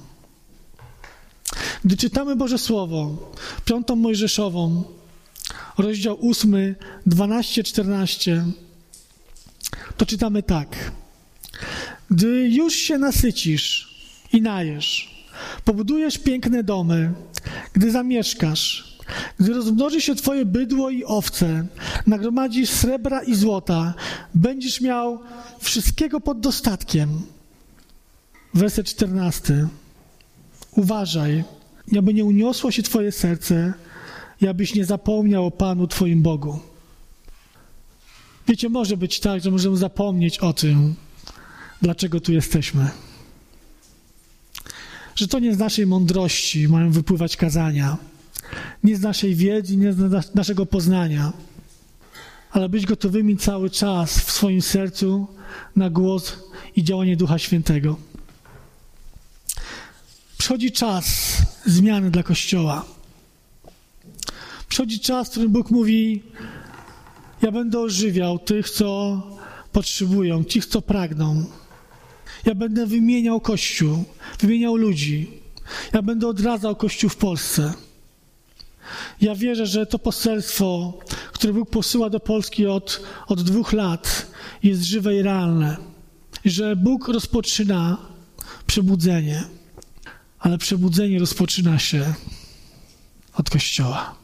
Gdy 1.85 1.97
czytamy 1.97 2.35
Boże 2.35 2.57
Słowo, 2.57 3.31
piątą 3.65 3.95
Mojżeszową, 3.95 4.83
rozdział 5.77 6.17
8, 6.29 6.75
12, 7.05 7.63
14, 7.63 8.45
to 9.97 10.05
czytamy 10.05 10.43
tak. 10.43 10.91
Gdy 12.11 12.49
już 12.49 12.73
się 12.73 12.97
nasycisz 12.97 13.95
i 14.33 14.41
najesz, 14.41 15.25
pobudujesz 15.65 16.17
piękne 16.17 16.63
domy, 16.63 17.13
gdy 17.73 17.91
zamieszkasz, 17.91 18.97
gdy 19.39 19.53
rozmnoży 19.53 20.01
się 20.01 20.15
twoje 20.15 20.45
bydło 20.45 20.89
i 20.89 21.03
owce, 21.03 21.67
nagromadzisz 22.07 22.69
srebra 22.69 23.23
i 23.23 23.35
złota, 23.35 23.93
będziesz 24.35 24.81
miał 24.81 25.19
wszystkiego 25.59 26.19
pod 26.19 26.39
dostatkiem. 26.39 27.21
Werset 28.53 28.87
14. 28.87 29.67
Uważaj, 30.71 31.43
aby 31.97 32.13
nie 32.13 32.25
uniosło 32.25 32.71
się 32.71 32.83
Twoje 32.83 33.11
serce 33.11 33.73
i 34.41 34.47
abyś 34.47 34.75
nie 34.75 34.85
zapomniał 34.85 35.45
o 35.45 35.51
Panu 35.51 35.87
Twoim 35.87 36.21
Bogu. 36.21 36.59
Wiecie, 38.47 38.69
może 38.69 38.97
być 38.97 39.19
tak, 39.19 39.43
że 39.43 39.51
możemy 39.51 39.77
zapomnieć 39.77 40.39
o 40.39 40.53
tym, 40.53 40.95
dlaczego 41.81 42.21
tu 42.21 42.33
jesteśmy. 42.33 42.89
Że 45.15 45.27
to 45.27 45.39
nie 45.39 45.55
z 45.55 45.57
naszej 45.57 45.87
mądrości 45.87 46.67
mają 46.67 46.91
wypływać 46.91 47.37
kazania, 47.37 47.97
nie 48.83 48.95
z 48.95 49.01
naszej 49.01 49.35
wiedzy, 49.35 49.77
nie 49.77 49.93
z 49.93 50.35
naszego 50.35 50.65
poznania, 50.65 51.33
ale 52.51 52.69
być 52.69 52.85
gotowymi 52.85 53.37
cały 53.37 53.69
czas 53.69 54.19
w 54.19 54.31
swoim 54.31 54.61
sercu 54.61 55.27
na 55.75 55.89
głos 55.89 56.37
i 56.75 56.83
działanie 56.83 57.17
Ducha 57.17 57.39
Świętego. 57.39 58.10
Przychodzi 60.41 60.71
czas 60.71 61.37
zmiany 61.65 62.11
dla 62.11 62.23
Kościoła. 62.23 62.85
Przychodzi 64.67 64.99
czas, 64.99 65.27
w 65.27 65.31
którym 65.31 65.51
Bóg 65.51 65.71
mówi: 65.71 66.23
Ja 67.41 67.51
będę 67.51 67.79
ożywiał 67.79 68.39
tych, 68.39 68.69
co 68.69 69.21
potrzebują, 69.71 70.45
tych, 70.45 70.65
co 70.65 70.81
pragną. 70.81 71.45
Ja 72.45 72.55
będę 72.55 72.85
wymieniał 72.85 73.41
Kościół, 73.41 74.03
wymieniał 74.39 74.75
ludzi. 74.75 75.29
Ja 75.93 76.01
będę 76.01 76.27
odradzał 76.27 76.75
Kościół 76.75 77.09
w 77.09 77.15
Polsce. 77.15 77.73
Ja 79.21 79.35
wierzę, 79.35 79.65
że 79.65 79.85
to 79.85 79.99
poselstwo, 79.99 80.99
które 81.33 81.53
Bóg 81.53 81.69
posyła 81.69 82.09
do 82.09 82.19
Polski 82.19 82.67
od, 82.67 83.01
od 83.27 83.41
dwóch 83.41 83.73
lat, 83.73 84.27
jest 84.63 84.83
żywe 84.83 85.15
i 85.15 85.21
realne. 85.21 85.77
Że 86.45 86.75
Bóg 86.75 87.07
rozpoczyna 87.07 87.97
przebudzenie, 88.67 89.60
ale 90.41 90.57
przebudzenie 90.57 91.19
rozpoczyna 91.19 91.79
się 91.79 92.13
od 93.33 93.49
Kościoła. 93.49 94.15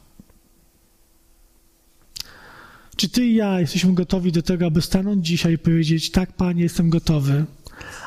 Czy 2.95 3.09
ty 3.09 3.26
i 3.26 3.36
ja 3.36 3.59
jesteśmy 3.59 3.93
gotowi 3.93 4.32
do 4.32 4.41
tego, 4.41 4.65
aby 4.65 4.82
stanąć 4.82 5.28
dzisiaj 5.28 5.53
i 5.53 5.57
powiedzieć: 5.57 6.11
Tak, 6.11 6.34
Panie, 6.34 6.63
jestem 6.63 6.89
gotowy, 6.89 7.45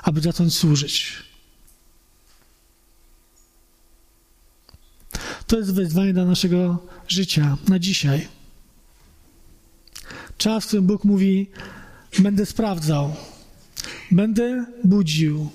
aby 0.02 0.20
zacząć 0.20 0.54
służyć? 0.54 1.12
To 5.46 5.58
jest 5.58 5.74
wyzwanie 5.74 6.12
dla 6.12 6.24
naszego 6.24 6.86
życia 7.08 7.56
na 7.68 7.78
dzisiaj. 7.78 8.28
Czas, 10.38 10.64
w 10.64 10.66
którym 10.66 10.86
Bóg 10.86 11.04
mówi: 11.04 11.50
Będę 12.18 12.46
sprawdzał, 12.46 13.14
będę 14.10 14.66
budził, 14.84 15.50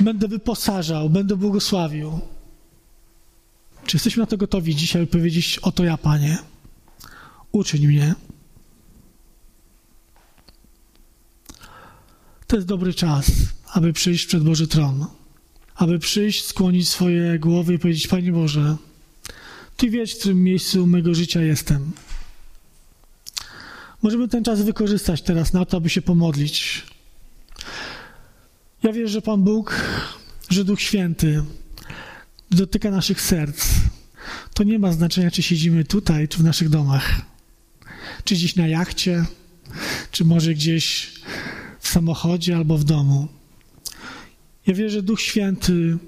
będę 0.00 0.28
wyposażał, 0.28 1.10
będę 1.10 1.36
błogosławił. 1.36 2.20
Czy 3.86 3.96
jesteśmy 3.96 4.20
na 4.20 4.26
to 4.26 4.36
gotowi 4.36 4.76
dzisiaj 4.76 5.06
powiedzieć: 5.06 5.58
Oto 5.58 5.84
ja, 5.84 5.96
Panie, 5.96 6.38
uczyń 7.52 7.86
mnie. 7.86 8.14
To 12.46 12.56
jest 12.56 12.68
dobry 12.68 12.94
czas, 12.94 13.30
aby 13.72 13.92
przyjść 13.92 14.26
przed 14.26 14.44
Boży 14.44 14.68
Tron, 14.68 15.06
aby 15.74 15.98
przyjść, 15.98 16.44
skłonić 16.44 16.88
swoje 16.88 17.38
głowy 17.38 17.74
i 17.74 17.78
powiedzieć: 17.78 18.08
Panie 18.08 18.32
Boże, 18.32 18.76
Ty 19.80 19.90
wiesz, 19.90 20.14
w 20.14 20.18
którym 20.18 20.42
miejscu 20.42 20.86
mego 20.86 21.14
życia 21.14 21.42
jestem. 21.42 21.92
Możemy 24.02 24.28
ten 24.28 24.44
czas 24.44 24.62
wykorzystać 24.62 25.22
teraz 25.22 25.52
na 25.52 25.64
to, 25.64 25.76
aby 25.76 25.90
się 25.90 26.02
pomodlić. 26.02 26.82
Ja 28.82 28.92
wierzę, 28.92 29.08
że 29.08 29.22
Pan 29.22 29.42
Bóg, 29.42 29.74
że 30.50 30.64
Duch 30.64 30.80
Święty 30.80 31.44
dotyka 32.50 32.90
naszych 32.90 33.20
serc. 33.20 33.66
To 34.54 34.64
nie 34.64 34.78
ma 34.78 34.92
znaczenia, 34.92 35.30
czy 35.30 35.42
siedzimy 35.42 35.84
tutaj, 35.84 36.28
czy 36.28 36.38
w 36.38 36.44
naszych 36.44 36.68
domach, 36.68 37.20
czy 38.24 38.34
gdzieś 38.34 38.56
na 38.56 38.66
jachcie, 38.66 39.24
czy 40.10 40.24
może 40.24 40.54
gdzieś 40.54 41.12
w 41.80 41.88
samochodzie 41.88 42.56
albo 42.56 42.78
w 42.78 42.84
domu. 42.84 43.28
Ja 44.66 44.74
wierzę, 44.74 44.90
że 44.90 45.02
Duch 45.02 45.20
Święty 45.20 45.98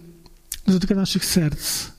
dotyka 0.66 0.95
naszych 0.95 1.25
serc. 1.25 1.91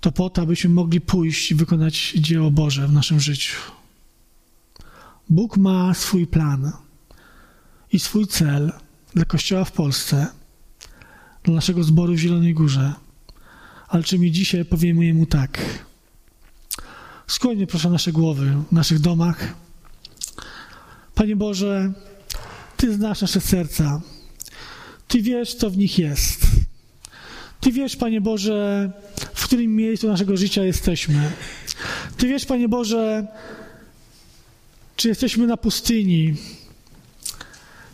To 0.00 0.12
po 0.12 0.30
to, 0.30 0.42
abyśmy 0.42 0.70
mogli 0.70 1.00
pójść 1.00 1.50
i 1.50 1.54
wykonać 1.54 2.12
dzieło 2.16 2.50
Boże 2.50 2.88
w 2.88 2.92
naszym 2.92 3.20
życiu. 3.20 3.56
Bóg 5.30 5.56
ma 5.56 5.94
swój 5.94 6.26
plan 6.26 6.72
i 7.92 7.98
swój 7.98 8.26
cel 8.26 8.72
dla 9.14 9.24
Kościoła 9.24 9.64
w 9.64 9.72
Polsce, 9.72 10.26
dla 11.44 11.54
naszego 11.54 11.84
zboru 11.84 12.14
w 12.14 12.18
Zielonej 12.18 12.54
Górze. 12.54 12.92
Ale 13.88 14.02
czy 14.02 14.18
mi 14.18 14.32
dzisiaj 14.32 14.64
powiemy 14.64 15.14
Mu 15.14 15.26
tak? 15.26 15.58
Skłońmy 17.26 17.66
proszę 17.66 17.90
nasze 17.90 18.12
głowy 18.12 18.56
w 18.70 18.72
naszych 18.72 18.98
domach. 18.98 19.54
Panie 21.14 21.36
Boże, 21.36 21.92
Ty 22.76 22.94
znasz 22.94 23.20
nasze 23.20 23.40
serca. 23.40 24.00
Ty 25.08 25.22
wiesz, 25.22 25.54
co 25.54 25.70
w 25.70 25.76
nich 25.76 25.98
jest. 25.98 26.46
Ty 27.60 27.72
wiesz, 27.72 27.96
Panie 27.96 28.20
Boże, 28.20 28.90
w 29.34 29.44
którym 29.44 29.76
miejscu 29.76 30.08
naszego 30.08 30.36
życia 30.36 30.64
jesteśmy. 30.64 31.30
Ty 32.16 32.28
wiesz, 32.28 32.46
Panie 32.46 32.68
Boże, 32.68 33.26
czy 34.96 35.08
jesteśmy 35.08 35.46
na 35.46 35.56
pustyni, 35.56 36.34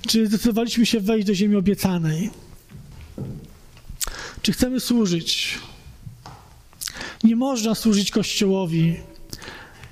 czy 0.08 0.26
zdecydowaliśmy 0.26 0.86
się 0.86 1.00
wejść 1.00 1.26
do 1.26 1.34
ziemi 1.34 1.56
obiecanej, 1.56 2.30
czy 4.42 4.52
chcemy 4.52 4.80
służyć. 4.80 5.58
Nie 7.24 7.36
można 7.36 7.74
służyć 7.74 8.10
Kościołowi, 8.10 8.96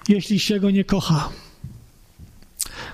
jeśli 0.08 0.40
się 0.40 0.60
go 0.60 0.70
nie 0.70 0.84
kocha. 0.84 1.28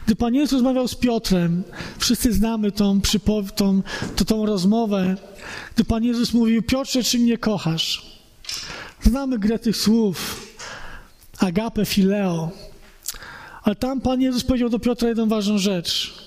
Gdy 0.07 0.17
Pan 0.17 0.35
Jezus 0.35 0.53
rozmawiał 0.53 0.89
z 0.89 0.95
Piotrem, 0.95 1.65
wszyscy 1.99 2.33
znamy 2.33 2.73
tą, 2.73 3.01
przypow- 3.01 3.53
tą, 3.53 3.83
to, 4.17 4.25
tą 4.25 4.47
rozmowę, 4.47 5.17
gdy 5.75 5.85
Pan 5.85 6.05
Jezus 6.05 6.33
mówił, 6.33 6.63
Piotrze, 6.63 7.03
czy 7.03 7.19
mnie 7.19 7.39
kochasz? 7.39 8.21
Znamy 9.03 9.39
grę 9.39 9.59
tych 9.59 9.77
słów, 9.77 10.47
agape, 11.39 11.85
fileo, 11.87 12.51
ale 13.63 13.77
tam 13.77 14.01
Pan 14.01 14.21
Jezus 14.21 14.45
powiedział 14.45 14.69
do 14.69 14.79
Piotra 14.79 15.09
jedną 15.09 15.29
ważną 15.29 15.59
rzecz. 15.59 16.24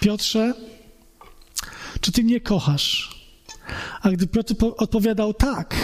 Piotrze, 0.00 0.54
czy 2.00 2.12
Ty 2.12 2.24
mnie 2.24 2.40
kochasz? 2.40 3.18
A 4.02 4.10
gdy 4.10 4.26
Piotr 4.26 4.54
odpowiadał 4.76 5.34
tak, 5.34 5.74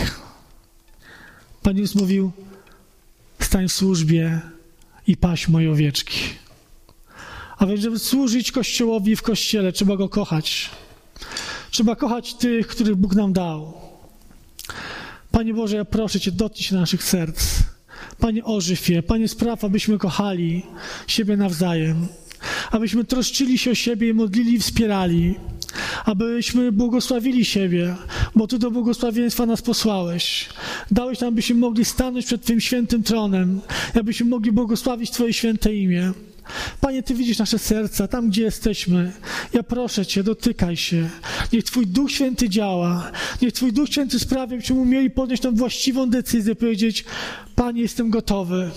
Pan 1.63 1.77
Jezus 1.77 1.95
mówił, 1.95 2.33
stań 3.41 3.69
w 3.69 3.73
służbie 3.73 4.41
i 5.07 5.17
paść 5.17 5.49
moje 5.49 5.71
owieczki. 5.71 6.19
A 7.59 7.67
więc, 7.67 7.81
żeby 7.81 7.99
służyć 7.99 8.53
Kościołowi 8.53 9.17
w 9.17 9.23
Kościele, 9.23 9.73
trzeba 9.73 9.97
Go 9.97 10.09
kochać. 10.09 10.71
Trzeba 11.71 11.97
kochać 11.97 12.35
tych, 12.35 12.67
których 12.67 12.97
Bóg 12.97 13.15
nam 13.15 13.33
dał. 13.33 13.73
Panie 15.31 15.55
Boże, 15.55 15.77
ja 15.77 15.85
proszę 15.85 16.21
Cię, 16.21 16.33
dotknij 16.33 16.65
się 16.65 16.75
naszych 16.75 17.05
serc. 17.05 17.59
Panie, 18.19 18.45
ożyw 18.45 18.89
je. 18.89 19.03
Panie, 19.03 19.29
spraw, 19.29 19.65
abyśmy 19.65 19.99
kochali 19.99 20.63
siebie 21.07 21.37
nawzajem. 21.37 22.09
Abyśmy 22.71 23.05
troszczyli 23.05 23.59
się 23.59 23.71
o 23.71 23.75
siebie 23.75 24.09
i 24.09 24.15
modlili 24.15 24.55
i 24.55 24.59
wspierali. 24.59 25.35
Abyśmy 26.05 26.73
błogosławili 26.73 27.45
siebie, 27.45 27.97
bo 28.35 28.47
Ty 28.47 28.59
do 28.59 28.71
błogosławieństwa 28.71 29.47
nas 29.47 29.63
posłałeś. 29.63 30.49
Dałeś 30.91 31.21
nam, 31.21 31.35
byśmy 31.35 31.55
mogli 31.55 31.85
stanąć 31.85 32.27
przed 32.27 32.43
Twoim 32.43 32.61
świętym 32.61 33.03
tronem, 33.03 33.61
abyśmy 34.01 34.27
mogli 34.27 34.53
błogosławić 34.53 35.11
Twoje 35.11 35.33
święte 35.33 35.75
imię. 35.75 36.13
Panie, 36.81 37.03
Ty 37.03 37.15
widzisz 37.15 37.39
nasze 37.39 37.59
serca, 37.59 38.09
tam 38.09 38.29
gdzie 38.29 38.43
jesteśmy. 38.43 39.13
Ja 39.53 39.63
proszę 39.63 40.07
Cię, 40.07 40.23
dotykaj 40.23 40.77
się. 40.77 41.11
Niech 41.53 41.65
Twój 41.65 41.87
Duch 41.87 42.11
Święty 42.11 42.49
działa. 42.49 43.11
Niech 43.43 43.53
Twój 43.53 43.73
Duch 43.73 43.89
Święty 43.89 44.19
sprawia, 44.19 44.57
byśmy 44.57 44.77
umieli 44.77 45.11
podjąć 45.11 45.41
tą 45.41 45.55
właściwą 45.55 46.11
decyzję, 46.11 46.55
powiedzieć, 46.55 47.05
Panie, 47.55 47.83
jestem 47.83 48.11
gotowy. 48.11 48.71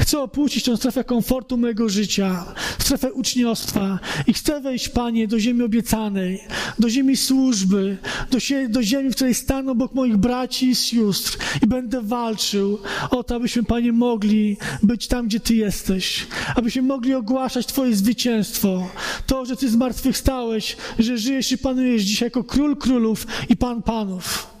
Chcę 0.00 0.18
opuścić 0.20 0.64
tę 0.64 0.76
strefę 0.76 1.04
komfortu 1.04 1.56
mojego 1.56 1.88
życia, 1.88 2.44
strefę 2.78 3.12
uczniostwa 3.12 3.98
i 4.26 4.32
chcę 4.32 4.60
wejść, 4.60 4.88
Panie, 4.88 5.28
do 5.28 5.38
ziemi 5.40 5.62
obiecanej, 5.62 6.40
do 6.78 6.90
ziemi 6.90 7.16
służby, 7.16 7.96
do, 8.30 8.38
sie- 8.40 8.68
do 8.68 8.82
ziemi, 8.82 9.10
w 9.10 9.14
której 9.14 9.34
stanę 9.34 9.72
obok 9.72 9.94
moich 9.94 10.16
braci 10.16 10.68
i 10.68 10.74
sióstr 10.74 11.38
i 11.62 11.66
będę 11.66 12.02
walczył 12.02 12.78
o 13.10 13.24
to, 13.24 13.34
abyśmy, 13.34 13.62
Panie, 13.64 13.92
mogli 13.92 14.56
być 14.82 15.06
tam, 15.06 15.26
gdzie 15.26 15.40
Ty 15.40 15.54
jesteś, 15.54 16.26
abyśmy 16.56 16.82
mogli 16.82 17.14
ogłaszać 17.14 17.66
Twoje 17.66 17.96
zwycięstwo, 17.96 18.88
to, 19.26 19.44
że 19.44 19.56
Ty 19.56 19.68
zmartwychwstałeś, 19.68 20.76
że 20.98 21.18
żyjesz 21.18 21.52
i 21.52 21.58
panujesz 21.58 22.02
dzisiaj 22.02 22.26
jako 22.26 22.44
Król 22.44 22.76
Królów 22.76 23.26
i 23.48 23.56
Pan 23.56 23.82
Panów. 23.82 24.55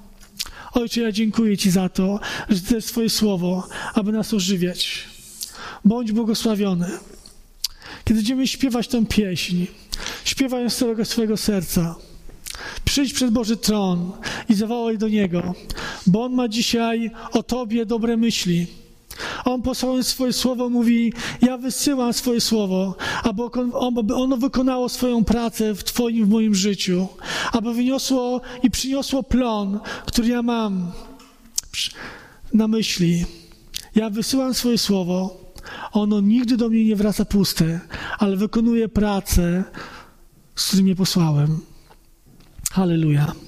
Ojcze, 0.76 1.00
ja 1.00 1.12
dziękuję 1.12 1.58
Ci 1.58 1.70
za 1.70 1.88
to, 1.88 2.20
że 2.48 2.60
Ty 2.60 2.74
jest 2.74 2.88
Twoje 2.88 3.10
słowo, 3.10 3.68
aby 3.94 4.12
nas 4.12 4.34
ożywiać. 4.34 5.04
Bądź 5.84 6.12
błogosławiony. 6.12 6.90
Kiedy 8.04 8.14
będziemy 8.14 8.46
śpiewać 8.46 8.88
tę 8.88 9.06
pieśń, 9.06 9.66
śpiewaj 10.24 10.62
ją 10.62 10.70
z 10.70 10.76
całego 10.76 11.04
swojego 11.04 11.36
serca. 11.36 11.94
Przyjdź 12.84 13.12
przed 13.12 13.30
Boży 13.30 13.56
tron 13.56 14.12
i 14.48 14.54
zawołaj 14.54 14.98
do 14.98 15.08
Niego, 15.08 15.54
bo 16.06 16.24
On 16.24 16.32
ma 16.32 16.48
dzisiaj 16.48 17.10
o 17.32 17.42
Tobie 17.42 17.86
dobre 17.86 18.16
myśli. 18.16 18.66
On 19.44 19.62
posłając 19.62 20.06
swoje 20.06 20.32
słowo 20.32 20.68
mówi, 20.68 21.12
ja 21.42 21.58
wysyłam 21.58 22.12
swoje 22.12 22.40
słowo, 22.40 22.96
aby 23.24 24.14
ono 24.14 24.36
wykonało 24.36 24.88
swoją 24.88 25.24
pracę 25.24 25.74
w 25.74 25.84
Twoim, 25.84 26.26
w 26.26 26.28
moim 26.28 26.54
życiu, 26.54 27.08
aby 27.52 27.74
wyniosło 27.74 28.40
i 28.62 28.70
przyniosło 28.70 29.22
plon, 29.22 29.80
który 30.06 30.28
ja 30.28 30.42
mam 30.42 30.92
na 32.54 32.68
myśli. 32.68 33.24
Ja 33.94 34.10
wysyłam 34.10 34.54
swoje 34.54 34.78
słowo, 34.78 35.40
ono 35.92 36.20
nigdy 36.20 36.56
do 36.56 36.68
mnie 36.68 36.84
nie 36.84 36.96
wraca 36.96 37.24
puste, 37.24 37.80
ale 38.18 38.36
wykonuje 38.36 38.88
pracę, 38.88 39.64
z 40.54 40.66
którym 40.66 40.84
mnie 40.84 40.96
posłałem. 40.96 41.60
Halleluja. 42.72 43.45